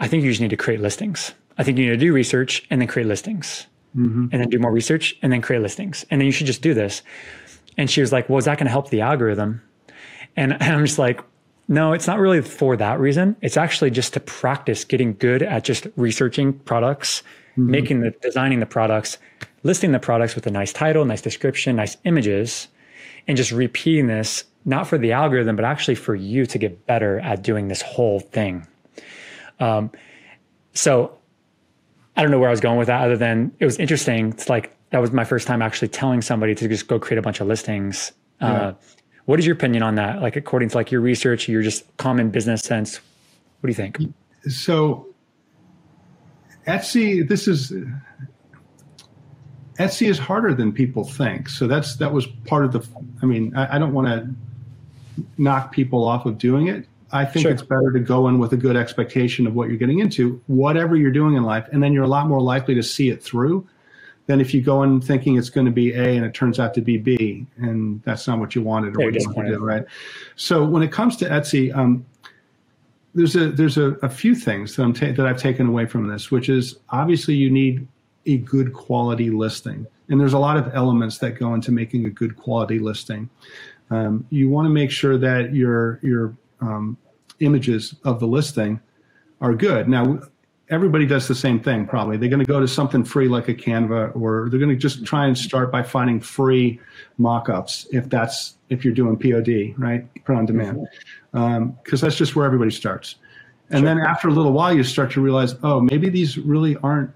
I 0.03 0.09
think 0.09 0.25
you 0.25 0.31
just 0.31 0.41
need 0.41 0.51
to 0.51 0.57
create 0.57 0.81
listings. 0.81 1.33
I 1.57 1.63
think 1.63 1.79
you 1.79 1.85
need 1.85 1.93
to 1.93 1.97
do 1.97 2.13
research 2.13 2.67
and 2.71 2.81
then 2.81 2.89
create 2.89 3.07
listings. 3.07 3.67
Mm-hmm. 3.97 4.29
And 4.33 4.41
then 4.41 4.49
do 4.49 4.59
more 4.59 4.73
research 4.73 5.17
and 5.23 5.33
then 5.33 5.43
create 5.43 5.61
listings. 5.61 6.05
And 6.11 6.21
then 6.21 6.27
you 6.27 6.33
should 6.33 6.47
just 6.47 6.63
do 6.63 6.75
this. 6.75 7.03
And 7.77 7.91
she 7.91 8.01
was 8.01 8.11
like, 8.11 8.29
Well, 8.29 8.39
is 8.39 8.47
that 8.47 8.59
going 8.59 8.67
to 8.67 8.71
help 8.71 8.91
the 8.91 9.03
algorithm? 9.03 9.63
And, 10.37 10.55
and 10.55 10.63
I'm 10.63 10.85
just 10.85 10.99
like, 10.99 11.21
no, 11.69 11.93
it's 11.93 12.07
not 12.07 12.19
really 12.19 12.43
for 12.43 12.77
that 12.77 12.99
reason. 12.99 13.37
It's 13.41 13.57
actually 13.57 13.91
just 13.91 14.15
to 14.15 14.21
practice 14.21 14.85
getting 14.85 15.15
good 15.15 15.43
at 15.43 15.65
just 15.65 15.87
researching 15.97 16.53
products, 16.53 17.23
mm-hmm. 17.53 17.71
making 17.71 18.01
the 18.01 18.11
designing 18.11 18.61
the 18.61 18.67
products, 18.67 19.19
listing 19.63 19.93
the 19.93 20.01
products 20.01 20.35
with 20.35 20.47
a 20.47 20.51
nice 20.51 20.73
title, 20.73 21.05
nice 21.05 21.23
description, 21.23 21.77
nice 21.77 21.97
images, 22.05 22.69
and 23.29 23.37
just 23.37 23.53
repeating 23.53 24.09
this, 24.09 24.45
not 24.65 24.87
for 24.87 24.99
the 24.99 25.13
algorithm, 25.13 25.55
but 25.55 25.65
actually 25.65 25.95
for 25.95 26.15
you 26.15 26.45
to 26.47 26.59
get 26.59 26.87
better 26.87 27.21
at 27.21 27.43
doing 27.43 27.69
this 27.69 27.83
whole 27.83 28.21
thing. 28.21 28.67
Um, 29.63 29.91
so 30.75 31.17
I 32.17 32.23
don't 32.23 32.31
know 32.31 32.39
where 32.41 32.49
I 32.49 32.53
was 32.53 32.61
going 32.61 32.79
with 32.79 32.89
that 32.89 33.05
other 33.05 33.17
than 33.17 33.53
it 33.61 33.65
was 33.65 33.79
interesting. 33.79 34.31
It's 34.31 34.49
like 34.49 34.77
that 34.91 34.99
was 34.99 35.13
my 35.13 35.25
first 35.25 35.47
time 35.47 35.63
actually 35.63 35.89
telling 35.89 36.21
somebody 36.21 36.55
to 36.57 36.69
just 36.69 36.89
go 36.89 36.99
create 36.99 37.19
a 37.19 37.23
bunch 37.23 37.41
of 37.41 37.47
listings. 37.47 38.13
Uh, 38.41 38.47
yeah. 38.47 38.53
Uh, 38.53 38.75
what 39.27 39.39
is 39.39 39.47
your 39.47 39.55
opinion 39.55 39.85
on 39.85 39.95
that? 39.95 40.21
Like 40.21 40.35
according 40.35 40.71
to 40.71 40.77
like 40.77 40.91
your 40.91 41.01
research, 41.01 41.49
your 41.49 41.63
just 41.63 41.85
common 41.97 42.31
business 42.31 42.63
sense. 42.63 42.97
What 43.61 43.69
do 43.69 43.71
you 43.71 43.75
think? 43.75 43.99
So 44.49 45.07
Etsy, 46.67 47.27
this 47.27 47.47
is 47.47 47.73
Etsy 49.79 50.09
is 50.09 50.19
harder 50.19 50.55
than 50.55 50.73
people 50.73 51.05
think. 51.05 51.49
So 51.49 51.69
that's 51.69 51.97
that 51.97 52.13
was 52.13 52.27
part 52.47 52.65
of 52.65 52.73
the. 52.73 52.87
I 53.23 53.27
mean, 53.27 53.55
I, 53.57 53.77
I 53.77 53.79
don't 53.79 53.93
want 53.93 54.09
to 54.09 55.25
knock 55.39 55.71
people 55.71 56.05
off 56.05 56.27
of 56.27 56.39
doing 56.39 56.67
it. 56.67 56.87
I 57.13 57.25
think 57.25 57.43
sure. 57.43 57.53
it's 57.53 57.63
better 57.63 57.93
to 57.93 58.01
go 58.01 58.29
in 58.29 58.39
with 58.39 58.53
a 58.53 58.57
good 58.57 58.77
expectation 58.77 59.47
of 59.47 59.55
what 59.55 59.69
you're 59.69 59.77
getting 59.77 59.99
into, 59.99 60.41
whatever 60.47 60.97
you're 60.97 61.11
doing 61.11 61.37
in 61.37 61.43
life, 61.43 61.69
and 61.71 61.83
then 61.83 61.93
you're 61.93 62.05
a 62.05 62.09
lot 62.09 62.27
more 62.27 62.41
likely 62.41 62.75
to 62.75 62.83
see 62.83 63.11
it 63.11 63.23
through 63.23 63.69
than 64.27 64.41
if 64.41 64.55
you 64.55 64.63
go 64.63 64.83
in 64.83 65.01
thinking 65.01 65.37
it's 65.37 65.51
going 65.51 65.67
to 65.67 65.73
be 65.73 65.93
A 65.93 66.17
and 66.17 66.25
it 66.25 66.33
turns 66.33 66.59
out 66.59 66.75
to 66.75 66.81
be 66.81 66.97
B, 66.97 67.47
and 67.57 68.03
that's 68.05 68.27
not 68.27 68.39
what 68.39 68.55
you 68.55 68.63
wanted 68.63 68.97
or 68.97 69.01
yeah, 69.01 69.07
what 69.07 69.15
you 69.21 69.31
want 69.31 69.49
to 69.49 69.55
do, 69.55 69.65
right? 69.65 69.85
So 70.37 70.65
when 70.65 70.83
it 70.83 70.93
comes 70.93 71.17
to 71.17 71.27
Etsy, 71.27 71.75
um, 71.77 72.07
there's 73.15 73.37
a 73.37 73.51
there's 73.51 73.77
a, 73.77 73.91
a 74.03 74.09
few 74.09 74.35
things 74.35 74.77
that 74.77 74.85
I'm 74.85 74.95
ta- 74.95 75.13
that 75.13 75.27
I've 75.27 75.39
taken 75.39 75.67
away 75.67 75.87
from 75.87 76.09
this, 76.09 76.31
which 76.31 76.49
is 76.49 76.79
obviously 76.91 77.35
you 77.35 77.51
need 77.51 77.87
a 78.27 78.39
good 78.39 78.73
quality 78.73 79.31
listing, 79.31 79.87
and 80.09 80.21
there's 80.21 80.33
a 80.33 80.39
lot 80.39 80.57
of 80.57 80.75
elements 80.75 81.19
that 81.19 81.33
go 81.33 81.53
into 81.53 81.73
making 81.73 82.07
a 82.07 82.11
good 82.11 82.37
quality 82.37 82.79
listing. 82.79 83.29
Um, 83.91 84.27
you 84.31 84.49
want 84.49 84.67
to 84.67 84.71
make 84.71 84.91
sure 84.91 85.19
that 85.19 85.55
your 85.55 85.99
your 86.03 86.35
um, 86.63 86.97
images 87.41 87.95
of 88.05 88.21
the 88.21 88.27
listing 88.27 88.81
are 89.41 89.55
good. 89.55 89.89
Now, 89.89 90.21
everybody 90.71 91.05
does 91.05 91.29
the 91.29 91.35
same 91.35 91.61
thing 91.61 91.87
probably. 91.87 92.17
They're 92.17 92.31
going 92.31 92.45
to 92.45 92.47
go 92.47 92.61
to 92.61 92.69
something 92.69 93.05
free 93.05 93.29
like 93.29 93.49
a 93.49 93.55
canva 93.55 94.17
or 94.17 94.49
they're 94.49 94.59
going 94.59 94.71
to 94.71 94.77
just 94.77 95.05
try 95.05 95.27
and 95.27 95.37
start 95.37 95.71
by 95.71 95.83
finding 95.83 96.21
free 96.21 96.81
mock-ups 97.19 97.87
if 97.91 98.09
that's 98.09 98.57
if 98.71 98.85
you're 98.85 98.95
doing 98.95 99.19
pod 99.19 99.49
right? 99.77 100.25
Print 100.25 100.39
on 100.39 100.47
demand. 100.47 100.89
Because 101.33 102.03
um, 102.03 102.07
that's 102.07 102.17
just 102.17 102.35
where 102.35 102.47
everybody 102.47 102.71
starts. 102.71 103.17
And 103.71 103.81
sure. 103.81 103.95
then 103.95 103.99
after 104.01 104.29
a 104.29 104.33
little 104.33 104.53
while, 104.53 104.75
you 104.75 104.85
start 104.85 105.11
to 105.13 105.21
realize, 105.21 105.55
oh, 105.63 105.81
maybe 105.81 106.09
these 106.09 106.39
really 106.39 106.77
aren't 106.77 107.11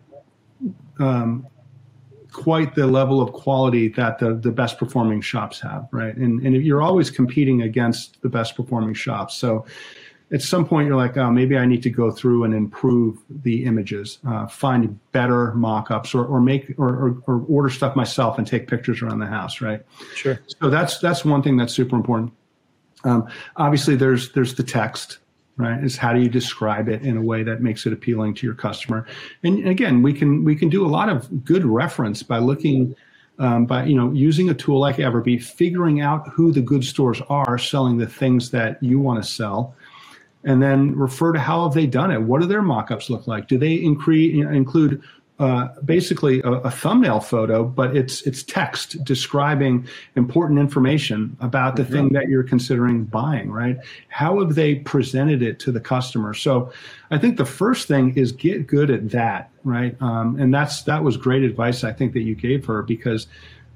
um, 0.99 1.47
quite 2.37 2.75
the 2.75 2.87
level 2.87 3.23
of 3.23 3.33
quality 3.33 3.89
that 3.89 4.19
the, 4.19 4.35
the 4.35 4.53
best 4.53 4.79
performing 4.79 5.23
shops 5.23 5.59
have, 5.59 5.89
right? 5.91 6.15
And, 6.15 6.45
and 6.47 6.55
you're 6.63 6.83
always 6.83 7.11
competing 7.11 7.63
against 7.63 8.21
the 8.21 8.29
best 8.29 8.55
performing 8.55 8.93
shops. 8.93 9.35
So 9.35 9.65
at 10.31 10.43
some 10.43 10.67
point, 10.67 10.87
you're 10.87 10.97
like, 10.97 11.17
oh, 11.17 11.31
maybe 11.31 11.57
I 11.57 11.65
need 11.65 11.83
to 11.85 11.91
go 11.91 12.11
through 12.11 12.45
and 12.45 12.53
improve 12.53 13.19
the 13.31 13.65
images, 13.65 14.19
uh, 14.29 14.47
find 14.47 14.99
better 15.13 15.55
mock-ups, 15.55 16.15
or, 16.15 16.27
or 16.27 16.41
make 16.43 16.75
or, 16.77 16.89
or, 16.89 17.23
or 17.27 17.45
order 17.49 17.71
stuff 17.71 17.97
myself 17.97 18.37
and 18.37 18.47
take 18.47 18.69
pictures 18.69 19.01
around 19.01 19.21
the 19.21 19.27
house, 19.27 19.63
right? 19.63 19.81
Sure. 20.15 20.39
So 20.61 20.69
that's 20.69 20.99
that's 20.99 21.25
one 21.25 21.43
thing 21.43 21.57
that's 21.57 21.73
super 21.73 21.97
important. 21.97 22.33
Um, 23.05 23.29
obviously, 23.57 23.97
there's 23.97 24.33
there's 24.33 24.57
the 24.57 24.65
text 24.65 25.19
right 25.57 25.83
is 25.83 25.97
how 25.97 26.13
do 26.13 26.21
you 26.21 26.29
describe 26.29 26.89
it 26.89 27.03
in 27.03 27.17
a 27.17 27.23
way 27.23 27.43
that 27.43 27.63
makes 27.63 27.87
it 27.87 27.93
appealing 27.93 28.35
to 28.35 28.47
your 28.47 28.55
customer? 28.55 29.07
And 29.43 29.67
again 29.69 30.03
we 30.03 30.13
can 30.13 30.45
we 30.45 30.57
can 30.57 30.69
do 30.69 30.87
a 30.87 30.89
lot 30.89 31.09
of 31.09 31.45
good 31.45 31.65
reference 31.65 32.23
by 32.23 32.39
looking 32.39 32.95
um, 33.39 33.67
by 33.67 33.85
you 33.85 33.95
know 33.95 34.13
using 34.13 34.51
a 34.51 34.55
tool 34.55 34.81
like 34.81 34.97
everbee 34.97 35.43
figuring 35.43 36.01
out 36.01 36.29
who 36.29 36.53
the 36.53 36.63
good 36.63 36.85
stores 36.85 37.21
are 37.29 37.59
selling 37.59 37.99
the 37.99 38.07
things 38.07 38.51
that 38.51 38.83
you 38.83 38.99
want 38.99 39.23
to 39.23 39.29
sell 39.29 39.75
and 40.47 40.63
then 40.63 40.97
refer 40.97 41.33
to 41.33 41.41
how 41.41 41.65
have 41.65 41.75
they 41.75 41.87
done 41.87 42.13
it? 42.13 42.23
What 42.23 42.41
do 42.41 42.47
their 42.47 42.63
mock-ups 42.63 43.11
look 43.11 43.27
like? 43.27 43.49
Do 43.49 43.59
they 43.59 43.79
incre- 43.79 44.55
include 44.55 45.03
uh, 45.39 45.69
basically 45.85 46.41
a, 46.43 46.51
a, 46.51 46.71
thumbnail 46.71 47.21
photo, 47.21 47.63
but 47.63 47.95
it's 47.95 48.23
it's 48.23 48.43
text 48.43 49.05
describing 49.05 49.87
important 50.15 50.59
information 50.59 51.37
about 51.41 51.77
the 51.77 51.83
mm-hmm. 51.83 51.93
thing 51.93 52.09
that 52.15 52.29
you're 52.29 52.43
considering 52.43 53.05
buying. 53.05 53.51
Right? 53.51 53.77
How 54.09 54.41
have 54.41 54.55
they 54.55 54.77
presented 54.77 55.43
it 55.43 55.59
to 55.61 55.73
the 55.73 55.81
customer? 55.81 56.33
So, 56.33 56.73
I 57.11 57.19
think 57.19 57.37
the 57.37 57.45
first 57.45 57.87
thing 57.87 58.17
is 58.17 58.33
get 58.33 58.67
good 58.67 58.91
at 58.91 59.11
that. 59.11 59.51
Right? 59.63 59.95
Um, 60.01 60.41
and 60.41 60.55
that's 60.55 60.83
that 60.85 61.05
was 61.05 61.19
great 61.19 61.43
advice 61.43 61.85
I 61.85 61.93
think 61.93 62.15
that 62.15 62.23
you 62.23 62.35
gave 62.35 62.65
her 62.65 62.83
because 62.83 63.27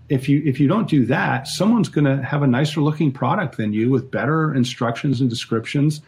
if 0.08 0.30
you 0.30 0.42
if 0.46 0.60
you 0.60 0.66
don't 0.66 0.88
do 0.88 1.04
that, 1.06 1.46
someone's 1.46 1.90
going 1.90 2.06
to 2.06 2.24
have 2.24 2.42
a 2.42 2.46
nicer 2.46 2.80
looking 2.80 3.12
product 3.12 3.58
than 3.58 3.74
you 3.74 3.90
with 3.90 4.10
better 4.10 4.54
instructions 4.54 5.20
and 5.20 5.28
descriptions 5.28 6.00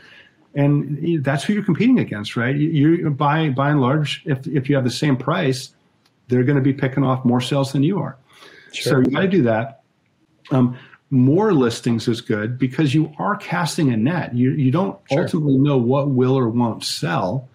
and 0.55 1.25
that's 1.25 1.45
who 1.45 1.53
you're 1.53 1.65
competing 1.65 1.99
against, 1.99 2.37
right? 2.37 2.55
You 2.55 3.11
by 3.11 3.49
by 3.51 3.71
and 3.71 3.81
large, 3.81 4.23
if 4.27 4.47
if 4.47 4.69
you 4.69 4.75
have 4.77 4.85
the 4.85 4.91
same 4.91 5.17
price, 5.17 5.75
they're 6.29 6.45
going 6.45 6.57
to 6.57 6.63
be 6.63 6.73
picking 6.73 7.05
off 7.05 7.25
more 7.25 7.41
sales 7.41 7.73
than 7.73 7.83
you 7.83 7.99
are. 7.99 8.17
Sure. 8.73 8.93
So 8.93 8.99
you 9.01 9.15
got 9.15 9.21
to 9.21 9.29
do 9.29 9.43
that. 9.43 9.83
Um, 10.51 10.79
more 11.11 11.53
listings 11.53 12.09
is 12.09 12.21
good 12.21 12.59
because 12.59 12.95
you 12.95 13.13
are 13.19 13.37
casting 13.37 13.93
a 13.93 13.97
net. 13.97 14.35
You 14.35 14.53
you 14.53 14.71
don't 14.71 14.99
sure. 15.11 15.23
ultimately 15.23 15.59
know 15.59 15.77
what 15.77 16.11
will 16.11 16.39
or 16.39 16.49
won't 16.49 16.85
sell, 16.85 17.49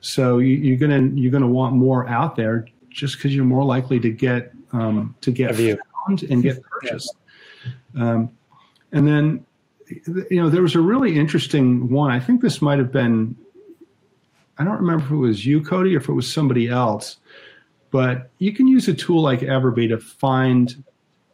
so 0.00 0.38
you, 0.38 0.74
are 0.74 0.76
gonna 0.76 1.02
you're 1.14 1.32
gonna 1.32 1.48
want 1.48 1.74
more 1.74 2.08
out 2.08 2.36
there 2.36 2.66
just 2.90 3.16
because 3.16 3.34
you're 3.34 3.44
more 3.44 3.64
likely 3.64 4.00
to 4.00 4.10
get 4.10 4.52
um, 4.72 5.14
to 5.20 5.30
get 5.30 5.54
found 5.54 6.22
and 6.24 6.42
get 6.42 6.62
purchased. 6.82 7.14
Um, 7.96 8.30
and 8.92 9.06
then 9.06 9.46
you 9.88 10.42
know, 10.42 10.50
there 10.50 10.62
was 10.62 10.74
a 10.74 10.80
really 10.80 11.18
interesting 11.18 11.88
one. 11.88 12.10
I 12.10 12.20
think 12.20 12.40
this 12.40 12.60
might 12.60 12.78
have 12.78 12.92
been, 12.92 13.36
I 14.58 14.64
don't 14.64 14.80
remember 14.80 15.04
if 15.04 15.10
it 15.10 15.16
was 15.16 15.46
you, 15.46 15.62
Cody, 15.62 15.94
or 15.94 15.98
if 15.98 16.08
it 16.08 16.12
was 16.12 16.32
somebody 16.32 16.68
else, 16.68 17.18
but 17.90 18.30
you 18.38 18.52
can 18.52 18.66
use 18.66 18.88
a 18.88 18.94
tool 18.94 19.22
like 19.22 19.40
Everbee 19.40 19.88
to 19.88 19.98
find 19.98 20.82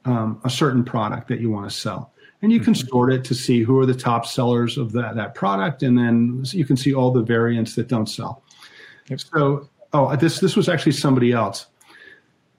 um, 0.04 0.40
a 0.44 0.50
certain 0.50 0.84
product 0.84 1.28
that 1.28 1.40
you 1.40 1.50
want 1.50 1.70
to 1.70 1.76
sell. 1.76 2.12
And 2.42 2.50
you 2.50 2.58
can 2.58 2.74
mm-hmm. 2.74 2.88
sort 2.88 3.12
it 3.12 3.24
to 3.24 3.34
see 3.34 3.62
who 3.62 3.78
are 3.78 3.86
the 3.86 3.94
top 3.94 4.26
sellers 4.26 4.76
of 4.76 4.92
that, 4.92 5.14
that 5.14 5.34
product. 5.34 5.82
And 5.82 5.96
then 5.96 6.42
you 6.46 6.64
can 6.64 6.76
see 6.76 6.92
all 6.92 7.12
the 7.12 7.22
variants 7.22 7.76
that 7.76 7.86
don't 7.86 8.08
sell. 8.08 8.42
Yep. 9.08 9.20
So, 9.20 9.68
oh, 9.92 10.16
this, 10.16 10.40
this 10.40 10.56
was 10.56 10.68
actually 10.68 10.92
somebody 10.92 11.32
else. 11.32 11.66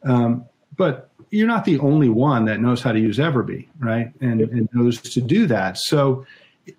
Um, 0.04 0.46
but 0.78 1.10
you're 1.34 1.48
not 1.48 1.66
the 1.66 1.80
only 1.80 2.10
one 2.10 2.46
that 2.46 2.60
knows 2.60 2.84
how 2.84 2.92
to 2.92 3.00
use 3.00 3.18
Everbee, 3.18 3.68
right? 3.80 4.12
And, 4.22 4.42
and 4.42 4.70
knows 4.72 5.02
to 5.02 5.20
do 5.20 5.48
that. 5.48 5.80
So 5.80 6.28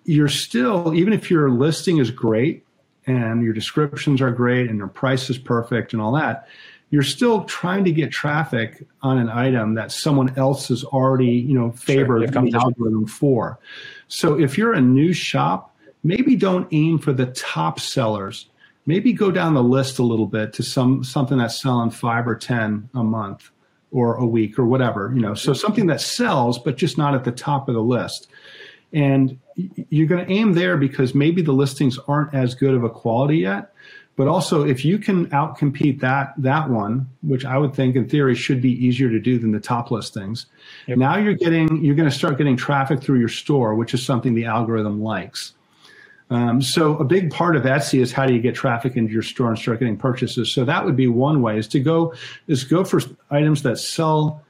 you're 0.05 0.29
still, 0.29 0.93
even 0.95 1.11
if 1.11 1.29
your 1.29 1.51
listing 1.51 1.97
is 1.97 2.09
great 2.09 2.65
and 3.05 3.43
your 3.43 3.51
descriptions 3.51 4.21
are 4.21 4.31
great 4.31 4.69
and 4.69 4.77
your 4.77 4.87
price 4.87 5.29
is 5.29 5.37
perfect 5.37 5.91
and 5.91 6.01
all 6.01 6.13
that, 6.13 6.47
you're 6.89 7.03
still 7.03 7.43
trying 7.43 7.83
to 7.83 7.91
get 7.91 8.13
traffic 8.13 8.87
on 9.01 9.17
an 9.17 9.27
item 9.27 9.73
that 9.73 9.91
someone 9.91 10.33
else 10.37 10.69
has 10.69 10.85
already, 10.85 11.31
you 11.31 11.53
know, 11.53 11.71
favored 11.71 12.31
sure, 12.33 12.43
the 12.43 12.57
algorithm 12.57 13.07
for. 13.07 13.59
So 14.07 14.39
if 14.39 14.57
you're 14.57 14.71
a 14.71 14.79
new 14.79 15.11
shop, 15.11 15.75
maybe 16.01 16.37
don't 16.37 16.69
aim 16.71 16.99
for 16.99 17.11
the 17.11 17.25
top 17.25 17.81
sellers. 17.81 18.47
Maybe 18.85 19.11
go 19.11 19.31
down 19.31 19.53
the 19.53 19.63
list 19.63 19.99
a 19.99 20.03
little 20.03 20.27
bit 20.27 20.53
to 20.53 20.63
some 20.63 21.03
something 21.03 21.39
that's 21.39 21.59
selling 21.59 21.89
five 21.89 22.25
or 22.25 22.35
ten 22.35 22.87
a 22.93 23.03
month 23.03 23.51
or 23.95 24.15
a 24.15 24.25
week 24.25 24.59
or 24.59 24.65
whatever, 24.65 25.13
you 25.15 25.21
know. 25.21 25.33
So 25.33 25.53
something 25.53 25.87
that 25.87 26.01
sells, 26.01 26.59
but 26.59 26.75
just 26.75 26.97
not 26.97 27.15
at 27.15 27.23
the 27.23 27.31
top 27.31 27.69
of 27.69 27.75
the 27.75 27.81
list. 27.81 28.27
And 28.91 29.39
you're 29.55 30.07
going 30.07 30.25
to 30.25 30.31
aim 30.31 30.51
there 30.51 30.75
because 30.75 31.15
maybe 31.15 31.41
the 31.41 31.53
listings 31.53 31.97
aren't 32.09 32.33
as 32.33 32.55
good 32.55 32.73
of 32.73 32.83
a 32.83 32.89
quality 32.89 33.37
yet. 33.37 33.71
But 34.17 34.27
also, 34.27 34.65
if 34.65 34.83
you 34.83 34.97
can 34.97 35.27
outcompete 35.27 36.01
that 36.01 36.33
that 36.37 36.69
one, 36.69 37.09
which 37.21 37.45
I 37.45 37.57
would 37.57 37.73
think 37.73 37.95
in 37.95 38.07
theory 38.07 38.35
should 38.35 38.61
be 38.61 38.71
easier 38.71 39.09
to 39.09 39.19
do 39.19 39.39
than 39.39 39.51
the 39.51 39.59
top 39.59 39.91
listings, 39.91 40.45
yep. 40.87 40.97
now 40.97 41.17
you're 41.17 41.33
getting 41.33 41.83
you're 41.83 41.95
going 41.95 42.09
to 42.09 42.15
start 42.15 42.37
getting 42.37 42.57
traffic 42.57 43.01
through 43.01 43.19
your 43.19 43.29
store, 43.29 43.75
which 43.75 43.93
is 43.93 44.05
something 44.05 44.33
the 44.33 44.45
algorithm 44.45 45.01
likes. 45.01 45.53
Um, 46.29 46.61
so 46.61 46.97
a 46.97 47.03
big 47.03 47.31
part 47.31 47.55
of 47.55 47.63
Etsy 47.63 47.99
is 47.99 48.11
how 48.11 48.25
do 48.25 48.33
you 48.33 48.41
get 48.41 48.55
traffic 48.55 48.95
into 48.95 49.13
your 49.13 49.21
store 49.21 49.49
and 49.49 49.59
start 49.59 49.79
getting 49.79 49.97
purchases. 49.97 50.51
So 50.51 50.65
that 50.65 50.83
would 50.83 50.95
be 50.95 51.07
one 51.07 51.41
way 51.41 51.57
is 51.57 51.67
to 51.69 51.79
go 51.79 52.13
is 52.47 52.63
go 52.63 52.83
for 52.83 52.99
items 53.29 53.61
that 53.63 53.77
sell 53.77 54.41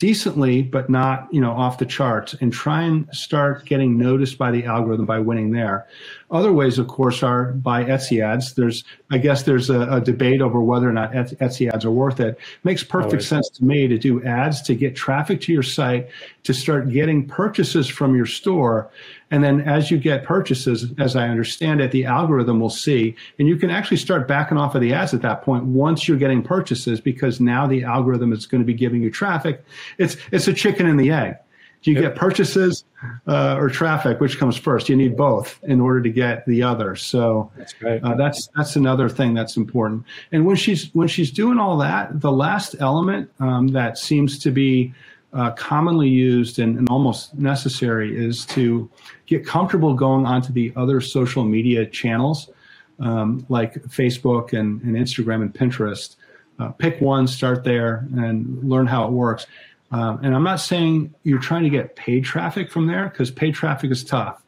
decently 0.00 0.62
but 0.62 0.88
not 0.88 1.28
you 1.30 1.40
know 1.40 1.52
off 1.52 1.76
the 1.76 1.84
charts 1.84 2.34
and 2.40 2.52
try 2.52 2.82
and 2.82 3.06
start 3.12 3.66
getting 3.66 3.98
noticed 3.98 4.38
by 4.38 4.50
the 4.50 4.64
algorithm 4.64 5.04
by 5.04 5.18
winning 5.18 5.50
there 5.50 5.86
other 6.30 6.52
ways 6.52 6.78
of 6.78 6.86
course 6.88 7.22
are 7.22 7.52
by 7.52 7.84
etsy 7.84 8.22
ads 8.22 8.54
there's 8.54 8.84
i 9.10 9.18
guess 9.18 9.42
there's 9.42 9.70
a, 9.70 9.82
a 9.90 10.00
debate 10.00 10.40
over 10.40 10.60
whether 10.60 10.88
or 10.88 10.92
not 10.92 11.12
etsy 11.12 11.72
ads 11.72 11.84
are 11.84 11.90
worth 11.90 12.20
it 12.20 12.38
makes 12.64 12.82
perfect 12.84 13.14
Always. 13.14 13.28
sense 13.28 13.48
to 13.50 13.64
me 13.64 13.88
to 13.88 13.98
do 13.98 14.22
ads 14.24 14.62
to 14.62 14.74
get 14.74 14.96
traffic 14.96 15.40
to 15.42 15.52
your 15.52 15.62
site 15.62 16.08
to 16.44 16.54
start 16.54 16.90
getting 16.90 17.26
purchases 17.26 17.88
from 17.88 18.14
your 18.14 18.26
store 18.26 18.90
and 19.30 19.44
then 19.44 19.60
as 19.60 19.90
you 19.90 19.98
get 19.98 20.24
purchases, 20.24 20.92
as 20.98 21.14
I 21.14 21.28
understand 21.28 21.80
it, 21.80 21.92
the 21.92 22.04
algorithm 22.04 22.58
will 22.58 22.70
see, 22.70 23.14
and 23.38 23.46
you 23.46 23.56
can 23.56 23.70
actually 23.70 23.98
start 23.98 24.26
backing 24.26 24.58
off 24.58 24.74
of 24.74 24.80
the 24.80 24.92
ads 24.92 25.14
at 25.14 25.22
that 25.22 25.42
point 25.42 25.64
once 25.64 26.08
you're 26.08 26.16
getting 26.16 26.42
purchases 26.42 27.00
because 27.00 27.40
now 27.40 27.66
the 27.66 27.84
algorithm 27.84 28.32
is 28.32 28.46
going 28.46 28.60
to 28.60 28.66
be 28.66 28.74
giving 28.74 29.02
you 29.02 29.10
traffic. 29.10 29.64
It's 29.98 30.16
it's 30.32 30.48
a 30.48 30.52
chicken 30.52 30.86
and 30.86 30.98
the 30.98 31.12
egg. 31.12 31.36
Do 31.82 31.90
you 31.90 32.00
yep. 32.00 32.12
get 32.12 32.20
purchases 32.20 32.84
uh, 33.26 33.56
or 33.56 33.70
traffic? 33.70 34.20
Which 34.20 34.38
comes 34.38 34.56
first? 34.56 34.88
You 34.88 34.96
need 34.96 35.16
both 35.16 35.58
in 35.62 35.80
order 35.80 36.02
to 36.02 36.10
get 36.10 36.44
the 36.46 36.62
other. 36.62 36.94
So 36.94 37.50
that's 37.56 37.74
uh, 37.82 38.14
that's 38.16 38.48
that's 38.54 38.76
another 38.76 39.08
thing 39.08 39.32
that's 39.32 39.56
important. 39.56 40.04
And 40.32 40.44
when 40.44 40.56
she's 40.56 40.94
when 40.94 41.08
she's 41.08 41.30
doing 41.30 41.58
all 41.58 41.78
that, 41.78 42.20
the 42.20 42.32
last 42.32 42.76
element 42.80 43.30
um, 43.40 43.68
that 43.68 43.96
seems 43.96 44.38
to 44.40 44.50
be 44.50 44.92
uh, 45.32 45.52
commonly 45.52 46.08
used 46.08 46.58
and, 46.58 46.76
and, 46.76 46.88
almost 46.88 47.34
necessary 47.38 48.18
is 48.18 48.44
to 48.44 48.90
get 49.26 49.46
comfortable 49.46 49.94
going 49.94 50.26
onto 50.26 50.52
the 50.52 50.72
other 50.74 51.00
social 51.00 51.44
media 51.44 51.86
channels 51.86 52.50
um, 52.98 53.46
like 53.48 53.74
Facebook 53.84 54.52
and, 54.52 54.82
and, 54.82 54.96
Instagram 54.96 55.42
and 55.42 55.54
Pinterest. 55.54 56.16
Uh, 56.58 56.70
pick 56.70 57.00
one, 57.00 57.26
start 57.26 57.64
there, 57.64 58.06
and 58.16 58.62
learn 58.68 58.86
how 58.86 59.06
it 59.06 59.12
works. 59.12 59.46
Um, 59.90 60.20
and 60.22 60.34
I'm 60.34 60.44
not 60.44 60.60
saying 60.60 61.14
you're 61.24 61.40
trying 61.40 61.64
to 61.64 61.70
get 61.70 61.96
paid 61.96 62.24
traffic 62.24 62.70
from 62.70 62.86
there 62.86 63.08
because 63.08 63.30
paid 63.30 63.54
traffic 63.54 63.90
is 63.90 64.04
tough. 64.04 64.42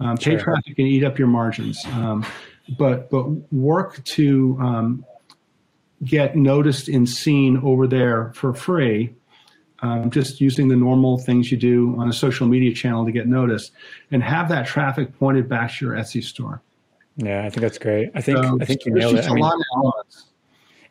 Um, 0.00 0.16
paid 0.16 0.40
sure. 0.40 0.40
traffic 0.40 0.76
can 0.76 0.86
eat 0.86 1.04
up 1.04 1.18
your 1.18 1.28
margins, 1.28 1.84
um, 1.92 2.24
but 2.78 3.10
but 3.10 3.28
work 3.52 4.02
to 4.04 4.56
um, 4.60 5.04
get 6.02 6.36
noticed 6.36 6.88
and 6.88 7.08
seen 7.08 7.58
over 7.58 7.86
there 7.86 8.32
for 8.34 8.54
free 8.54 9.14
um, 9.82 10.10
just 10.10 10.40
using 10.40 10.68
the 10.68 10.76
normal 10.76 11.18
things 11.18 11.50
you 11.50 11.56
do 11.56 11.94
on 11.98 12.08
a 12.08 12.12
social 12.12 12.46
media 12.46 12.74
channel 12.74 13.04
to 13.04 13.12
get 13.12 13.26
noticed 13.26 13.72
and 14.10 14.22
have 14.22 14.48
that 14.48 14.66
traffic 14.66 15.18
pointed 15.18 15.48
back 15.48 15.72
to 15.74 15.86
your 15.86 15.94
Etsy 15.94 16.22
store. 16.22 16.62
Yeah, 17.16 17.44
I 17.44 17.50
think 17.50 17.62
that's 17.62 17.78
great. 17.78 18.10
I 18.14 18.20
think 18.20 18.38
so 18.38 18.58
I 18.60 18.64
think 18.64 18.84
you 18.84 18.92
nailed 18.92 19.16
it. 19.16 19.28
I 19.28 19.34
mean, 19.34 19.50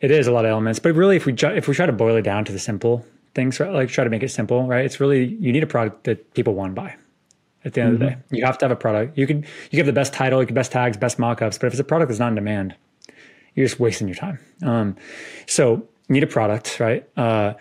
it 0.01 0.11
is 0.11 0.27
a 0.27 0.31
lot 0.31 0.45
of 0.45 0.51
elements, 0.51 0.79
but 0.79 0.93
really, 0.93 1.15
if 1.15 1.25
we 1.25 1.33
if 1.33 1.67
we 1.67 1.73
try 1.73 1.85
to 1.85 1.91
boil 1.91 2.15
it 2.15 2.21
down 2.21 2.45
to 2.45 2.51
the 2.51 2.59
simple 2.59 3.05
things, 3.35 3.59
right, 3.59 3.71
like 3.71 3.89
try 3.89 4.03
to 4.03 4.09
make 4.09 4.23
it 4.23 4.29
simple, 4.29 4.67
right? 4.67 4.85
It's 4.85 4.99
really 4.99 5.25
you 5.25 5.51
need 5.51 5.63
a 5.63 5.67
product 5.67 6.03
that 6.05 6.33
people 6.33 6.53
want 6.53 6.75
to 6.75 6.81
buy. 6.81 6.95
At 7.65 7.73
the 7.73 7.81
end 7.81 7.87
mm-hmm. 7.87 7.93
of 7.95 7.99
the 7.99 8.15
mm-hmm. 8.15 8.35
day, 8.35 8.37
you 8.37 8.45
have 8.45 8.57
to 8.59 8.65
have 8.65 8.71
a 8.71 8.75
product. 8.75 9.17
You 9.17 9.27
can 9.27 9.45
you 9.71 9.79
have 9.79 9.85
the 9.85 9.93
best 9.93 10.13
title, 10.13 10.39
you 10.39 10.45
can 10.45 10.55
best 10.55 10.71
tags, 10.71 10.97
best 10.97 11.17
mockups, 11.17 11.59
but 11.59 11.67
if 11.67 11.73
it's 11.73 11.79
a 11.79 11.83
product 11.83 12.09
that's 12.09 12.19
not 12.19 12.29
in 12.29 12.35
demand, 12.35 12.75
you're 13.55 13.65
just 13.65 13.79
wasting 13.79 14.07
your 14.07 14.15
time. 14.15 14.39
Um, 14.63 14.95
so 15.45 15.87
you 16.07 16.13
need 16.13 16.23
a 16.23 16.27
product, 16.27 16.79
right? 16.79 17.07
Uh, 17.17 17.53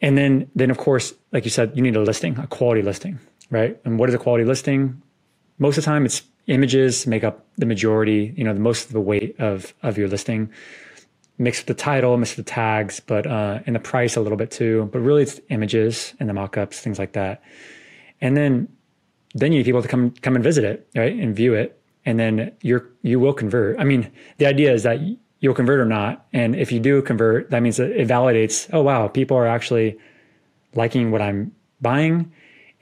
and 0.00 0.16
then, 0.16 0.50
then 0.54 0.70
of 0.70 0.78
course, 0.78 1.12
like 1.32 1.44
you 1.44 1.50
said, 1.50 1.72
you 1.74 1.82
need 1.82 1.96
a 1.96 2.00
listing, 2.00 2.38
a 2.38 2.46
quality 2.46 2.82
listing, 2.82 3.18
right? 3.50 3.80
And 3.84 3.98
what 3.98 4.08
is 4.08 4.14
a 4.14 4.18
quality 4.18 4.44
listing? 4.44 5.02
most 5.58 5.76
of 5.76 5.84
the 5.84 5.90
time 5.90 6.04
it's 6.04 6.22
images 6.46 7.06
make 7.06 7.24
up 7.24 7.44
the 7.56 7.66
majority, 7.66 8.32
you 8.36 8.44
know, 8.44 8.54
the 8.54 8.60
most 8.60 8.86
of 8.86 8.92
the 8.92 9.00
weight 9.00 9.38
of 9.38 9.74
of 9.82 9.98
your 9.98 10.08
listing. 10.08 10.50
Mixed 11.38 11.66
with 11.66 11.76
the 11.76 11.82
title, 11.82 12.16
mixed 12.16 12.36
with 12.36 12.46
the 12.46 12.52
tags, 12.52 13.00
but 13.00 13.26
uh, 13.26 13.60
and 13.66 13.76
the 13.76 13.80
price 13.80 14.16
a 14.16 14.20
little 14.20 14.38
bit 14.38 14.50
too. 14.50 14.88
But 14.92 15.00
really, 15.00 15.22
it's 15.22 15.40
images 15.50 16.14
and 16.18 16.28
the 16.28 16.32
mockups, 16.32 16.74
things 16.74 16.98
like 16.98 17.12
that. 17.12 17.42
And 18.20 18.36
then 18.36 18.68
then 19.34 19.52
you 19.52 19.58
need 19.58 19.64
people 19.64 19.82
to 19.82 19.88
come 19.88 20.10
come 20.22 20.34
and 20.34 20.42
visit 20.42 20.64
it, 20.64 20.88
right, 20.96 21.14
and 21.14 21.34
view 21.36 21.54
it, 21.54 21.80
and 22.04 22.18
then 22.18 22.52
you're 22.62 22.88
you 23.02 23.20
will 23.20 23.32
convert. 23.32 23.78
I 23.78 23.84
mean, 23.84 24.10
the 24.38 24.46
idea 24.46 24.72
is 24.72 24.82
that 24.82 24.98
you'll 25.40 25.54
convert 25.54 25.78
or 25.78 25.86
not, 25.86 26.26
and 26.32 26.56
if 26.56 26.72
you 26.72 26.80
do 26.80 27.00
convert, 27.02 27.50
that 27.50 27.62
means 27.62 27.78
it 27.78 28.08
validates. 28.08 28.68
Oh 28.72 28.82
wow, 28.82 29.06
people 29.06 29.36
are 29.36 29.46
actually 29.46 29.96
liking 30.74 31.12
what 31.12 31.22
I'm 31.22 31.52
buying, 31.80 32.32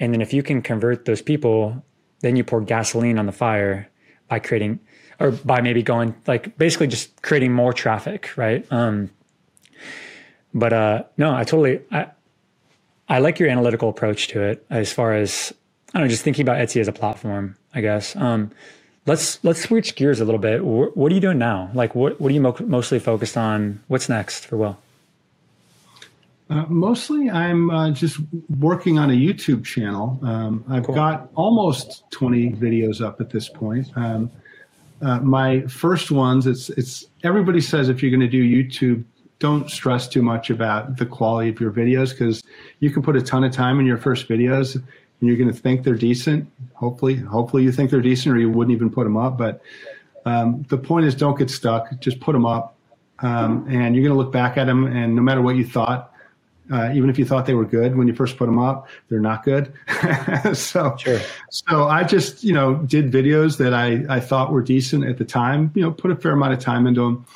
and 0.00 0.14
then 0.14 0.22
if 0.22 0.32
you 0.32 0.42
can 0.42 0.62
convert 0.62 1.04
those 1.04 1.20
people 1.20 1.84
then 2.20 2.36
you 2.36 2.44
pour 2.44 2.60
gasoline 2.60 3.18
on 3.18 3.26
the 3.26 3.32
fire 3.32 3.88
by 4.28 4.38
creating 4.38 4.80
or 5.18 5.30
by 5.30 5.60
maybe 5.60 5.82
going 5.82 6.14
like 6.26 6.56
basically 6.58 6.86
just 6.86 7.22
creating 7.22 7.52
more 7.52 7.72
traffic 7.72 8.36
right 8.36 8.66
um 8.70 9.10
but 10.54 10.72
uh 10.72 11.02
no 11.16 11.34
i 11.34 11.44
totally 11.44 11.80
i 11.90 12.06
i 13.08 13.18
like 13.18 13.38
your 13.38 13.48
analytical 13.48 13.88
approach 13.88 14.28
to 14.28 14.42
it 14.42 14.64
as 14.70 14.92
far 14.92 15.14
as 15.14 15.52
i 15.94 15.98
don't 15.98 16.06
know 16.06 16.08
just 16.08 16.22
thinking 16.22 16.42
about 16.42 16.56
etsy 16.56 16.80
as 16.80 16.88
a 16.88 16.92
platform 16.92 17.56
i 17.74 17.80
guess 17.80 18.14
um 18.16 18.50
let's 19.06 19.42
let's 19.44 19.60
switch 19.60 19.94
gears 19.94 20.20
a 20.20 20.24
little 20.24 20.40
bit 20.40 20.64
what 20.64 21.12
are 21.12 21.14
you 21.14 21.20
doing 21.20 21.38
now 21.38 21.70
like 21.74 21.94
what 21.94 22.20
what 22.20 22.30
are 22.30 22.34
you 22.34 22.40
mo- 22.40 22.56
mostly 22.60 22.98
focused 22.98 23.36
on 23.36 23.80
what's 23.88 24.08
next 24.08 24.46
for 24.46 24.56
will 24.56 24.78
uh, 26.48 26.64
mostly, 26.68 27.28
I'm 27.28 27.70
uh, 27.70 27.90
just 27.90 28.18
working 28.60 28.98
on 29.00 29.10
a 29.10 29.14
YouTube 29.14 29.64
channel. 29.64 30.18
Um, 30.22 30.64
I've 30.68 30.84
cool. 30.84 30.94
got 30.94 31.28
almost 31.34 32.04
20 32.12 32.52
videos 32.52 33.04
up 33.04 33.20
at 33.20 33.30
this 33.30 33.48
point. 33.48 33.88
Um, 33.96 34.30
uh, 35.02 35.18
my 35.20 35.62
first 35.62 36.10
ones, 36.10 36.46
it's 36.46 36.70
it's 36.70 37.06
everybody 37.22 37.60
says 37.60 37.88
if 37.88 38.02
you're 38.02 38.10
going 38.10 38.20
to 38.20 38.28
do 38.28 38.42
YouTube, 38.42 39.04
don't 39.38 39.70
stress 39.70 40.08
too 40.08 40.22
much 40.22 40.50
about 40.50 40.96
the 40.96 41.06
quality 41.06 41.50
of 41.50 41.60
your 41.60 41.70
videos 41.70 42.10
because 42.10 42.42
you 42.80 42.90
can 42.90 43.02
put 43.02 43.16
a 43.16 43.22
ton 43.22 43.44
of 43.44 43.52
time 43.52 43.78
in 43.78 43.86
your 43.86 43.98
first 43.98 44.28
videos 44.28 44.74
and 44.74 45.28
you're 45.28 45.36
going 45.36 45.52
to 45.52 45.58
think 45.58 45.82
they're 45.82 45.94
decent. 45.94 46.50
Hopefully, 46.74 47.16
hopefully 47.16 47.62
you 47.62 47.72
think 47.72 47.90
they're 47.90 48.00
decent 48.00 48.34
or 48.34 48.38
you 48.38 48.50
wouldn't 48.50 48.74
even 48.74 48.90
put 48.90 49.04
them 49.04 49.16
up. 49.16 49.36
But 49.36 49.60
um, 50.24 50.64
the 50.68 50.78
point 50.78 51.06
is, 51.06 51.14
don't 51.14 51.38
get 51.38 51.50
stuck. 51.50 51.98
Just 52.00 52.20
put 52.20 52.32
them 52.32 52.46
up, 52.46 52.76
um, 53.20 53.66
and 53.68 53.94
you're 53.94 54.04
going 54.04 54.16
to 54.16 54.22
look 54.22 54.32
back 54.32 54.56
at 54.56 54.66
them, 54.66 54.86
and 54.86 55.14
no 55.14 55.22
matter 55.22 55.42
what 55.42 55.56
you 55.56 55.64
thought 55.64 56.12
uh, 56.72 56.90
even 56.92 57.08
if 57.08 57.18
you 57.18 57.24
thought 57.24 57.46
they 57.46 57.54
were 57.54 57.64
good 57.64 57.96
when 57.96 58.08
you 58.08 58.14
first 58.14 58.36
put 58.36 58.46
them 58.46 58.58
up, 58.58 58.88
they're 59.08 59.20
not 59.20 59.44
good. 59.44 59.72
so, 60.56 60.96
sure. 60.96 61.20
so 61.50 61.84
I 61.84 62.02
just 62.02 62.42
you 62.42 62.52
know 62.52 62.74
did 62.74 63.12
videos 63.12 63.58
that 63.58 63.72
I 63.72 64.04
I 64.08 64.20
thought 64.20 64.52
were 64.52 64.62
decent 64.62 65.04
at 65.04 65.18
the 65.18 65.24
time. 65.24 65.70
You 65.74 65.82
know, 65.82 65.92
put 65.92 66.10
a 66.10 66.16
fair 66.16 66.32
amount 66.32 66.54
of 66.54 66.58
time 66.58 66.86
into 66.86 67.02
them, 67.02 67.26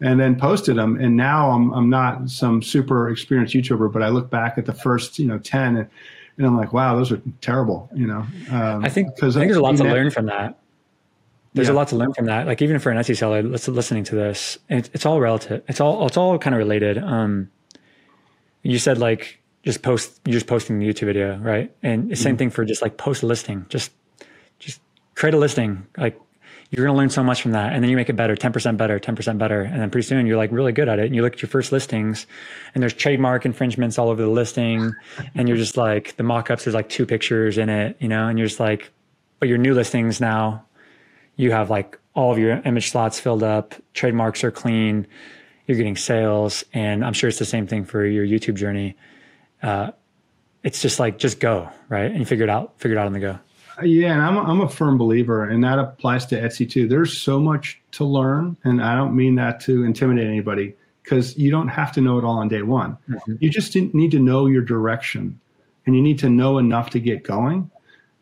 and 0.00 0.20
then 0.20 0.38
posted 0.38 0.76
them. 0.76 1.00
And 1.00 1.16
now 1.16 1.50
I'm 1.50 1.72
I'm 1.72 1.88
not 1.88 2.28
some 2.28 2.62
super 2.62 3.08
experienced 3.08 3.54
YouTuber, 3.54 3.92
but 3.92 4.02
I 4.02 4.08
look 4.08 4.30
back 4.30 4.58
at 4.58 4.66
the 4.66 4.74
first 4.74 5.18
you 5.18 5.26
know 5.26 5.38
ten, 5.38 5.76
and, 5.76 5.88
and 6.36 6.46
I'm 6.46 6.56
like, 6.56 6.72
wow, 6.72 6.96
those 6.96 7.10
are 7.10 7.22
terrible. 7.40 7.88
You 7.94 8.06
know, 8.06 8.26
um, 8.50 8.84
I 8.84 8.90
think 8.90 9.14
because 9.14 9.36
I 9.36 9.40
think 9.40 9.50
there's 9.50 9.58
a 9.58 9.62
lot 9.62 9.76
to 9.76 9.84
learn 9.84 10.10
from 10.10 10.26
that. 10.26 10.58
There's 11.54 11.68
yeah. 11.68 11.74
a 11.74 11.76
lot 11.76 11.88
to 11.88 11.96
learn 11.96 12.12
from 12.12 12.26
that. 12.26 12.46
Like 12.46 12.60
even 12.62 12.80
for 12.80 12.90
an 12.90 12.98
Etsy 12.98 13.16
seller, 13.16 13.40
listening 13.42 14.02
to 14.04 14.16
this, 14.16 14.58
it, 14.68 14.90
it's 14.92 15.06
all 15.06 15.20
relative. 15.20 15.62
It's 15.68 15.80
all 15.80 16.06
it's 16.06 16.16
all 16.16 16.36
kind 16.38 16.54
of 16.54 16.58
related. 16.58 16.98
Um, 16.98 17.48
you 18.64 18.78
said 18.78 18.98
like 18.98 19.38
just 19.62 19.82
post 19.82 20.20
you're 20.24 20.34
just 20.34 20.46
posting 20.46 20.78
the 20.78 20.86
YouTube 20.86 21.06
video, 21.06 21.38
right? 21.38 21.74
And 21.82 22.10
the 22.10 22.16
same 22.16 22.32
mm-hmm. 22.32 22.38
thing 22.38 22.50
for 22.50 22.64
just 22.64 22.82
like 22.82 22.96
post 22.96 23.22
a 23.22 23.26
listing. 23.26 23.66
Just 23.68 23.92
just 24.58 24.80
create 25.14 25.34
a 25.34 25.38
listing. 25.38 25.86
Like 25.96 26.20
you're 26.70 26.84
gonna 26.84 26.98
learn 26.98 27.10
so 27.10 27.22
much 27.22 27.42
from 27.42 27.52
that. 27.52 27.72
And 27.72 27.82
then 27.82 27.90
you 27.90 27.96
make 27.96 28.08
it 28.08 28.16
better, 28.16 28.34
10% 28.34 28.76
better, 28.76 28.98
10% 28.98 29.38
better. 29.38 29.62
And 29.62 29.80
then 29.80 29.90
pretty 29.90 30.06
soon 30.06 30.26
you're 30.26 30.36
like 30.36 30.50
really 30.50 30.72
good 30.72 30.88
at 30.88 30.98
it. 30.98 31.06
And 31.06 31.14
you 31.14 31.22
look 31.22 31.34
at 31.34 31.42
your 31.42 31.48
first 31.48 31.72
listings 31.72 32.26
and 32.74 32.82
there's 32.82 32.94
trademark 32.94 33.44
infringements 33.44 33.98
all 33.98 34.08
over 34.08 34.22
the 34.22 34.28
listing. 34.28 34.92
and 35.34 35.48
you're 35.48 35.58
just 35.58 35.76
like 35.76 36.16
the 36.16 36.24
mock-ups, 36.24 36.64
there's 36.64 36.74
like 36.74 36.88
two 36.88 37.06
pictures 37.06 37.58
in 37.58 37.68
it, 37.68 37.96
you 38.00 38.08
know, 38.08 38.28
and 38.28 38.38
you're 38.38 38.48
just 38.48 38.60
like, 38.60 38.90
but 39.38 39.48
your 39.48 39.58
new 39.58 39.74
listings 39.74 40.20
now, 40.20 40.64
you 41.36 41.52
have 41.52 41.70
like 41.70 41.98
all 42.14 42.32
of 42.32 42.38
your 42.38 42.60
image 42.64 42.90
slots 42.90 43.20
filled 43.20 43.42
up, 43.42 43.74
trademarks 43.92 44.42
are 44.42 44.50
clean, 44.50 45.06
you're 45.66 45.76
getting 45.76 45.96
sales. 45.96 46.64
And 46.72 47.04
I'm 47.04 47.12
sure 47.12 47.28
it's 47.28 47.38
the 47.38 47.44
same 47.44 47.66
thing 47.66 47.84
for 47.84 48.04
your 48.04 48.26
YouTube 48.26 48.54
journey. 48.54 48.96
Uh, 49.62 49.92
it's 50.62 50.80
just 50.80 50.98
like, 50.98 51.18
just 51.18 51.40
go, 51.40 51.68
right? 51.88 52.10
And 52.10 52.18
you 52.18 52.24
figure 52.24 52.44
it 52.44 52.50
out, 52.50 52.74
figure 52.78 52.96
it 52.96 53.00
out 53.00 53.06
on 53.06 53.12
the 53.12 53.20
go. 53.20 53.38
Yeah, 53.82 54.12
and 54.12 54.22
I'm 54.22 54.36
a, 54.36 54.42
I'm 54.42 54.60
a 54.60 54.68
firm 54.68 54.98
believer, 54.98 55.48
and 55.48 55.64
that 55.64 55.80
applies 55.80 56.26
to 56.26 56.40
Etsy 56.40 56.70
too. 56.70 56.86
There's 56.86 57.16
so 57.18 57.40
much 57.40 57.80
to 57.92 58.04
learn, 58.04 58.56
and 58.62 58.80
I 58.80 58.94
don't 58.94 59.16
mean 59.16 59.34
that 59.34 59.60
to 59.62 59.82
intimidate 59.84 60.28
anybody 60.28 60.76
because 61.02 61.36
you 61.36 61.50
don't 61.50 61.68
have 61.68 61.90
to 61.92 62.00
know 62.00 62.16
it 62.16 62.24
all 62.24 62.38
on 62.38 62.48
day 62.48 62.62
one. 62.62 62.96
Mm-hmm. 63.10 63.34
You 63.40 63.50
just 63.50 63.74
need 63.74 64.12
to 64.12 64.20
know 64.20 64.46
your 64.46 64.62
direction, 64.62 65.40
and 65.86 65.96
you 65.96 66.02
need 66.02 66.20
to 66.20 66.30
know 66.30 66.58
enough 66.58 66.90
to 66.90 67.00
get 67.00 67.24
going, 67.24 67.68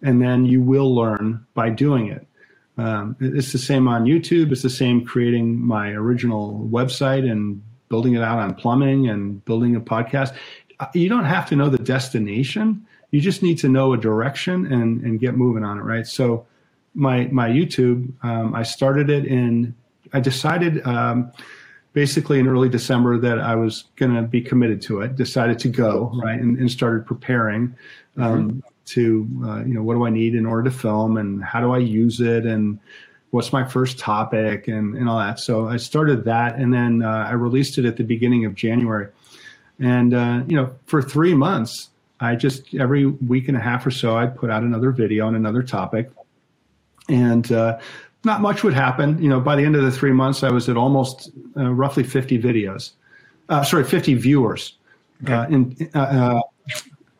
and 0.00 0.22
then 0.22 0.46
you 0.46 0.62
will 0.62 0.94
learn 0.94 1.44
by 1.52 1.68
doing 1.68 2.06
it. 2.06 2.26
Um, 2.78 3.16
it's 3.20 3.52
the 3.52 3.58
same 3.58 3.86
on 3.86 4.04
YouTube. 4.04 4.50
It's 4.52 4.62
the 4.62 4.70
same 4.70 5.04
creating 5.04 5.60
my 5.60 5.90
original 5.90 6.68
website 6.70 7.30
and 7.30 7.62
building 7.88 8.14
it 8.14 8.22
out 8.22 8.38
on 8.38 8.54
plumbing 8.54 9.08
and 9.08 9.44
building 9.44 9.76
a 9.76 9.80
podcast. 9.80 10.34
Uh, 10.80 10.86
you 10.94 11.08
don't 11.08 11.26
have 11.26 11.48
to 11.50 11.56
know 11.56 11.68
the 11.68 11.78
destination. 11.78 12.86
You 13.10 13.20
just 13.20 13.42
need 13.42 13.58
to 13.58 13.68
know 13.68 13.92
a 13.92 13.98
direction 13.98 14.72
and, 14.72 15.02
and 15.02 15.20
get 15.20 15.36
moving 15.36 15.64
on 15.64 15.78
it, 15.78 15.82
right? 15.82 16.06
So, 16.06 16.46
my 16.94 17.26
my 17.26 17.48
YouTube, 17.48 18.12
um, 18.22 18.54
I 18.54 18.62
started 18.62 19.08
it 19.08 19.24
in. 19.24 19.74
I 20.12 20.20
decided 20.20 20.86
um, 20.86 21.32
basically 21.94 22.38
in 22.38 22.46
early 22.46 22.68
December 22.68 23.18
that 23.18 23.38
I 23.38 23.54
was 23.54 23.84
going 23.96 24.14
to 24.14 24.22
be 24.22 24.42
committed 24.42 24.82
to 24.82 25.00
it. 25.00 25.16
Decided 25.16 25.58
to 25.60 25.68
go 25.68 26.12
right 26.22 26.38
and, 26.38 26.58
and 26.58 26.70
started 26.70 27.06
preparing. 27.06 27.74
Um, 28.16 28.48
mm-hmm 28.50 28.58
to 28.94 29.28
uh, 29.44 29.64
you 29.64 29.74
know 29.74 29.82
what 29.82 29.94
do 29.94 30.06
I 30.06 30.10
need 30.10 30.34
in 30.34 30.46
order 30.46 30.64
to 30.64 30.76
film 30.76 31.16
and 31.16 31.42
how 31.42 31.60
do 31.60 31.72
I 31.72 31.78
use 31.78 32.20
it 32.20 32.46
and 32.46 32.78
what's 33.30 33.52
my 33.52 33.64
first 33.64 33.98
topic 33.98 34.68
and, 34.68 34.94
and 34.94 35.08
all 35.08 35.18
that. 35.18 35.40
So 35.40 35.66
I 35.66 35.78
started 35.78 36.24
that 36.24 36.56
and 36.56 36.72
then 36.72 37.02
uh, 37.02 37.26
I 37.28 37.32
released 37.32 37.78
it 37.78 37.86
at 37.86 37.96
the 37.96 38.04
beginning 38.04 38.44
of 38.44 38.54
January. 38.54 39.08
And 39.80 40.14
uh, 40.14 40.42
you 40.46 40.56
know 40.56 40.74
for 40.86 41.02
three 41.02 41.34
months 41.34 41.88
I 42.20 42.36
just 42.36 42.74
every 42.74 43.06
week 43.06 43.48
and 43.48 43.56
a 43.56 43.60
half 43.60 43.84
or 43.84 43.90
so 43.90 44.16
I'd 44.16 44.36
put 44.36 44.50
out 44.50 44.62
another 44.62 44.92
video 44.92 45.26
on 45.26 45.34
another 45.34 45.62
topic, 45.62 46.10
and 47.08 47.50
uh, 47.50 47.80
not 48.24 48.40
much 48.40 48.62
would 48.62 48.74
happen. 48.74 49.20
You 49.20 49.28
know 49.28 49.40
by 49.40 49.56
the 49.56 49.64
end 49.64 49.74
of 49.74 49.82
the 49.82 49.90
three 49.90 50.12
months 50.12 50.44
I 50.44 50.50
was 50.50 50.68
at 50.68 50.76
almost 50.76 51.30
uh, 51.56 51.72
roughly 51.72 52.04
50 52.04 52.40
videos, 52.40 52.92
uh, 53.48 53.64
sorry 53.64 53.84
50 53.84 54.14
viewers. 54.14 54.78
Okay. 55.24 55.54
in 55.54 55.76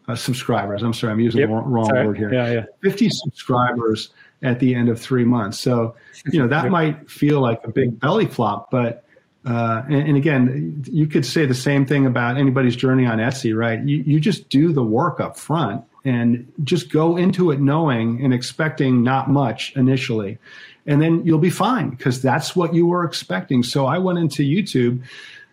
uh, 0.08 0.16
subscribers. 0.16 0.82
I'm 0.82 0.92
sorry, 0.92 1.12
I'm 1.12 1.20
using 1.20 1.40
yep. 1.40 1.50
the 1.50 1.54
wrong 1.54 1.86
sorry. 1.86 2.06
word 2.06 2.18
here. 2.18 2.32
Yeah, 2.32 2.52
yeah. 2.52 2.64
50 2.82 3.08
subscribers 3.10 4.10
at 4.42 4.58
the 4.58 4.74
end 4.74 4.88
of 4.88 5.00
three 5.00 5.24
months. 5.24 5.60
So, 5.60 5.94
you 6.30 6.40
know, 6.40 6.48
that 6.48 6.62
yep. 6.64 6.72
might 6.72 7.10
feel 7.10 7.40
like 7.40 7.60
a 7.64 7.70
big 7.70 7.98
belly 8.00 8.26
flop, 8.26 8.70
but 8.70 9.04
uh, 9.44 9.82
and, 9.86 10.08
and, 10.08 10.16
again, 10.16 10.84
you 10.88 11.04
could 11.08 11.26
say 11.26 11.46
the 11.46 11.54
same 11.54 11.84
thing 11.84 12.06
about 12.06 12.36
anybody's 12.36 12.76
journey 12.76 13.06
on 13.06 13.18
Etsy, 13.18 13.56
right? 13.56 13.80
You, 13.80 13.96
you 14.06 14.20
just 14.20 14.48
do 14.48 14.72
the 14.72 14.84
work 14.84 15.18
up 15.18 15.36
front 15.36 15.84
and 16.04 16.50
just 16.62 16.92
go 16.92 17.16
into 17.16 17.50
it 17.50 17.60
knowing 17.60 18.24
and 18.24 18.32
expecting 18.32 19.02
not 19.02 19.30
much 19.30 19.74
initially. 19.74 20.38
And 20.86 21.02
then 21.02 21.24
you'll 21.24 21.38
be 21.38 21.50
fine 21.50 21.90
because 21.90 22.22
that's 22.22 22.54
what 22.54 22.72
you 22.72 22.86
were 22.86 23.04
expecting. 23.04 23.64
So 23.64 23.86
I 23.86 23.98
went 23.98 24.20
into 24.20 24.42
YouTube 24.42 25.02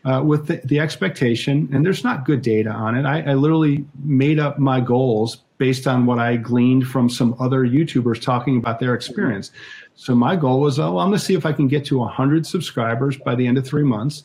uh, 0.06 0.22
with 0.26 0.48
the, 0.48 0.62
the, 0.66 0.80
expectation, 0.80 1.70
and 1.74 1.86
there's 1.86 2.04
not 2.04 2.26
good 2.26 2.42
data 2.42 2.70
on 2.70 2.96
it. 2.96 3.06
I, 3.06 3.32
I, 3.32 3.34
literally 3.34 3.86
made 4.04 4.40
up 4.40 4.58
my 4.58 4.80
goals 4.80 5.44
based 5.58 5.88
on 5.88 6.06
what 6.06 6.20
I 6.20 6.38
gleaned 6.38 6.88
from 6.88 7.10
some 7.10 7.36
other 7.40 7.66
YouTubers 7.66 8.22
talking 8.22 8.58
about 8.58 8.80
their 8.80 8.94
experience. 8.94 9.52
So 9.96 10.16
my 10.16 10.38
goal 10.38 10.62
was, 10.62 10.80
oh, 10.80 10.98
I'm 11.00 11.10
going 11.10 11.20
to 11.20 11.20
see 11.20 11.34
if 11.34 11.46
I 11.46 11.52
can 11.52 11.68
get 11.68 11.84
to 11.86 11.98
100 11.98 12.48
subscribers 12.48 13.18
by 13.18 13.36
the 13.36 13.46
end 13.46 13.58
of 13.58 13.68
three 13.68 13.84
months 13.84 14.24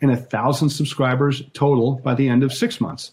and 0.00 0.10
a 0.10 0.16
thousand 0.16 0.70
subscribers 0.70 1.42
total 1.52 1.96
by 1.96 2.14
the 2.14 2.28
end 2.28 2.42
of 2.42 2.52
six 2.52 2.80
months. 2.80 3.12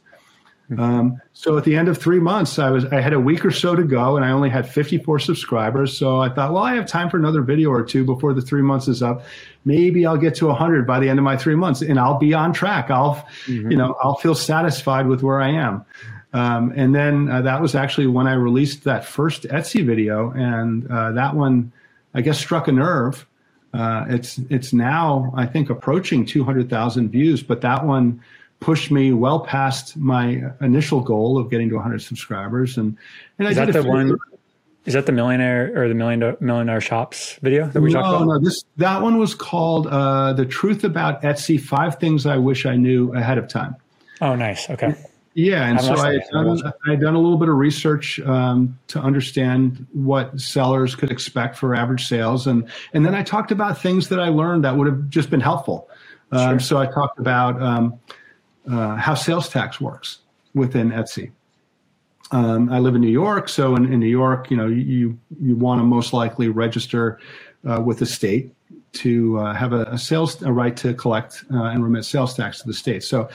Um, 0.78 1.20
so 1.34 1.58
at 1.58 1.64
the 1.64 1.76
end 1.76 1.88
of 1.88 1.98
three 1.98 2.20
months, 2.20 2.60
I 2.60 2.70
was 2.70 2.86
I 2.86 3.02
had 3.02 3.14
a 3.14 3.20
week 3.20 3.44
or 3.44 3.52
so 3.52 3.76
to 3.76 3.84
go, 3.84 4.16
and 4.16 4.24
I 4.24 4.32
only 4.32 4.50
had 4.50 4.70
54 4.70 5.20
subscribers. 5.20 5.98
So 5.98 6.20
I 6.20 6.30
thought, 6.30 6.54
well, 6.54 6.64
I 6.64 6.76
have 6.76 6.86
time 6.86 7.10
for 7.10 7.18
another 7.18 7.42
video 7.42 7.70
or 7.72 7.84
two 7.84 8.06
before 8.06 8.34
the 8.34 8.42
three 8.42 8.62
months 8.62 8.88
is 8.88 9.02
up. 9.02 9.24
Maybe 9.66 10.06
I'll 10.06 10.18
get 10.18 10.36
to 10.36 10.48
100 10.48 10.86
by 10.86 11.00
the 11.00 11.10
end 11.10 11.18
of 11.18 11.26
my 11.26 11.38
three 11.38 11.56
months, 11.56 11.82
and 11.82 12.00
I'll 12.00 12.20
be 12.20 12.34
on 12.34 12.54
track. 12.54 12.92
I'll, 12.92 13.16
mm-hmm. 13.46 13.72
you 13.72 13.78
know, 13.78 13.96
I'll 14.02 14.16
feel 14.16 14.36
satisfied 14.36 15.08
with 15.08 15.24
where 15.24 15.42
I 15.42 15.50
am. 15.50 15.86
Um, 16.34 16.72
and 16.76 16.94
then 16.94 17.30
uh, 17.30 17.42
that 17.42 17.62
was 17.62 17.74
actually 17.74 18.08
when 18.08 18.28
I 18.28 18.34
released 18.34 18.84
that 18.84 19.06
first 19.06 19.44
Etsy 19.44 19.84
video, 19.84 20.32
and 20.32 20.90
uh, 20.90 21.14
that 21.14 21.36
one, 21.36 21.72
I 22.14 22.22
guess, 22.22 22.38
struck 22.38 22.68
a 22.68 22.72
nerve. 22.72 23.26
Uh, 23.74 24.06
it's 24.10 24.40
it's 24.50 24.74
now 24.74 25.32
I 25.36 25.46
think 25.46 25.70
approaching 25.70 26.26
200,000 26.26 27.10
views, 27.10 27.42
but 27.42 27.62
that 27.62 27.86
one 27.86 28.22
pushed 28.60 28.92
me 28.92 29.14
well 29.14 29.40
past 29.40 29.96
my 29.98 30.44
initial 30.62 31.02
goal 31.02 31.38
of 31.38 31.50
getting 31.50 31.70
to 31.70 31.76
100 31.76 32.02
subscribers. 32.02 32.78
And, 32.78 32.98
and 33.38 33.48
is 33.48 33.58
I 33.58 33.66
that 33.66 33.74
the 33.74 33.84
one? 33.84 34.18
Is 34.86 34.94
that 34.94 35.06
the 35.06 35.12
millionaire 35.12 35.72
or 35.76 35.88
the 35.88 35.94
million 35.94 36.38
millionaire 36.40 36.82
shops 36.82 37.38
video 37.42 37.68
that 37.68 37.82
we 37.82 37.92
no, 37.92 38.02
talked 38.02 38.24
about? 38.24 38.28
No, 38.28 38.40
this 38.40 38.64
that 38.78 39.02
one 39.02 39.18
was 39.18 39.36
called 39.36 39.88
uh, 39.88 40.34
"The 40.34 40.46
Truth 40.46 40.84
About 40.84 41.22
Etsy: 41.22 41.60
Five 41.60 42.00
Things 42.00 42.26
I 42.26 42.38
Wish 42.38 42.66
I 42.66 42.76
Knew 42.76 43.14
Ahead 43.14 43.38
of 43.38 43.48
Time." 43.48 43.76
Oh, 44.22 44.36
nice. 44.36 44.70
Okay. 44.70 44.96
Yeah, 45.36 45.68
and 45.68 45.80
so 45.80 45.94
I 45.94 46.14
had 46.14 46.24
done, 46.32 46.62
I 46.66 46.90
had 46.90 47.02
done 47.02 47.14
a 47.14 47.20
little 47.20 47.38
bit 47.38 47.50
of 47.50 47.56
research 47.56 48.20
um, 48.22 48.78
to 48.88 49.00
understand 49.00 49.86
what 49.94 50.40
sellers 50.40 50.96
could 50.96 51.12
expect 51.12 51.56
for 51.56 51.76
average 51.76 52.08
sales, 52.08 52.48
and 52.48 52.68
and 52.94 53.06
then 53.06 53.14
I 53.14 53.22
talked 53.22 53.52
about 53.52 53.78
things 53.78 54.10
that 54.10 54.20
I 54.20 54.30
learned 54.30 54.64
that 54.64 54.76
would 54.76 54.88
have 54.88 55.10
just 55.10 55.30
been 55.30 55.40
helpful. 55.40 55.88
Um, 56.32 56.58
sure. 56.58 56.60
So 56.60 56.78
I 56.78 56.88
talked 56.88 57.20
about 57.20 57.62
um, 57.62 58.00
uh, 58.70 58.96
how 58.96 59.14
sales 59.14 59.50
tax 59.50 59.80
works 59.80 60.20
within 60.54 60.92
Etsy. 60.92 61.32
Um, 62.32 62.72
I 62.72 62.80
live 62.80 62.96
in 62.96 63.02
New 63.02 63.08
York, 63.08 63.50
so 63.50 63.76
in, 63.76 63.92
in 63.92 64.00
New 64.00 64.08
York, 64.08 64.52
you 64.52 64.58
know, 64.58 64.68
you 64.68 65.18
you 65.42 65.56
want 65.56 65.80
to 65.80 65.84
most 65.84 66.14
likely 66.14 66.48
register 66.48 67.20
uh, 67.68 67.82
with 67.82 68.00
the 68.00 68.06
state 68.06 68.54
to 68.92 69.40
uh, 69.40 69.54
have 69.54 69.74
a, 69.74 69.84
a, 69.84 69.98
sales 69.98 70.42
a 70.44 70.52
right 70.52 70.76
to 70.78 70.94
collect 70.94 71.44
uh, 71.52 71.66
and 71.66 71.84
remit 71.84 72.06
sales 72.06 72.36
tax 72.36 72.62
to 72.62 72.68
the 72.68 72.74
state. 72.74 73.04
So 73.04 73.30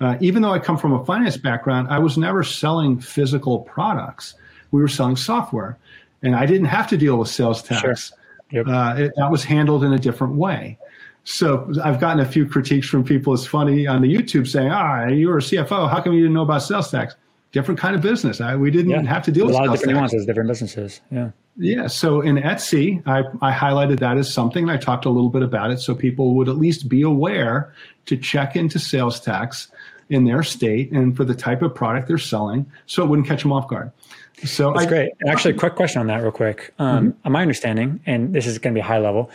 uh, 0.00 0.16
even 0.20 0.42
though 0.42 0.52
I 0.52 0.58
come 0.58 0.78
from 0.78 0.92
a 0.92 1.04
finance 1.04 1.36
background, 1.36 1.88
I 1.88 1.98
was 1.98 2.16
never 2.16 2.42
selling 2.42 2.98
physical 2.98 3.60
products. 3.60 4.34
We 4.72 4.80
were 4.80 4.88
selling 4.88 5.16
software, 5.16 5.78
and 6.22 6.34
I 6.34 6.46
didn't 6.46 6.66
have 6.66 6.88
to 6.88 6.96
deal 6.96 7.18
with 7.18 7.28
sales 7.28 7.62
tax. 7.62 7.80
Sure. 7.80 8.16
Yep. 8.52 8.66
Uh, 8.66 8.94
it, 8.98 9.12
that 9.16 9.30
was 9.30 9.44
handled 9.44 9.84
in 9.84 9.92
a 9.92 9.98
different 9.98 10.34
way. 10.34 10.76
So 11.24 11.70
I've 11.82 12.00
gotten 12.00 12.20
a 12.20 12.26
few 12.26 12.46
critiques 12.46 12.88
from 12.88 13.04
people. 13.04 13.34
It's 13.34 13.46
funny 13.46 13.86
on 13.86 14.02
the 14.02 14.12
YouTube 14.12 14.48
saying, 14.48 14.70
"Ah, 14.70 15.06
you 15.06 15.28
were 15.28 15.38
a 15.38 15.42
CFO. 15.42 15.88
How 15.88 16.00
come 16.00 16.12
you 16.12 16.20
didn't 16.20 16.34
know 16.34 16.42
about 16.42 16.62
sales 16.62 16.90
tax?" 16.90 17.14
Different 17.52 17.80
kind 17.80 17.96
of 17.96 18.00
business. 18.00 18.40
I, 18.40 18.54
we 18.56 18.70
didn't 18.70 18.90
yeah. 18.90 19.02
have 19.02 19.24
to 19.24 19.32
deal 19.32 19.46
with 19.46 19.54
a 19.54 19.58
lot 19.58 19.66
of 19.66 19.72
different 19.72 19.98
tax. 19.98 20.12
nuances, 20.12 20.26
different 20.26 20.48
businesses. 20.48 21.00
Yeah. 21.10 21.30
Yeah. 21.56 21.88
So 21.88 22.20
in 22.20 22.36
Etsy, 22.36 23.02
I, 23.06 23.24
I 23.42 23.52
highlighted 23.52 23.98
that 23.98 24.16
as 24.18 24.32
something. 24.32 24.62
And 24.62 24.70
I 24.70 24.76
talked 24.76 25.04
a 25.04 25.10
little 25.10 25.30
bit 25.30 25.42
about 25.42 25.70
it, 25.72 25.80
so 25.80 25.94
people 25.94 26.34
would 26.36 26.48
at 26.48 26.56
least 26.56 26.88
be 26.88 27.02
aware 27.02 27.74
to 28.06 28.16
check 28.16 28.54
into 28.54 28.78
sales 28.78 29.20
tax 29.20 29.68
in 30.10 30.24
their 30.24 30.42
state 30.42 30.90
and 30.90 31.16
for 31.16 31.24
the 31.24 31.34
type 31.34 31.62
of 31.62 31.74
product 31.74 32.08
they're 32.08 32.18
selling, 32.18 32.70
so 32.86 33.02
it 33.02 33.08
wouldn't 33.08 33.26
catch 33.28 33.42
them 33.42 33.52
off 33.52 33.68
guard. 33.68 33.90
So 34.44 34.72
that's 34.72 34.86
I, 34.86 34.88
great. 34.88 35.12
Actually, 35.26 35.54
a 35.54 35.58
quick 35.58 35.76
question 35.76 36.00
on 36.00 36.08
that, 36.08 36.22
real 36.22 36.32
quick. 36.32 36.74
Um, 36.78 37.12
mm-hmm. 37.12 37.32
My 37.32 37.42
understanding, 37.42 38.00
and 38.06 38.34
this 38.34 38.46
is 38.46 38.58
going 38.58 38.74
to 38.74 38.78
be 38.78 38.82
high 38.82 38.98
level, 38.98 39.30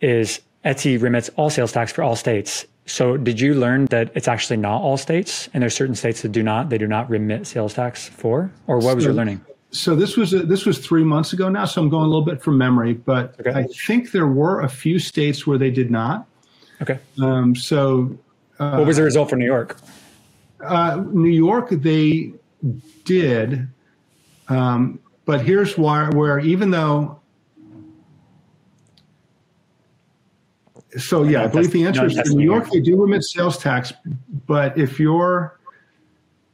is 0.00 0.40
Etsy 0.64 1.00
remits 1.00 1.28
all 1.36 1.50
sales 1.50 1.72
tax 1.72 1.92
for 1.92 2.02
all 2.02 2.16
states. 2.16 2.66
So, 2.86 3.16
did 3.16 3.40
you 3.40 3.54
learn 3.54 3.86
that 3.86 4.10
it's 4.14 4.28
actually 4.28 4.58
not 4.58 4.82
all 4.82 4.96
states, 4.96 5.48
and 5.54 5.62
there's 5.62 5.74
certain 5.74 5.94
states 5.94 6.22
that 6.22 6.32
do 6.32 6.42
not 6.42 6.68
they 6.68 6.78
do 6.78 6.86
not 6.86 7.08
remit 7.08 7.46
sales 7.46 7.74
tax 7.74 8.08
for, 8.08 8.50
or 8.66 8.78
what 8.78 8.94
was 8.96 9.04
your 9.04 9.14
learning? 9.14 9.40
So 9.74 9.96
this 9.96 10.16
was 10.16 10.32
a, 10.32 10.40
this 10.40 10.66
was 10.66 10.78
three 10.78 11.02
months 11.02 11.32
ago 11.32 11.48
now. 11.48 11.64
So 11.64 11.82
I'm 11.82 11.88
going 11.88 12.04
a 12.04 12.06
little 12.06 12.24
bit 12.24 12.40
from 12.42 12.56
memory, 12.56 12.92
but 12.92 13.34
okay. 13.40 13.58
I 13.58 13.64
think 13.64 14.12
there 14.12 14.28
were 14.28 14.60
a 14.60 14.68
few 14.68 15.00
states 15.00 15.46
where 15.46 15.58
they 15.58 15.70
did 15.70 15.90
not. 15.90 16.26
Okay. 16.80 16.98
Um, 17.20 17.56
so, 17.56 18.16
uh, 18.58 18.76
what 18.76 18.86
was 18.86 18.98
the 18.98 19.02
result 19.02 19.30
for 19.30 19.36
New 19.36 19.46
York? 19.46 19.76
Uh, 20.60 21.02
New 21.10 21.30
York, 21.30 21.70
they 21.70 22.32
did, 23.04 23.68
um, 24.48 25.00
but 25.24 25.40
here's 25.40 25.76
why, 25.76 26.08
where 26.10 26.38
even 26.38 26.70
though, 26.70 27.20
so 30.96 31.22
yeah, 31.22 31.44
I 31.44 31.46
believe 31.46 31.72
the 31.72 31.86
answer 31.86 32.06
is 32.06 32.16
in 32.16 32.36
New 32.36 32.44
York 32.44 32.70
they 32.70 32.80
do 32.80 33.00
remit 33.00 33.24
sales 33.24 33.58
tax, 33.58 33.92
but 34.46 34.76
if 34.78 34.98
you're 35.00 35.58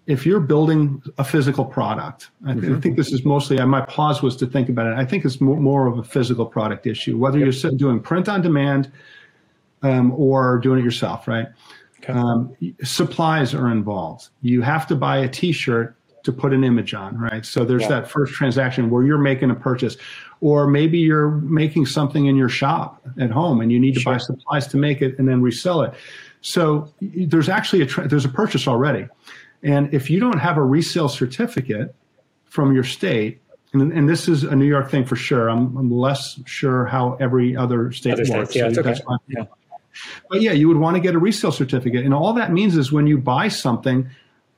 if 0.07 0.27
you're 0.27 0.41
building 0.41 1.03
a 1.19 1.25
physical 1.25 1.65
product, 1.65 2.31
I, 2.45 2.53
th- 2.53 2.65
mm-hmm. 2.65 2.77
I 2.77 2.81
think 2.81 2.97
this 2.97 3.13
is 3.13 3.25
mostly. 3.25 3.65
My 3.65 3.83
pause 3.83 4.23
was 4.23 4.35
to 4.37 4.47
think 4.47 4.69
about 4.69 4.87
it. 4.87 4.95
I 4.95 5.05
think 5.05 5.25
it's 5.25 5.41
more, 5.41 5.57
more 5.57 5.87
of 5.87 5.99
a 5.99 6.03
physical 6.03 6.47
product 6.47 6.87
issue, 6.87 7.17
whether 7.17 7.39
yep. 7.39 7.55
you're 7.63 7.73
doing 7.73 8.01
print 8.01 8.29
on 8.29 8.43
demand 8.43 8.91
um, 9.83 10.13
or 10.13 10.59
doing 10.59 10.81
it 10.81 10.85
yourself, 10.85 11.29
right? 11.29 11.47
Okay. 11.99 12.13
Um, 12.13 12.57
supplies 12.83 13.55
are 13.55 13.71
involved. 13.71 14.31
You 14.43 14.63
have 14.63 14.87
to 14.89 14.97
buy 14.97 15.19
a 15.19 15.29
T-shirt 15.29 15.95
to 16.25 16.33
put 16.33 16.53
an 16.53 16.65
image 16.65 16.95
on, 16.95 17.19
right? 17.19 17.47
So 17.47 17.65
there's 17.65 17.83
yeah. 17.83 17.89
that 17.89 18.11
first 18.11 18.35
transaction 18.35 18.91
where 18.91 19.03
you're 19.03 19.19
making 19.19 19.51
a 19.51 19.55
purchase, 19.55 19.97
or 20.41 20.67
maybe 20.67 20.99
you're 20.99 21.31
making 21.31 21.87
something 21.87 22.27
in 22.27 22.37
your 22.37 22.49
shop 22.49 23.01
at 23.19 23.31
home 23.31 23.61
and 23.61 23.73
you 23.73 23.81
need 23.81 23.95
to 23.95 24.01
sure. 24.01 24.13
buy 24.15 24.19
supplies 24.19 24.67
to 24.69 24.77
make 24.77 25.03
it 25.03 25.19
and 25.19 25.29
then 25.29 25.43
resell 25.43 25.83
it. 25.83 25.95
So 26.43 26.93
there's 27.01 27.49
actually 27.49 27.83
a 27.83 27.87
tra- 27.87 28.09
there's 28.09 28.25
a 28.25 28.31
purchase 28.31 28.67
already, 28.67 29.07
and 29.63 29.93
if 29.93 30.09
you 30.11 30.21
don't 30.21 30.39
have 30.39 30.57
a 30.57 30.63
resale 30.63 31.09
certificate 31.09 31.95
from 32.47 32.75
your 32.75 32.85
state, 32.85 33.41
and, 33.73 33.93
and 33.93 34.09
this 34.09 34.29
is 34.29 34.43
a 34.43 34.57
New 34.57 34.65
York 34.67 34.91
thing 34.91 35.05
for 35.05 35.17
sure. 35.17 35.49
I'm, 35.49 35.77
I'm 35.77 35.91
less 35.91 36.41
sure 36.47 36.87
how 36.87 37.15
every 37.21 37.57
other 37.57 37.93
state 37.93 38.15
other 38.15 38.23
works. 38.23 38.51
States, 38.51 38.57
yeah, 38.57 38.83
so 38.83 38.89
it's 38.89 39.01
okay. 39.01 39.17
Yeah. 39.29 39.45
But 40.29 40.41
yeah, 40.41 40.53
you 40.53 40.69
would 40.69 40.79
want 40.79 40.97
to 40.97 41.01
get 41.01 41.15
a 41.15 41.19
resale 41.19 41.53
certificate. 41.53 42.05
And 42.05 42.15
all 42.15 42.33
that 42.33 42.53
means 42.53 42.77
is 42.77 42.93
when 42.93 43.07
you 43.07 43.19
buy 43.19 43.49
something 43.49 44.09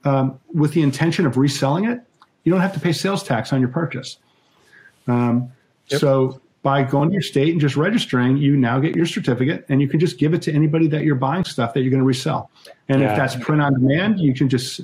um, 0.05 0.39
with 0.53 0.73
the 0.73 0.83
intention 0.83 1.27
of 1.27 1.37
reselling 1.37 1.85
it, 1.85 2.01
you 2.45 2.53
don't 2.53 2.61
have 2.61 2.75
to 2.75 2.81
pay 2.81 2.93
sales 2.93 3.23
tax 3.23 3.53
on 3.53 3.61
your 3.61 3.69
purchase. 3.69 4.19
Um, 5.07 5.53
yep. 5.89 6.01
So 6.01 6.41
by 6.63 6.83
going 6.83 7.09
to 7.09 7.13
your 7.13 7.23
state 7.23 7.51
and 7.51 7.61
just 7.61 7.77
registering, 7.77 8.37
you 8.37 8.57
now 8.57 8.79
get 8.79 8.95
your 8.95 9.07
certificate 9.07 9.65
and 9.69 9.81
you 9.81 9.89
can 9.89 9.99
just 9.99 10.19
give 10.19 10.33
it 10.35 10.43
to 10.43 10.53
anybody 10.53 10.87
that 10.89 11.05
you're 11.05 11.17
buying 11.17 11.45
stuff 11.45 11.75
that 11.75 11.83
you're 11.83 11.91
going 11.91 12.01
to 12.01 12.07
resell. 12.07 12.51
And 12.89 13.01
yeah. 13.01 13.13
if 13.13 13.17
that's 13.17 13.37
print 13.37 13.61
on 13.61 13.75
demand, 13.75 14.21
you 14.21 14.35
can 14.35 14.49
just 14.49 14.81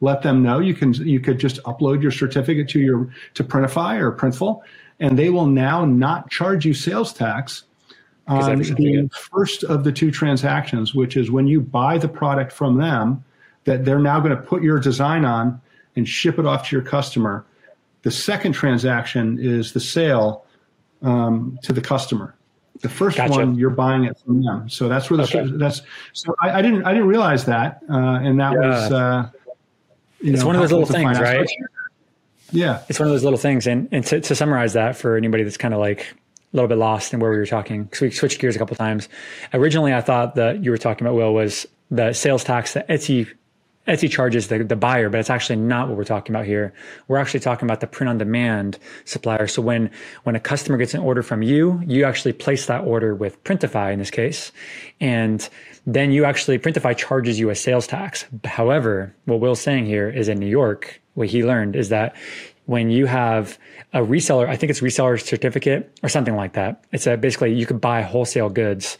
let 0.00 0.22
them 0.22 0.42
know. 0.42 0.58
You 0.58 0.74
can 0.74 0.92
you 0.94 1.20
could 1.20 1.38
just 1.38 1.62
upload 1.62 2.02
your 2.02 2.10
certificate 2.10 2.68
to 2.70 2.80
your 2.80 3.08
to 3.34 3.44
Printify 3.44 3.98
or 3.98 4.12
Printful, 4.12 4.60
and 5.00 5.18
they 5.18 5.30
will 5.30 5.46
now 5.46 5.84
not 5.84 6.28
charge 6.30 6.66
you 6.66 6.74
sales 6.74 7.12
tax 7.12 7.64
on 8.26 8.58
the 8.58 9.10
first 9.12 9.64
of 9.64 9.84
the 9.84 9.92
two 9.92 10.10
transactions, 10.10 10.94
which 10.94 11.16
is 11.16 11.30
when 11.30 11.46
you 11.46 11.60
buy 11.60 11.98
the 11.98 12.08
product 12.08 12.52
from 12.52 12.78
them, 12.78 13.24
that 13.64 13.84
they're 13.84 13.98
now 13.98 14.20
going 14.20 14.34
to 14.36 14.42
put 14.42 14.62
your 14.62 14.78
design 14.78 15.24
on 15.24 15.60
and 15.96 16.08
ship 16.08 16.38
it 16.38 16.46
off 16.46 16.68
to 16.68 16.76
your 16.76 16.84
customer. 16.84 17.44
The 18.02 18.10
second 18.10 18.52
transaction 18.52 19.38
is 19.40 19.72
the 19.72 19.80
sale 19.80 20.44
um, 21.02 21.58
to 21.62 21.72
the 21.72 21.80
customer. 21.80 22.34
The 22.80 22.88
first 22.88 23.16
gotcha. 23.16 23.32
one 23.32 23.54
you're 23.54 23.70
buying 23.70 24.04
it 24.04 24.18
from 24.24 24.42
them, 24.42 24.68
so 24.68 24.88
that's 24.88 25.08
where 25.08 25.18
the 25.18 25.22
okay. 25.24 25.46
that's. 25.56 25.82
So 26.14 26.34
I, 26.40 26.58
I, 26.58 26.62
didn't 26.62 26.84
I 26.84 26.92
didn't 26.92 27.06
realize 27.06 27.44
that, 27.44 27.80
uh, 27.88 27.94
and 28.22 28.40
that 28.40 28.54
yeah. 28.54 28.58
was. 28.58 28.92
Uh, 28.92 29.30
it's 30.20 30.40
know, 30.40 30.46
one 30.46 30.56
of 30.56 30.62
those 30.62 30.72
little 30.72 30.86
things, 30.86 31.20
right? 31.20 31.48
Yeah, 32.50 32.82
it's 32.88 32.98
one 32.98 33.08
of 33.08 33.12
those 33.12 33.22
little 33.22 33.38
things, 33.38 33.66
and 33.66 33.88
and 33.92 34.04
to, 34.06 34.20
to 34.20 34.34
summarize 34.34 34.72
that 34.72 34.96
for 34.96 35.16
anybody 35.16 35.44
that's 35.44 35.58
kind 35.58 35.74
of 35.74 35.80
like 35.80 36.00
a 36.52 36.56
little 36.56 36.68
bit 36.68 36.78
lost 36.78 37.12
in 37.14 37.20
where 37.20 37.30
we 37.30 37.36
were 37.36 37.46
talking 37.46 37.84
because 37.84 38.00
we 38.00 38.10
switched 38.10 38.40
gears 38.40 38.56
a 38.56 38.58
couple 38.58 38.74
times. 38.74 39.08
Originally, 39.52 39.94
I 39.94 40.00
thought 40.00 40.34
that 40.34 40.64
you 40.64 40.70
were 40.70 40.78
talking 40.78 41.06
about 41.06 41.14
Will 41.14 41.34
was 41.34 41.66
the 41.90 42.12
sales 42.12 42.42
tax 42.42 42.74
that 42.74 42.88
Etsy 42.88 43.32
Etsy 43.86 44.08
charges 44.08 44.46
the, 44.46 44.62
the 44.62 44.76
buyer, 44.76 45.08
but 45.08 45.18
it's 45.18 45.30
actually 45.30 45.56
not 45.56 45.88
what 45.88 45.96
we're 45.96 46.04
talking 46.04 46.34
about 46.34 46.46
here. 46.46 46.72
We're 47.08 47.18
actually 47.18 47.40
talking 47.40 47.66
about 47.66 47.80
the 47.80 47.88
print 47.88 48.08
on 48.08 48.18
demand 48.18 48.78
supplier. 49.04 49.48
So 49.48 49.60
when, 49.60 49.90
when 50.22 50.36
a 50.36 50.40
customer 50.40 50.78
gets 50.78 50.94
an 50.94 51.00
order 51.00 51.22
from 51.22 51.42
you, 51.42 51.82
you 51.84 52.04
actually 52.04 52.32
place 52.32 52.66
that 52.66 52.84
order 52.84 53.14
with 53.14 53.42
Printify 53.42 53.92
in 53.92 53.98
this 53.98 54.10
case. 54.10 54.52
And 55.00 55.48
then 55.84 56.12
you 56.12 56.24
actually, 56.24 56.60
Printify 56.60 56.96
charges 56.96 57.40
you 57.40 57.50
a 57.50 57.56
sales 57.56 57.88
tax. 57.88 58.24
However, 58.44 59.14
what 59.24 59.40
Will's 59.40 59.60
saying 59.60 59.86
here 59.86 60.08
is 60.08 60.28
in 60.28 60.38
New 60.38 60.46
York, 60.46 61.00
what 61.14 61.28
he 61.28 61.44
learned 61.44 61.74
is 61.74 61.88
that 61.88 62.14
when 62.66 62.90
you 62.90 63.06
have 63.06 63.58
a 63.92 64.00
reseller, 64.00 64.48
I 64.48 64.56
think 64.56 64.70
it's 64.70 64.80
reseller 64.80 65.20
certificate 65.20 65.98
or 66.02 66.08
something 66.08 66.36
like 66.36 66.52
that. 66.52 66.84
It's 66.92 67.06
a, 67.06 67.16
basically 67.16 67.52
you 67.52 67.66
could 67.66 67.80
buy 67.80 68.02
wholesale 68.02 68.48
goods 68.48 68.98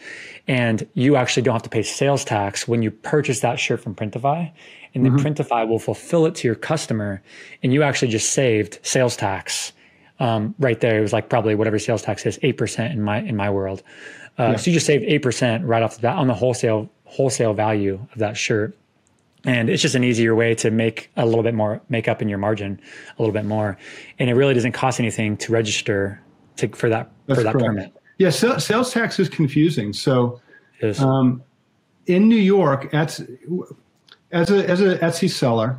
and 0.48 0.86
you 0.94 1.16
actually 1.16 1.44
don't 1.44 1.54
have 1.54 1.62
to 1.62 1.70
pay 1.70 1.82
sales 1.82 2.24
tax 2.24 2.66
when 2.66 2.82
you 2.82 2.90
purchase 2.90 3.40
that 3.40 3.60
shirt 3.60 3.80
from 3.80 3.94
Printify. 3.94 4.50
And 4.94 5.04
then 5.04 5.12
mm-hmm. 5.12 5.26
Printify 5.26 5.66
will 5.68 5.78
fulfill 5.78 6.26
it 6.26 6.34
to 6.36 6.48
your 6.48 6.56
customer 6.56 7.22
and 7.62 7.72
you 7.72 7.82
actually 7.82 8.10
just 8.10 8.32
saved 8.32 8.78
sales 8.82 9.16
tax. 9.16 9.72
Um, 10.18 10.54
right 10.58 10.78
there, 10.80 10.98
it 10.98 11.02
was 11.02 11.12
like 11.12 11.28
probably 11.28 11.54
whatever 11.54 11.78
sales 11.78 12.02
tax 12.02 12.26
is, 12.26 12.38
8% 12.38 12.92
in 12.92 13.02
my, 13.02 13.20
in 13.20 13.36
my 13.36 13.48
world. 13.48 13.82
Uh, 14.38 14.50
yeah. 14.50 14.56
So 14.56 14.70
you 14.70 14.74
just 14.74 14.86
saved 14.86 15.04
8% 15.04 15.62
right 15.64 15.82
off 15.82 15.96
the 15.96 16.02
bat 16.02 16.16
on 16.16 16.26
the 16.26 16.34
wholesale, 16.34 16.90
wholesale 17.04 17.54
value 17.54 18.06
of 18.12 18.18
that 18.18 18.36
shirt 18.36 18.76
and 19.44 19.68
it's 19.68 19.82
just 19.82 19.94
an 19.94 20.04
easier 20.04 20.34
way 20.34 20.54
to 20.56 20.70
make 20.70 21.10
a 21.16 21.26
little 21.26 21.42
bit 21.42 21.54
more 21.54 21.80
make 21.88 22.08
up 22.08 22.22
in 22.22 22.28
your 22.28 22.38
margin 22.38 22.80
a 23.18 23.22
little 23.22 23.32
bit 23.32 23.44
more. 23.44 23.76
And 24.18 24.30
it 24.30 24.34
really 24.34 24.54
doesn't 24.54 24.72
cost 24.72 25.00
anything 25.00 25.36
to 25.38 25.52
register 25.52 26.20
to, 26.56 26.68
for 26.68 26.88
that 26.88 27.10
That's 27.26 27.40
for 27.40 27.44
that 27.44 27.52
correct. 27.52 27.66
permit. 27.66 27.92
Yeah 28.18 28.30
so, 28.30 28.58
sales 28.58 28.92
tax 28.92 29.18
is 29.18 29.28
confusing. 29.28 29.92
So 29.92 30.40
um, 30.98 31.42
in 32.06 32.28
new 32.28 32.36
york 32.36 32.92
as 32.92 33.24
as 34.32 34.50
a 34.50 34.68
as 34.68 34.80
a 34.80 34.98
etsy 34.98 35.30
seller 35.30 35.78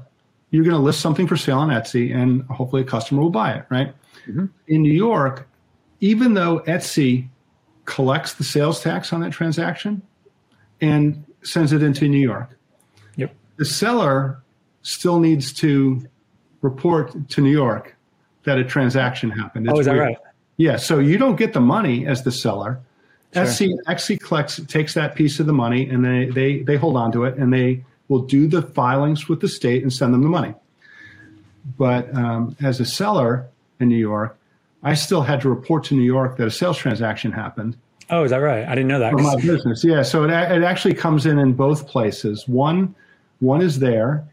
you're 0.52 0.64
going 0.64 0.76
to 0.76 0.82
list 0.82 1.02
something 1.02 1.28
for 1.28 1.36
sale 1.36 1.60
on 1.60 1.70
etsy 1.70 2.16
and 2.16 2.44
hopefully 2.44 2.82
a 2.82 2.86
customer 2.86 3.22
will 3.22 3.30
buy 3.30 3.54
it 3.54 3.66
right? 3.70 3.94
Mm-hmm. 4.28 4.46
in 4.68 4.82
new 4.82 4.94
york 4.94 5.48
even 6.00 6.34
though 6.34 6.60
etsy 6.62 7.28
collects 7.86 8.36
the 8.36 8.44
sales 8.44 8.82
tax 8.82 9.12
on 9.12 9.20
that 9.22 9.32
transaction 9.32 10.02
and 10.80 11.26
sends 11.44 11.74
it 11.74 11.84
into 11.84 12.08
new 12.08 12.20
york 12.20 12.58
the 13.58 13.66
seller 13.66 14.42
still 14.82 15.20
needs 15.20 15.54
to 15.54 16.02
report 16.62 17.30
to 17.30 17.42
New 17.42 17.52
York 17.52 17.96
that 18.44 18.58
a 18.58 18.64
transaction 18.64 19.30
happened. 19.30 19.68
It's 19.68 19.76
oh, 19.76 19.80
is 19.80 19.86
that 19.86 19.94
right? 19.94 20.18
Yeah. 20.58 20.78
So 20.78 21.00
you 21.00 21.18
don't 21.18 21.36
get 21.36 21.54
the 21.54 21.62
money 21.62 22.06
as 22.06 22.24
the 22.24 22.32
seller. 22.32 22.80
Sure. 23.34 23.44
Etsy, 23.46 23.74
Etsy 23.88 24.20
collects 24.20 24.62
takes 24.68 24.94
that 24.94 25.16
piece 25.16 25.40
of 25.40 25.46
the 25.46 25.54
money 25.54 25.90
and 25.90 26.06
they, 26.06 26.26
they 26.26 26.60
they 26.60 26.76
hold 26.76 26.98
on 26.98 27.12
to 27.14 27.24
it 27.24 27.36
and 27.38 27.52
they 27.52 27.84
will 28.08 28.20
do 28.20 28.48
the 28.48 28.62
filings 28.62 29.28
with 29.28 29.40
the 29.40 29.48
state 29.48 29.82
and 29.82 29.92
send 29.92 30.14
them 30.14 30.22
the 30.22 30.30
money. 30.30 30.54
But 31.78 32.14
um, 32.16 32.56
as 32.62 32.80
a 32.80 32.86
seller 32.86 33.48
in 33.80 33.88
New 33.88 33.98
York, 33.98 34.38
I 34.84 34.94
still 34.94 35.22
had 35.22 35.42
to 35.42 35.50
report 35.50 35.86
to 35.86 35.96
New 35.96 36.04
York 36.04 36.38
that 36.38 36.46
a 36.46 36.52
sales 36.52 36.78
transaction 36.78 37.32
happened. 37.32 37.78
Oh, 38.10 38.24
is 38.24 38.32
that 38.32 38.38
right? 38.38 38.68
I 38.68 38.76
didn't 38.76 38.90
know 38.90 39.00
that. 39.00 39.12
For 39.12 39.22
my 39.22 39.38
business, 39.38 39.84
yeah. 39.84 40.04
So 40.04 40.26
it, 40.26 40.30
it 40.30 40.64
actually 40.64 40.94
comes 40.94 41.26
in 41.26 41.40
in 41.40 41.54
both 41.54 41.88
places. 41.88 42.48
One 42.48 42.94
one 43.44 43.62
is 43.62 43.80
there, 43.80 44.26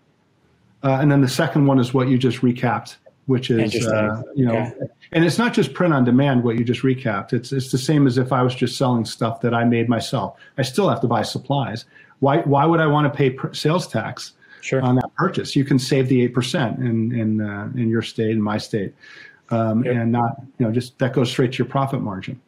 uh, 0.84 0.98
and 1.00 1.10
then 1.10 1.20
the 1.20 1.28
second 1.28 1.66
one 1.66 1.78
is 1.80 1.92
what 1.92 2.08
you 2.08 2.16
just 2.16 2.38
recapped, 2.38 2.96
which 3.26 3.50
is 3.50 3.86
uh, 3.86 4.22
you 4.36 4.46
know, 4.46 4.56
okay. 4.56 4.86
and 5.12 5.24
it's 5.24 5.36
not 5.36 5.52
just 5.52 5.74
print 5.74 5.92
on 5.92 6.04
demand. 6.04 6.44
What 6.44 6.56
you 6.56 6.64
just 6.64 6.82
recapped, 6.82 7.32
it's 7.32 7.52
it's 7.52 7.72
the 7.72 7.78
same 7.78 8.06
as 8.06 8.18
if 8.18 8.32
I 8.32 8.42
was 8.42 8.54
just 8.54 8.78
selling 8.78 9.04
stuff 9.04 9.40
that 9.40 9.52
I 9.52 9.64
made 9.64 9.88
myself. 9.88 10.38
I 10.58 10.62
still 10.62 10.88
have 10.88 11.00
to 11.00 11.08
buy 11.08 11.22
supplies. 11.22 11.86
Why 12.20 12.38
why 12.38 12.64
would 12.64 12.80
I 12.80 12.86
want 12.86 13.12
to 13.12 13.16
pay 13.16 13.36
sales 13.52 13.88
tax 13.88 14.34
sure. 14.60 14.80
on 14.80 14.94
that 14.94 15.12
purchase? 15.16 15.56
You 15.56 15.64
can 15.64 15.78
save 15.78 16.08
the 16.08 16.22
eight 16.22 16.32
percent 16.32 16.78
in 16.78 17.12
in 17.12 17.40
uh, 17.40 17.68
in 17.74 17.88
your 17.88 18.02
state, 18.02 18.30
in 18.30 18.40
my 18.40 18.58
state, 18.58 18.94
um, 19.50 19.84
yep. 19.84 19.96
and 19.96 20.12
not 20.12 20.40
you 20.58 20.66
know 20.66 20.72
just 20.72 20.96
that 21.00 21.12
goes 21.14 21.28
straight 21.30 21.52
to 21.52 21.58
your 21.58 21.66
profit 21.66 22.00
margin. 22.00 22.40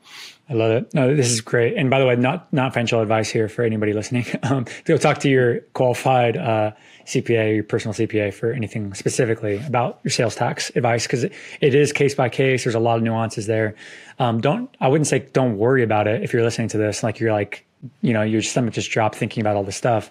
I 0.53 0.55
love 0.55 0.71
it. 0.73 0.93
No, 0.93 1.17
this 1.17 1.31
is 1.31 1.41
great. 1.41 1.79
And 1.79 1.89
by 1.89 1.99
the 1.99 2.05
way, 2.05 2.15
not 2.15 2.53
not 2.53 2.75
financial 2.75 3.01
advice 3.01 3.31
here 3.31 3.49
for 3.49 3.63
anybody 3.63 3.93
listening. 3.93 4.27
Um, 4.43 4.67
go 4.85 4.97
talk 4.99 5.19
to 5.19 5.31
your 5.31 5.61
qualified 5.73 6.37
uh, 6.37 6.73
CPA, 7.07 7.55
your 7.55 7.65
personal 7.65 7.95
CPA 7.95 8.35
for 8.35 8.53
anything 8.53 8.93
specifically 8.93 9.57
about 9.65 10.01
your 10.03 10.11
sales 10.11 10.35
tax 10.35 10.71
advice 10.75 11.07
because 11.07 11.25
it, 11.25 11.33
it 11.61 11.75
is 11.75 11.93
case 11.93 12.15
by 12.15 12.29
case. 12.29 12.65
There's 12.65 12.75
a 12.75 12.81
lot 12.81 12.97
of 12.97 13.03
nuances 13.03 13.47
there. 13.47 13.77
Um, 14.19 14.41
don't 14.41 14.69
I 14.81 14.89
wouldn't 14.89 15.07
say 15.07 15.21
don't 15.33 15.57
worry 15.57 15.83
about 15.85 16.09
it 16.09 16.23
if 16.23 16.33
you're 16.33 16.43
listening 16.43 16.69
to 16.69 16.77
this. 16.77 17.03
Like 17.03 17.21
you're 17.21 17.33
like 17.33 17.65
you 18.03 18.13
know 18.13 18.23
your 18.23 18.43
stomach 18.43 18.75
just 18.75 18.91
dropped 18.91 19.15
thinking 19.15 19.41
about 19.41 19.57
all 19.57 19.65
this 19.65 19.77
stuff. 19.77 20.11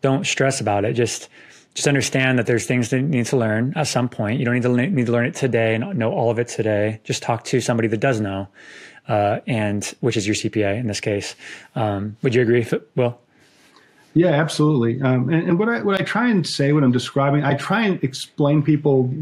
Don't 0.00 0.24
stress 0.24 0.60
about 0.60 0.84
it. 0.84 0.94
Just 0.94 1.28
just 1.74 1.88
understand 1.88 2.38
that 2.38 2.46
there's 2.46 2.66
things 2.66 2.90
that 2.90 2.98
you 2.98 3.02
need 3.02 3.26
to 3.26 3.36
learn 3.36 3.72
at 3.76 3.88
some 3.88 4.08
point. 4.08 4.38
You 4.38 4.44
don't 4.44 4.54
need 4.54 4.62
to 4.62 4.90
need 4.90 5.06
to 5.06 5.12
learn 5.12 5.26
it 5.26 5.34
today 5.34 5.74
and 5.74 5.98
know 5.98 6.12
all 6.12 6.30
of 6.30 6.38
it 6.38 6.48
today. 6.48 7.00
Just 7.04 7.22
talk 7.22 7.44
to 7.44 7.60
somebody 7.60 7.88
that 7.88 8.00
does 8.00 8.20
know 8.20 8.48
uh, 9.08 9.40
and 9.46 9.84
which 10.00 10.16
is 10.16 10.26
your 10.26 10.34
CPA 10.34 10.78
in 10.78 10.86
this 10.86 11.00
case. 11.00 11.34
Um, 11.74 12.16
would 12.22 12.34
you 12.34 12.42
agree, 12.42 12.66
Will? 12.96 13.18
Yeah, 14.14 14.28
absolutely. 14.28 15.00
Um, 15.00 15.30
and, 15.30 15.48
and, 15.48 15.58
what 15.58 15.68
I 15.68 15.82
what 15.82 16.00
I 16.00 16.04
try 16.04 16.28
and 16.28 16.46
say 16.46 16.72
when 16.72 16.84
I'm 16.84 16.92
describing, 16.92 17.44
I 17.44 17.54
try 17.54 17.82
and 17.86 18.02
explain 18.04 18.62
people 18.62 19.12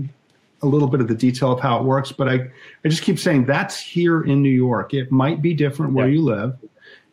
a 0.62 0.66
little 0.66 0.88
bit 0.88 1.00
of 1.00 1.08
the 1.08 1.14
detail 1.14 1.52
of 1.52 1.60
how 1.60 1.78
it 1.78 1.84
works, 1.84 2.12
but 2.12 2.28
I 2.28 2.48
I 2.84 2.88
just 2.88 3.02
keep 3.02 3.18
saying 3.18 3.46
that's 3.46 3.78
here 3.78 4.22
in 4.22 4.42
New 4.42 4.50
York. 4.50 4.92
It 4.92 5.12
might 5.12 5.40
be 5.40 5.54
different 5.54 5.92
where 5.92 6.08
yeah. 6.08 6.14
you 6.14 6.22
live, 6.22 6.58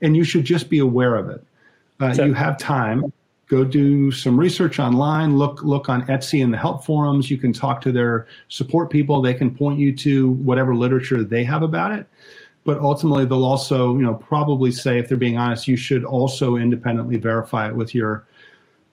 and 0.01 0.17
you 0.17 0.23
should 0.23 0.43
just 0.43 0.69
be 0.69 0.79
aware 0.79 1.15
of 1.15 1.29
it. 1.29 1.43
Uh, 1.99 2.13
so, 2.13 2.25
you 2.25 2.33
have 2.33 2.57
time. 2.57 3.13
Go 3.47 3.63
do 3.63 4.11
some 4.11 4.37
research 4.37 4.79
online. 4.79 5.37
Look 5.37 5.63
look 5.63 5.87
on 5.87 6.01
Etsy 6.07 6.43
and 6.43 6.51
the 6.51 6.57
help 6.57 6.83
forums. 6.83 7.29
You 7.29 7.37
can 7.37 7.53
talk 7.53 7.79
to 7.81 7.91
their 7.91 8.27
support 8.49 8.89
people. 8.89 9.21
They 9.21 9.35
can 9.35 9.55
point 9.55 9.79
you 9.79 9.95
to 9.97 10.31
whatever 10.31 10.75
literature 10.75 11.23
they 11.23 11.43
have 11.43 11.61
about 11.61 11.91
it 11.91 12.07
but 12.67 12.79
ultimately 12.79 13.23
they'll 13.23 13.45
also 13.45 13.95
you 13.95 14.03
know 14.03 14.13
probably 14.13 14.73
say 14.73 14.99
if 14.99 15.07
they're 15.07 15.17
being 15.17 15.37
honest 15.37 15.69
you 15.69 15.77
should 15.77 16.03
also 16.03 16.57
independently 16.57 17.15
verify 17.15 17.65
it 17.65 17.73
with 17.73 17.95
your 17.95 18.27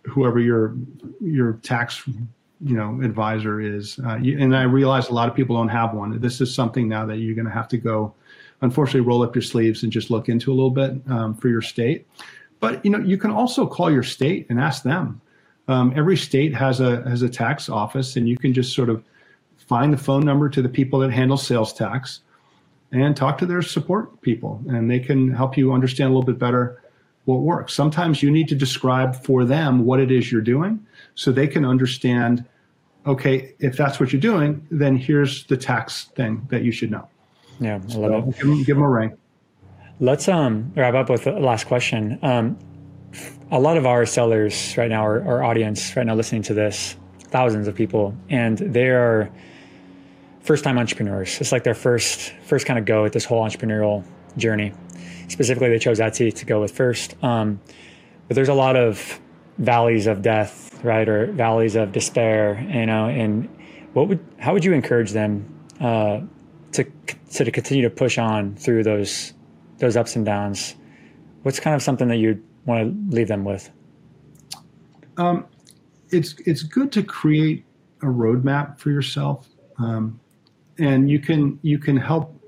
whoever 0.04 0.38
your 0.38 0.76
your 1.20 1.54
tax 1.54 2.06
you 2.06 2.76
know 2.76 3.00
advisor 3.02 3.60
is. 3.60 3.98
Uh, 4.06 4.14
and 4.14 4.56
i 4.56 4.62
realize 4.62 5.08
a 5.08 5.12
lot 5.12 5.28
of 5.28 5.34
people 5.34 5.56
don't 5.56 5.68
have 5.68 5.92
one. 5.92 6.18
This 6.20 6.40
is 6.40 6.54
something 6.54 6.88
now 6.88 7.04
that 7.04 7.18
you're 7.18 7.34
going 7.34 7.46
to 7.46 7.52
have 7.52 7.68
to 7.68 7.76
go 7.76 8.14
unfortunately 8.62 9.00
roll 9.00 9.22
up 9.22 9.34
your 9.34 9.42
sleeves 9.42 9.82
and 9.82 9.92
just 9.92 10.08
look 10.08 10.28
into 10.28 10.52
a 10.52 10.54
little 10.54 10.70
bit 10.70 10.92
um, 11.10 11.34
for 11.34 11.48
your 11.48 11.60
state. 11.60 12.06
But 12.60 12.82
you 12.84 12.92
know 12.92 13.00
you 13.00 13.18
can 13.18 13.32
also 13.32 13.66
call 13.66 13.90
your 13.90 14.04
state 14.04 14.46
and 14.48 14.60
ask 14.60 14.84
them. 14.84 15.20
Um, 15.66 15.92
every 15.96 16.16
state 16.16 16.54
has 16.54 16.80
a 16.80 17.02
has 17.08 17.22
a 17.22 17.28
tax 17.28 17.68
office 17.68 18.14
and 18.14 18.28
you 18.28 18.36
can 18.36 18.54
just 18.54 18.72
sort 18.72 18.88
of 18.88 19.02
find 19.56 19.92
the 19.92 19.98
phone 19.98 20.24
number 20.24 20.48
to 20.48 20.62
the 20.62 20.68
people 20.68 21.00
that 21.00 21.10
handle 21.10 21.36
sales 21.36 21.72
tax 21.72 22.20
and 22.94 23.16
talk 23.16 23.38
to 23.38 23.46
their 23.46 23.62
support 23.62 24.20
people, 24.22 24.62
and 24.68 24.90
they 24.90 25.00
can 25.00 25.32
help 25.32 25.56
you 25.56 25.72
understand 25.72 26.10
a 26.10 26.14
little 26.14 26.24
bit 26.24 26.38
better 26.38 26.80
what 27.24 27.40
works. 27.40 27.74
Sometimes 27.74 28.22
you 28.22 28.30
need 28.30 28.48
to 28.48 28.54
describe 28.54 29.16
for 29.16 29.44
them 29.44 29.84
what 29.84 29.98
it 29.98 30.10
is 30.10 30.30
you're 30.30 30.40
doing 30.40 30.86
so 31.14 31.32
they 31.32 31.48
can 31.48 31.64
understand 31.64 32.44
okay, 33.06 33.54
if 33.58 33.76
that's 33.76 34.00
what 34.00 34.12
you're 34.12 34.20
doing, 34.20 34.66
then 34.70 34.96
here's 34.96 35.44
the 35.44 35.56
tax 35.56 36.04
thing 36.16 36.46
that 36.50 36.62
you 36.62 36.72
should 36.72 36.90
know. 36.90 37.06
Yeah, 37.60 37.74
I 37.74 37.94
love 37.96 38.24
so 38.24 38.30
it. 38.30 38.36
Give 38.36 38.46
them, 38.46 38.62
give 38.64 38.76
them, 38.76 38.84
a 38.84 38.88
ring. 38.88 39.16
Let's 40.00 40.28
um, 40.28 40.72
wrap 40.74 40.94
up 40.94 41.10
with 41.10 41.24
the 41.24 41.32
last 41.32 41.66
question. 41.66 42.18
Um, 42.22 42.58
a 43.50 43.60
lot 43.60 43.76
of 43.76 43.86
our 43.86 44.06
sellers 44.06 44.76
right 44.76 44.88
now, 44.88 45.02
our, 45.02 45.22
our 45.22 45.44
audience 45.44 45.94
right 45.96 46.06
now 46.06 46.14
listening 46.14 46.42
to 46.44 46.54
this, 46.54 46.96
thousands 47.24 47.68
of 47.68 47.74
people, 47.74 48.16
and 48.28 48.58
they 48.58 48.88
are 48.88 49.30
first 50.44 50.62
time 50.62 50.78
entrepreneurs. 50.78 51.40
It's 51.40 51.50
like 51.50 51.64
their 51.64 51.74
first 51.74 52.32
first 52.44 52.66
kind 52.66 52.78
of 52.78 52.84
go 52.84 53.04
at 53.04 53.12
this 53.12 53.24
whole 53.24 53.42
entrepreneurial 53.42 54.04
journey. 54.36 54.72
Specifically, 55.28 55.70
they 55.70 55.78
chose 55.78 55.98
Etsy 55.98 56.32
to 56.34 56.44
go 56.44 56.60
with 56.60 56.70
first. 56.70 57.16
Um, 57.24 57.60
but 58.28 58.34
there's 58.36 58.48
a 58.48 58.54
lot 58.54 58.76
of 58.76 59.20
valleys 59.58 60.06
of 60.06 60.22
death, 60.22 60.82
right, 60.84 61.08
or 61.08 61.26
valleys 61.32 61.76
of 61.76 61.92
despair, 61.92 62.60
you 62.70 62.86
know. 62.86 63.08
And 63.08 63.48
what 63.94 64.08
would 64.08 64.24
how 64.38 64.52
would 64.52 64.64
you 64.64 64.72
encourage 64.72 65.12
them 65.12 65.48
uh, 65.80 66.20
to 66.72 66.84
to 67.32 67.50
continue 67.50 67.82
to 67.82 67.90
push 67.90 68.18
on 68.18 68.54
through 68.56 68.84
those 68.84 69.32
those 69.78 69.96
ups 69.96 70.14
and 70.14 70.24
downs? 70.24 70.76
What's 71.42 71.60
kind 71.60 71.74
of 71.74 71.82
something 71.82 72.08
that 72.08 72.16
you'd 72.16 72.42
want 72.66 73.10
to 73.10 73.16
leave 73.16 73.28
them 73.28 73.44
with? 73.44 73.70
Um, 75.16 75.46
it's 76.10 76.34
it's 76.44 76.62
good 76.62 76.92
to 76.92 77.02
create 77.02 77.64
a 78.02 78.06
roadmap 78.06 78.78
for 78.78 78.90
yourself. 78.90 79.48
Um, 79.78 80.20
and 80.78 81.10
you 81.10 81.18
can 81.18 81.58
you 81.62 81.78
can 81.78 81.96
help 81.96 82.40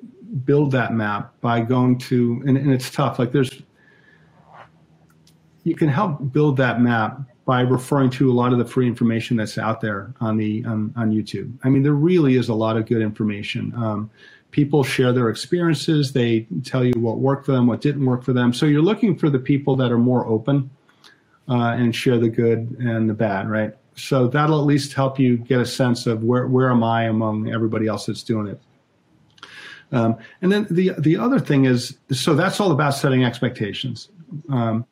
build 0.44 0.70
that 0.72 0.92
map 0.92 1.32
by 1.40 1.60
going 1.60 1.98
to 1.98 2.42
and, 2.46 2.56
and 2.56 2.72
it's 2.72 2.90
tough 2.90 3.18
like 3.18 3.32
there's 3.32 3.62
you 5.64 5.74
can 5.74 5.88
help 5.88 6.32
build 6.32 6.56
that 6.56 6.80
map 6.80 7.20
by 7.44 7.60
referring 7.60 8.10
to 8.10 8.30
a 8.30 8.34
lot 8.34 8.52
of 8.52 8.58
the 8.58 8.64
free 8.64 8.86
information 8.86 9.36
that's 9.36 9.56
out 9.56 9.80
there 9.80 10.12
on 10.20 10.36
the 10.36 10.64
on, 10.64 10.92
on 10.96 11.12
YouTube. 11.12 11.56
I 11.64 11.68
mean, 11.70 11.82
there 11.82 11.94
really 11.94 12.36
is 12.36 12.48
a 12.48 12.54
lot 12.54 12.76
of 12.76 12.86
good 12.86 13.02
information. 13.02 13.72
Um, 13.76 14.10
people 14.50 14.84
share 14.84 15.12
their 15.12 15.28
experiences. 15.28 16.12
They 16.12 16.46
tell 16.64 16.84
you 16.84 16.92
what 16.96 17.18
worked 17.18 17.46
for 17.46 17.52
them, 17.52 17.66
what 17.66 17.80
didn't 17.80 18.04
work 18.04 18.22
for 18.22 18.32
them. 18.32 18.52
So 18.52 18.66
you're 18.66 18.82
looking 18.82 19.16
for 19.16 19.30
the 19.30 19.38
people 19.38 19.76
that 19.76 19.90
are 19.90 19.98
more 19.98 20.26
open 20.26 20.70
uh, 21.48 21.74
and 21.78 21.94
share 21.94 22.18
the 22.18 22.28
good 22.28 22.76
and 22.78 23.08
the 23.08 23.14
bad, 23.14 23.48
right? 23.48 23.74
So 23.96 24.28
that'll 24.28 24.60
at 24.60 24.66
least 24.66 24.92
help 24.92 25.18
you 25.18 25.38
get 25.38 25.58
a 25.58 25.66
sense 25.66 26.06
of 26.06 26.22
where 26.22 26.46
where 26.46 26.70
am 26.70 26.84
I 26.84 27.04
among 27.04 27.50
everybody 27.50 27.86
else 27.86 28.06
that's 28.06 28.22
doing 28.22 28.46
it. 28.46 28.60
Um, 29.90 30.16
and 30.42 30.52
then 30.52 30.66
the 30.70 30.92
the 30.98 31.16
other 31.16 31.40
thing 31.40 31.64
is, 31.64 31.96
so 32.12 32.34
that's 32.34 32.60
all 32.60 32.72
about 32.72 32.90
setting 32.90 33.24
expectations. 33.24 34.10
Um, 34.50 34.84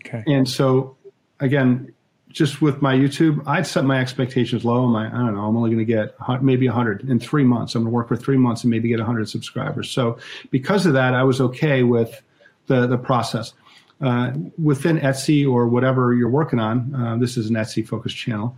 okay. 0.00 0.24
And 0.26 0.48
so 0.48 0.96
again, 1.40 1.92
just 2.30 2.62
with 2.62 2.80
my 2.80 2.94
YouTube, 2.94 3.42
I'd 3.46 3.66
set 3.66 3.84
my 3.84 4.00
expectations 4.00 4.64
low. 4.64 4.86
My 4.86 5.08
I 5.08 5.10
don't 5.10 5.34
know, 5.34 5.44
I'm 5.44 5.56
only 5.56 5.70
going 5.70 5.84
to 5.86 5.92
get 5.92 6.14
maybe 6.42 6.66
100 6.66 7.08
in 7.08 7.20
three 7.20 7.44
months. 7.44 7.74
I'm 7.74 7.82
going 7.82 7.92
to 7.92 7.94
work 7.94 8.08
for 8.08 8.16
three 8.16 8.38
months 8.38 8.64
and 8.64 8.70
maybe 8.70 8.88
get 8.88 8.98
100 8.98 9.28
subscribers. 9.28 9.90
So 9.90 10.18
because 10.50 10.86
of 10.86 10.94
that, 10.94 11.14
I 11.14 11.24
was 11.24 11.40
okay 11.40 11.82
with 11.82 12.22
the 12.66 12.86
the 12.86 12.98
process 12.98 13.52
uh, 14.00 14.32
within 14.62 14.98
Etsy 14.98 15.48
or 15.48 15.66
whatever 15.68 16.14
you're 16.14 16.30
working 16.30 16.58
on, 16.58 16.94
uh, 16.94 17.16
this 17.16 17.36
is 17.36 17.50
an 17.50 17.56
Etsy 17.56 17.86
focused 17.86 18.16
channel, 18.16 18.56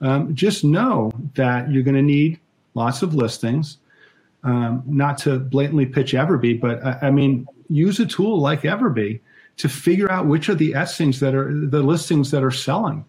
um, 0.00 0.34
just 0.34 0.64
know 0.64 1.12
that 1.34 1.70
you're 1.70 1.82
going 1.82 1.94
to 1.94 2.02
need 2.02 2.38
lots 2.74 3.02
of 3.02 3.14
listings. 3.14 3.78
Um, 4.44 4.82
not 4.86 5.18
to 5.18 5.38
blatantly 5.38 5.86
pitch 5.86 6.14
Everbee, 6.14 6.60
but 6.60 6.84
I, 6.84 6.98
I, 7.02 7.10
mean, 7.12 7.46
use 7.68 8.00
a 8.00 8.06
tool 8.06 8.40
like 8.40 8.62
Everbee 8.62 9.20
to 9.58 9.68
figure 9.68 10.10
out 10.10 10.26
which 10.26 10.48
are 10.48 10.54
the 10.56 10.74
listings 10.74 11.20
that 11.20 11.32
are 11.32 11.54
the 11.54 11.80
listings 11.80 12.32
that 12.32 12.42
are 12.42 12.50
selling. 12.50 13.04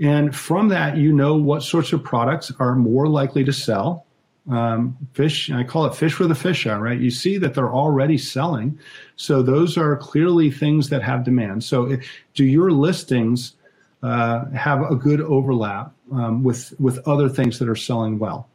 And 0.00 0.34
from 0.34 0.68
that, 0.70 0.96
you 0.96 1.12
know 1.12 1.36
what 1.36 1.62
sorts 1.62 1.92
of 1.92 2.02
products 2.02 2.50
are 2.58 2.74
more 2.74 3.06
likely 3.06 3.44
to 3.44 3.52
sell 3.52 4.05
um, 4.50 4.96
fish, 5.12 5.50
I 5.50 5.64
call 5.64 5.86
it 5.86 5.94
fish 5.94 6.18
where 6.18 6.28
the 6.28 6.34
fish 6.34 6.66
are, 6.66 6.80
right? 6.80 6.98
You 6.98 7.10
see 7.10 7.36
that 7.38 7.54
they're 7.54 7.72
already 7.72 8.16
selling. 8.16 8.78
So 9.16 9.42
those 9.42 9.76
are 9.76 9.96
clearly 9.96 10.50
things 10.50 10.88
that 10.90 11.02
have 11.02 11.24
demand. 11.24 11.64
So 11.64 11.96
do 12.34 12.44
your 12.44 12.70
listings 12.70 13.54
uh, 14.02 14.48
have 14.50 14.82
a 14.82 14.94
good 14.94 15.20
overlap 15.20 15.92
um, 16.12 16.44
with, 16.44 16.74
with 16.78 17.06
other 17.08 17.28
things 17.28 17.58
that 17.58 17.68
are 17.68 17.76
selling 17.76 18.18
well? 18.18 18.48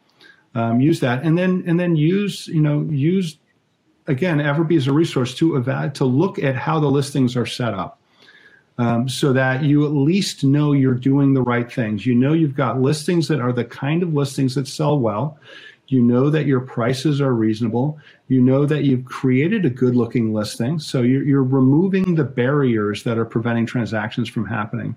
Um, 0.54 0.82
use 0.82 1.00
that 1.00 1.24
and 1.24 1.38
then, 1.38 1.64
and 1.66 1.80
then 1.80 1.96
use, 1.96 2.48
you 2.48 2.62
know, 2.62 2.82
use 2.90 3.38
again, 4.08 4.40
Everbee 4.40 4.76
is 4.76 4.88
a 4.88 4.94
resource 4.94 5.34
to 5.36 5.56
evaluate, 5.56 5.96
to 5.96 6.06
look 6.06 6.40
at 6.40 6.56
how 6.56 6.80
the 6.80 6.90
listings 6.90 7.36
are 7.36 7.46
set 7.46 7.74
up. 7.74 7.98
Um, 8.78 9.08
so 9.08 9.32
that 9.34 9.64
you 9.64 9.86
at 9.86 9.92
least 9.92 10.44
know 10.44 10.72
you're 10.72 10.96
doing 10.96 11.34
the 11.34 11.42
right 11.42 11.72
things. 11.72 12.06
You 12.06 12.16
know 12.16 12.34
you've 12.34 12.56
got 12.56 12.82
listings 12.82 13.28
that 13.28 13.40
are 13.40 13.54
the 13.54 13.66
kind 13.66 14.02
of 14.02 14.14
listings 14.14 14.56
that 14.56 14.68
sell 14.68 14.98
well 14.98 15.38
You 15.92 16.02
know 16.02 16.30
that 16.30 16.46
your 16.46 16.62
prices 16.62 17.20
are 17.20 17.34
reasonable. 17.34 18.00
You 18.30 18.40
know 18.40 18.66
that 18.66 18.86
you've 18.86 19.04
created 19.04 19.66
a 19.66 19.70
good 19.70 19.94
looking 19.94 20.34
listing. 20.34 20.80
So 20.80 21.02
you're, 21.02 21.24
you're 21.24 21.44
removing 21.44 22.16
the 22.16 22.24
barriers 22.24 23.04
that 23.04 23.18
are 23.18 23.26
preventing 23.26 23.66
transactions 23.66 24.30
from 24.30 24.46
happening. 24.46 24.96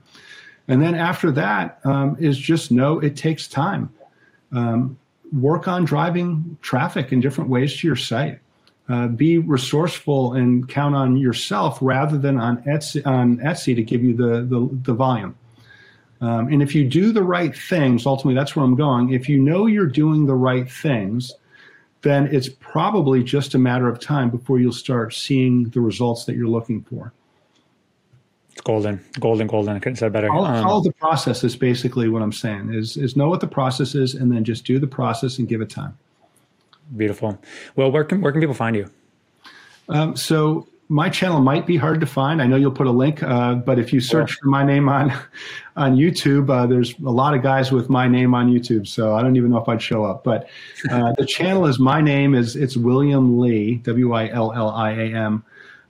And 0.69 0.81
then 0.81 0.95
after 0.95 1.33
that 1.33 1.81
um, 1.85 2.17
is 2.21 2.39
just 2.39 2.71
know 2.71 3.01
it 3.01 3.17
takes 3.17 3.49
time. 3.49 3.91
Um, 4.53 4.97
work 5.33 5.67
on 5.67 5.85
driving 5.85 6.59
traffic 6.63 7.13
in 7.13 7.21
different 7.21 7.51
ways 7.51 7.77
to 7.81 7.87
your 7.89 7.97
site. 7.97 8.39
Uh, 8.89 9.09
be 9.09 9.39
resourceful 9.39 10.35
and 10.35 10.69
count 10.69 10.95
on 10.95 11.17
yourself 11.17 11.79
rather 11.81 12.19
than 12.19 12.39
on 12.39 12.63
Etsy, 12.65 13.05
on 13.05 13.39
Etsy 13.39 13.75
to 13.75 13.83
give 13.83 14.05
you 14.05 14.15
the, 14.15 14.43
the, 14.43 14.69
the 14.83 14.95
volume. 14.95 15.35
Um, 16.21 16.49
and 16.49 16.63
if 16.63 16.75
you 16.75 16.89
do 16.89 17.13
the 17.13 17.23
right 17.23 17.55
things, 17.55 18.07
ultimately, 18.07 18.35
that's 18.35 18.57
where 18.57 18.65
I'm 18.65 18.77
going. 18.77 19.13
If 19.13 19.29
you 19.29 19.39
know 19.39 19.67
you're 19.67 19.87
doing 19.87 20.27
the 20.27 20.35
right 20.35 20.71
things, 20.71 21.33
then 22.03 22.29
it's 22.35 22.49
probably 22.49 23.23
just 23.23 23.55
a 23.55 23.59
matter 23.59 23.89
of 23.89 23.99
time 23.99 24.31
before 24.31 24.59
you'll 24.59 24.73
start 24.73 25.15
seeing 25.15 25.65
the 25.71 25.81
results 25.81 26.25
that 26.27 26.37
you're 26.37 26.49
looking 26.49 26.83
for. 26.83 27.13
It's 28.53 28.61
golden, 28.61 29.05
golden, 29.19 29.49
golden. 29.49 29.75
I 29.75 29.81
couldn't 29.81 29.97
say 29.97 30.09
better. 30.09 30.29
Follow, 30.29 30.79
um, 30.79 30.85
the 30.85 30.93
process 30.93 31.43
is 31.43 31.57
basically 31.57 32.09
what 32.09 32.23
I'm 32.23 32.33
saying. 32.33 32.73
Is 32.73 32.97
is 32.97 33.17
know 33.17 33.29
what 33.29 33.41
the 33.41 33.49
process 33.49 33.95
is, 33.95 34.15
and 34.15 34.31
then 34.31 34.45
just 34.45 34.65
do 34.65 34.79
the 34.79 34.87
process 34.87 35.39
and 35.39 35.49
give 35.49 35.61
it 35.61 35.71
time. 35.71 35.99
Beautiful. 36.97 37.39
Well, 37.75 37.91
where 37.91 38.05
can 38.05 38.21
where 38.21 38.31
can 38.31 38.41
people 38.41 38.55
find 38.55 38.77
you? 38.77 38.89
Um, 39.89 40.17
so 40.17 40.69
my 40.89 41.09
channel 41.09 41.41
might 41.41 41.67
be 41.67 41.77
hard 41.77 42.01
to 42.01 42.07
find. 42.07 42.43
I 42.43 42.47
know 42.47 42.57
you'll 42.57 42.71
put 42.71 42.87
a 42.87 42.93
link, 42.93 43.23
uh, 43.23 43.55
but 43.55 43.79
if 43.79 43.93
you 43.93 44.01
search 44.01 44.33
yeah. 44.33 44.37
for 44.43 44.49
my 44.49 44.65
name 44.65 44.89
on 44.89 45.11
on 45.77 45.97
YouTube, 45.97 46.51
uh, 46.51 46.67
there's 46.67 46.95
a 47.01 47.11
lot 47.11 47.35
of 47.35 47.43
guys 47.43 47.73
with 47.73 47.89
my 47.89 48.07
name 48.07 48.35
on 48.35 48.53
YouTube, 48.53 48.87
so 48.87 49.15
I 49.15 49.23
don't 49.23 49.37
even 49.37 49.51
know 49.51 49.59
if 49.59 49.69
I'd 49.69 49.83
show 49.83 50.05
up. 50.05 50.25
But 50.25 50.49
uh, 50.91 51.13
the 51.19 51.27
channel 51.27 51.67
is 51.67 51.79
my 51.79 52.01
name 52.01 52.35
is 52.35 52.57
it's 52.57 52.77
William 52.77 53.39
Lee, 53.39 53.77
W 53.77 54.13
I 54.13 54.29
L 54.29 54.53
L 54.53 54.71
I 54.71 54.91
A 54.93 55.15
M, 55.15 55.45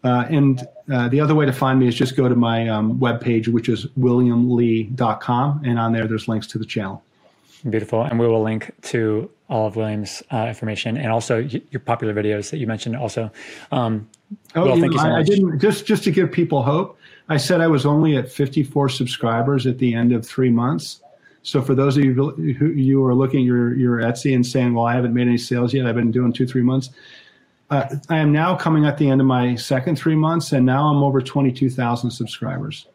uh, 0.05 0.26
and 0.28 0.66
uh, 0.92 1.09
the 1.09 1.20
other 1.20 1.34
way 1.34 1.47
to 1.47 1.53
find 1.53 1.80
me 1.80 1.88
is 1.88 1.95
just 1.95 2.16
go 2.16 2.28
to 2.28 2.36
my 2.36 2.68
um, 2.68 2.99
webpage, 2.99 3.49
which 3.49 3.68
is 3.68 3.86
williamlee.com, 3.99 5.62
and 5.64 5.78
on 5.78 5.92
there 5.92 6.07
there's 6.07 6.28
links 6.28 6.47
to 6.49 6.59
the 6.59 6.66
channel. 6.66 7.03
Beautiful, 7.68 8.03
and 8.03 8.18
we 8.18 8.26
will 8.26 8.42
link 8.42 8.70
to 8.82 9.30
all 9.55 9.69
of 9.69 9.77
William's 9.77 10.21
uh, 10.33 10.47
information 10.49 10.97
and 10.97 11.13
also 11.13 11.39
your 11.39 11.79
popular 11.79 12.13
videos 12.13 12.51
that 12.51 12.59
you 12.59 12.67
mentioned. 12.67 12.97
Also, 12.97 13.31
um, 13.71 14.09
oh, 14.57 14.65
well, 14.65 14.77
thank 14.77 14.87
know, 14.87 14.93
you 14.93 14.99
so 14.99 15.05
I, 15.05 15.19
I 15.19 15.23
didn't 15.23 15.61
just 15.61 15.87
just 15.87 16.03
to 16.05 16.11
give 16.11 16.33
people 16.33 16.65
hope. 16.65 16.99
I 17.29 17.37
said 17.37 17.61
I 17.61 17.69
was 17.69 17.87
only 17.87 18.17
at 18.17 18.29
54 18.29 18.89
subscribers 18.89 19.65
at 19.65 19.79
the 19.79 19.95
end 19.95 20.13
of 20.13 20.27
three 20.27 20.51
months. 20.51 21.01
So 21.45 21.63
for 21.63 21.77
those 21.77 21.97
of 21.97 22.05
you 22.05 22.15
who 22.15 22.67
you 22.67 23.05
are 23.07 23.15
looking 23.15 23.41
at 23.41 23.47
your 23.47 23.77
your 23.77 23.99
Etsy 23.99 24.35
and 24.35 24.45
saying, 24.45 24.75
"Well, 24.75 24.87
I 24.87 24.95
haven't 24.97 25.15
made 25.15 25.29
any 25.29 25.39
sales 25.39 25.73
yet. 25.73 25.87
I've 25.87 25.95
been 25.95 26.11
doing 26.11 26.33
two 26.33 26.49
three 26.49 26.63
months." 26.63 26.91
Uh, 27.71 27.87
I 28.09 28.19
am 28.19 28.33
now 28.33 28.57
coming 28.57 28.87
at 28.87 28.99
the 28.99 29.09
end 29.09 29.21
of 29.21 29.27
my 29.29 29.55
second 29.55 29.97
three 29.97 30.17
months, 30.17 30.53
and 30.53 30.67
now 30.67 30.87
I'm 30.89 31.03
over 31.03 31.23
22,000 31.23 32.11
subscribers, 32.11 32.87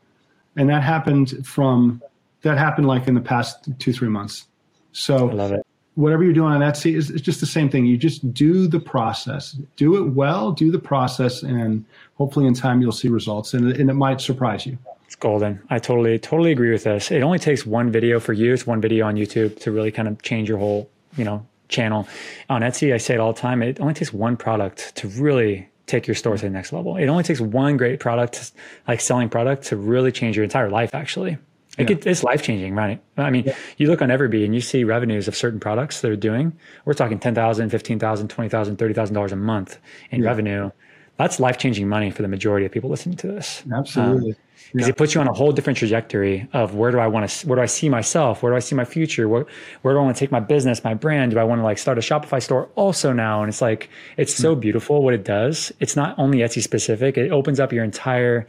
and 0.57 0.69
that 0.69 0.83
happened 0.83 1.47
from 1.47 2.03
that 2.41 2.57
happened 2.57 2.87
like 2.87 3.07
in 3.07 3.13
the 3.13 3.21
past 3.21 3.69
two 3.79 3.93
three 3.93 4.09
months. 4.09 4.45
So 4.91 5.29
I 5.29 5.33
love 5.33 5.53
it 5.53 5.65
whatever 5.99 6.23
you're 6.23 6.33
doing 6.33 6.53
on 6.53 6.61
Etsy 6.61 6.95
is 6.95 7.09
it's 7.09 7.21
just 7.21 7.41
the 7.41 7.45
same 7.45 7.69
thing. 7.69 7.85
You 7.85 7.97
just 7.97 8.33
do 8.33 8.67
the 8.67 8.79
process, 8.79 9.57
do 9.75 9.97
it 9.97 10.13
well, 10.13 10.51
do 10.51 10.71
the 10.71 10.79
process, 10.79 11.43
and 11.43 11.83
hopefully 12.15 12.47
in 12.47 12.53
time 12.53 12.81
you'll 12.81 12.93
see 12.93 13.09
results, 13.09 13.53
and, 13.53 13.69
and 13.73 13.89
it 13.89 13.93
might 13.93 14.21
surprise 14.21 14.65
you. 14.65 14.77
It's 15.05 15.15
golden. 15.15 15.61
I 15.69 15.79
totally 15.79 16.17
totally 16.17 16.51
agree 16.51 16.71
with 16.71 16.85
this. 16.85 17.11
It 17.11 17.21
only 17.21 17.39
takes 17.39 17.65
one 17.65 17.91
video 17.91 18.19
for 18.19 18.31
you. 18.31 18.53
It's 18.53 18.65
one 18.65 18.79
video 18.79 19.07
on 19.07 19.15
YouTube 19.15 19.59
to 19.61 19.71
really 19.71 19.91
kind 19.91 20.07
of 20.07 20.21
change 20.21 20.47
your 20.47 20.57
whole 20.57 20.89
you 21.17 21.25
know 21.25 21.45
channel. 21.67 22.07
On 22.49 22.61
Etsy, 22.61 22.93
I 22.93 22.97
say 22.97 23.15
it 23.15 23.19
all 23.19 23.33
the 23.33 23.39
time. 23.39 23.61
It 23.61 23.81
only 23.81 23.93
takes 23.93 24.13
one 24.13 24.37
product 24.37 24.95
to 24.95 25.07
really 25.09 25.67
take 25.85 26.07
your 26.07 26.15
store 26.15 26.37
to 26.37 26.43
the 26.43 26.49
next 26.49 26.71
level. 26.71 26.95
It 26.95 27.07
only 27.07 27.23
takes 27.23 27.41
one 27.41 27.75
great 27.75 27.99
product, 27.99 28.51
like 28.87 29.01
selling 29.01 29.27
product, 29.27 29.63
to 29.65 29.75
really 29.75 30.11
change 30.11 30.37
your 30.37 30.45
entire 30.45 30.69
life. 30.69 30.95
Actually. 30.95 31.39
Yeah. 31.79 31.91
it, 31.91 32.05
it's 32.05 32.23
life 32.23 32.43
changing, 32.43 32.75
right? 32.75 33.01
I 33.17 33.29
mean, 33.29 33.45
yeah. 33.45 33.55
you 33.77 33.87
look 33.87 34.01
on 34.01 34.09
Everbee 34.09 34.45
and 34.45 34.53
you 34.53 34.61
see 34.61 34.83
revenues 34.83 35.27
of 35.27 35.35
certain 35.35 35.59
products 35.59 36.01
they're 36.01 36.15
doing. 36.15 36.57
We're 36.85 36.93
talking 36.93 37.19
$10,000, 37.19 37.35
$15,000, 37.35 38.27
$20,000, 38.27 38.75
$30,000 38.75 39.31
a 39.31 39.35
month 39.35 39.79
in 40.11 40.21
yeah. 40.21 40.27
revenue. 40.27 40.71
That's 41.19 41.37
life 41.37 41.57
changing 41.57 41.89
money 41.89 42.11
for 42.11 42.21
the 42.21 42.29
majority 42.29 42.65
of 42.65 42.71
people 42.71 42.89
listening 42.89 43.17
to 43.17 43.27
this. 43.27 43.61
Absolutely. 43.73 44.37
because 44.71 44.87
um, 44.87 44.89
it 44.89 44.95
puts 44.95 45.13
you 45.13 45.19
on 45.19 45.27
a 45.27 45.33
whole 45.33 45.51
different 45.51 45.77
trajectory 45.77 46.47
of 46.53 46.75
where 46.75 46.91
do 46.91 46.99
I 46.99 47.07
want 47.07 47.29
to, 47.29 47.47
where 47.47 47.57
do 47.57 47.61
I 47.61 47.65
see 47.65 47.89
myself? 47.89 48.41
Where 48.41 48.53
do 48.53 48.55
I 48.55 48.59
see 48.59 48.73
my 48.73 48.85
future? 48.85 49.27
Where, 49.27 49.45
where 49.81 49.93
do 49.93 49.99
I 49.99 50.03
want 50.03 50.15
to 50.15 50.19
take 50.19 50.31
my 50.31 50.39
business, 50.39 50.81
my 50.81 50.93
brand? 50.93 51.31
Do 51.31 51.39
I 51.39 51.43
want 51.43 51.59
to 51.59 51.63
like 51.63 51.77
start 51.77 51.97
a 51.97 52.01
Shopify 52.01 52.41
store 52.41 52.69
also 52.75 53.11
now? 53.11 53.41
And 53.41 53.49
it's 53.49 53.61
like, 53.61 53.89
it's 54.15 54.33
so 54.33 54.53
hmm. 54.53 54.61
beautiful 54.61 55.03
what 55.03 55.13
it 55.13 55.25
does. 55.25 55.73
It's 55.81 55.97
not 55.97 56.17
only 56.17 56.37
Etsy 56.37 56.63
specific. 56.63 57.17
It 57.17 57.31
opens 57.31 57.59
up 57.59 57.73
your 57.73 57.83
entire 57.83 58.47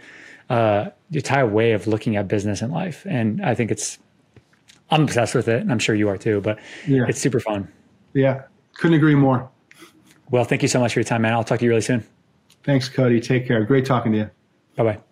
uh, 0.51 0.91
the 1.11 1.19
entire 1.19 1.47
way 1.47 1.73
of 1.73 1.87
looking 1.87 2.17
at 2.17 2.29
business 2.29 2.61
and 2.61 2.73
life. 2.73 3.07
And 3.09 3.43
I 3.43 3.55
think 3.55 3.71
it's, 3.71 3.99
I'm 4.91 5.05
obsessed 5.05 5.35
with 5.35 5.49
it. 5.49 5.63
And 5.63 5.73
I'm 5.73 5.79
sure 5.79 5.95
you 5.95 6.09
are 6.09 6.19
too, 6.19 6.41
but 6.41 6.59
yeah. 6.87 7.07
it's 7.09 7.21
super 7.21 7.41
fun. 7.41 7.73
Yeah. 8.13 8.43
Couldn't 8.75 8.97
agree 8.97 9.15
more. 9.15 9.49
Well, 10.31 10.45
thank 10.45 10.63
you 10.63 10.69
so 10.69 10.81
much 10.81 10.93
for 10.93 11.01
your 11.01 11.05
time, 11.05 11.23
man. 11.23 11.33
I'll 11.33 11.45
talk 11.45 11.61
to 11.61 11.65
you 11.65 11.71
really 11.71 11.83
soon. 11.83 12.05
Thanks, 12.65 12.89
Cody. 12.89 13.21
Take 13.21 13.47
care. 13.47 13.65
Great 13.65 13.87
talking 13.87 14.13
to 14.13 14.19
you. 14.19 14.31
Bye 14.77 14.85
bye. 14.85 15.10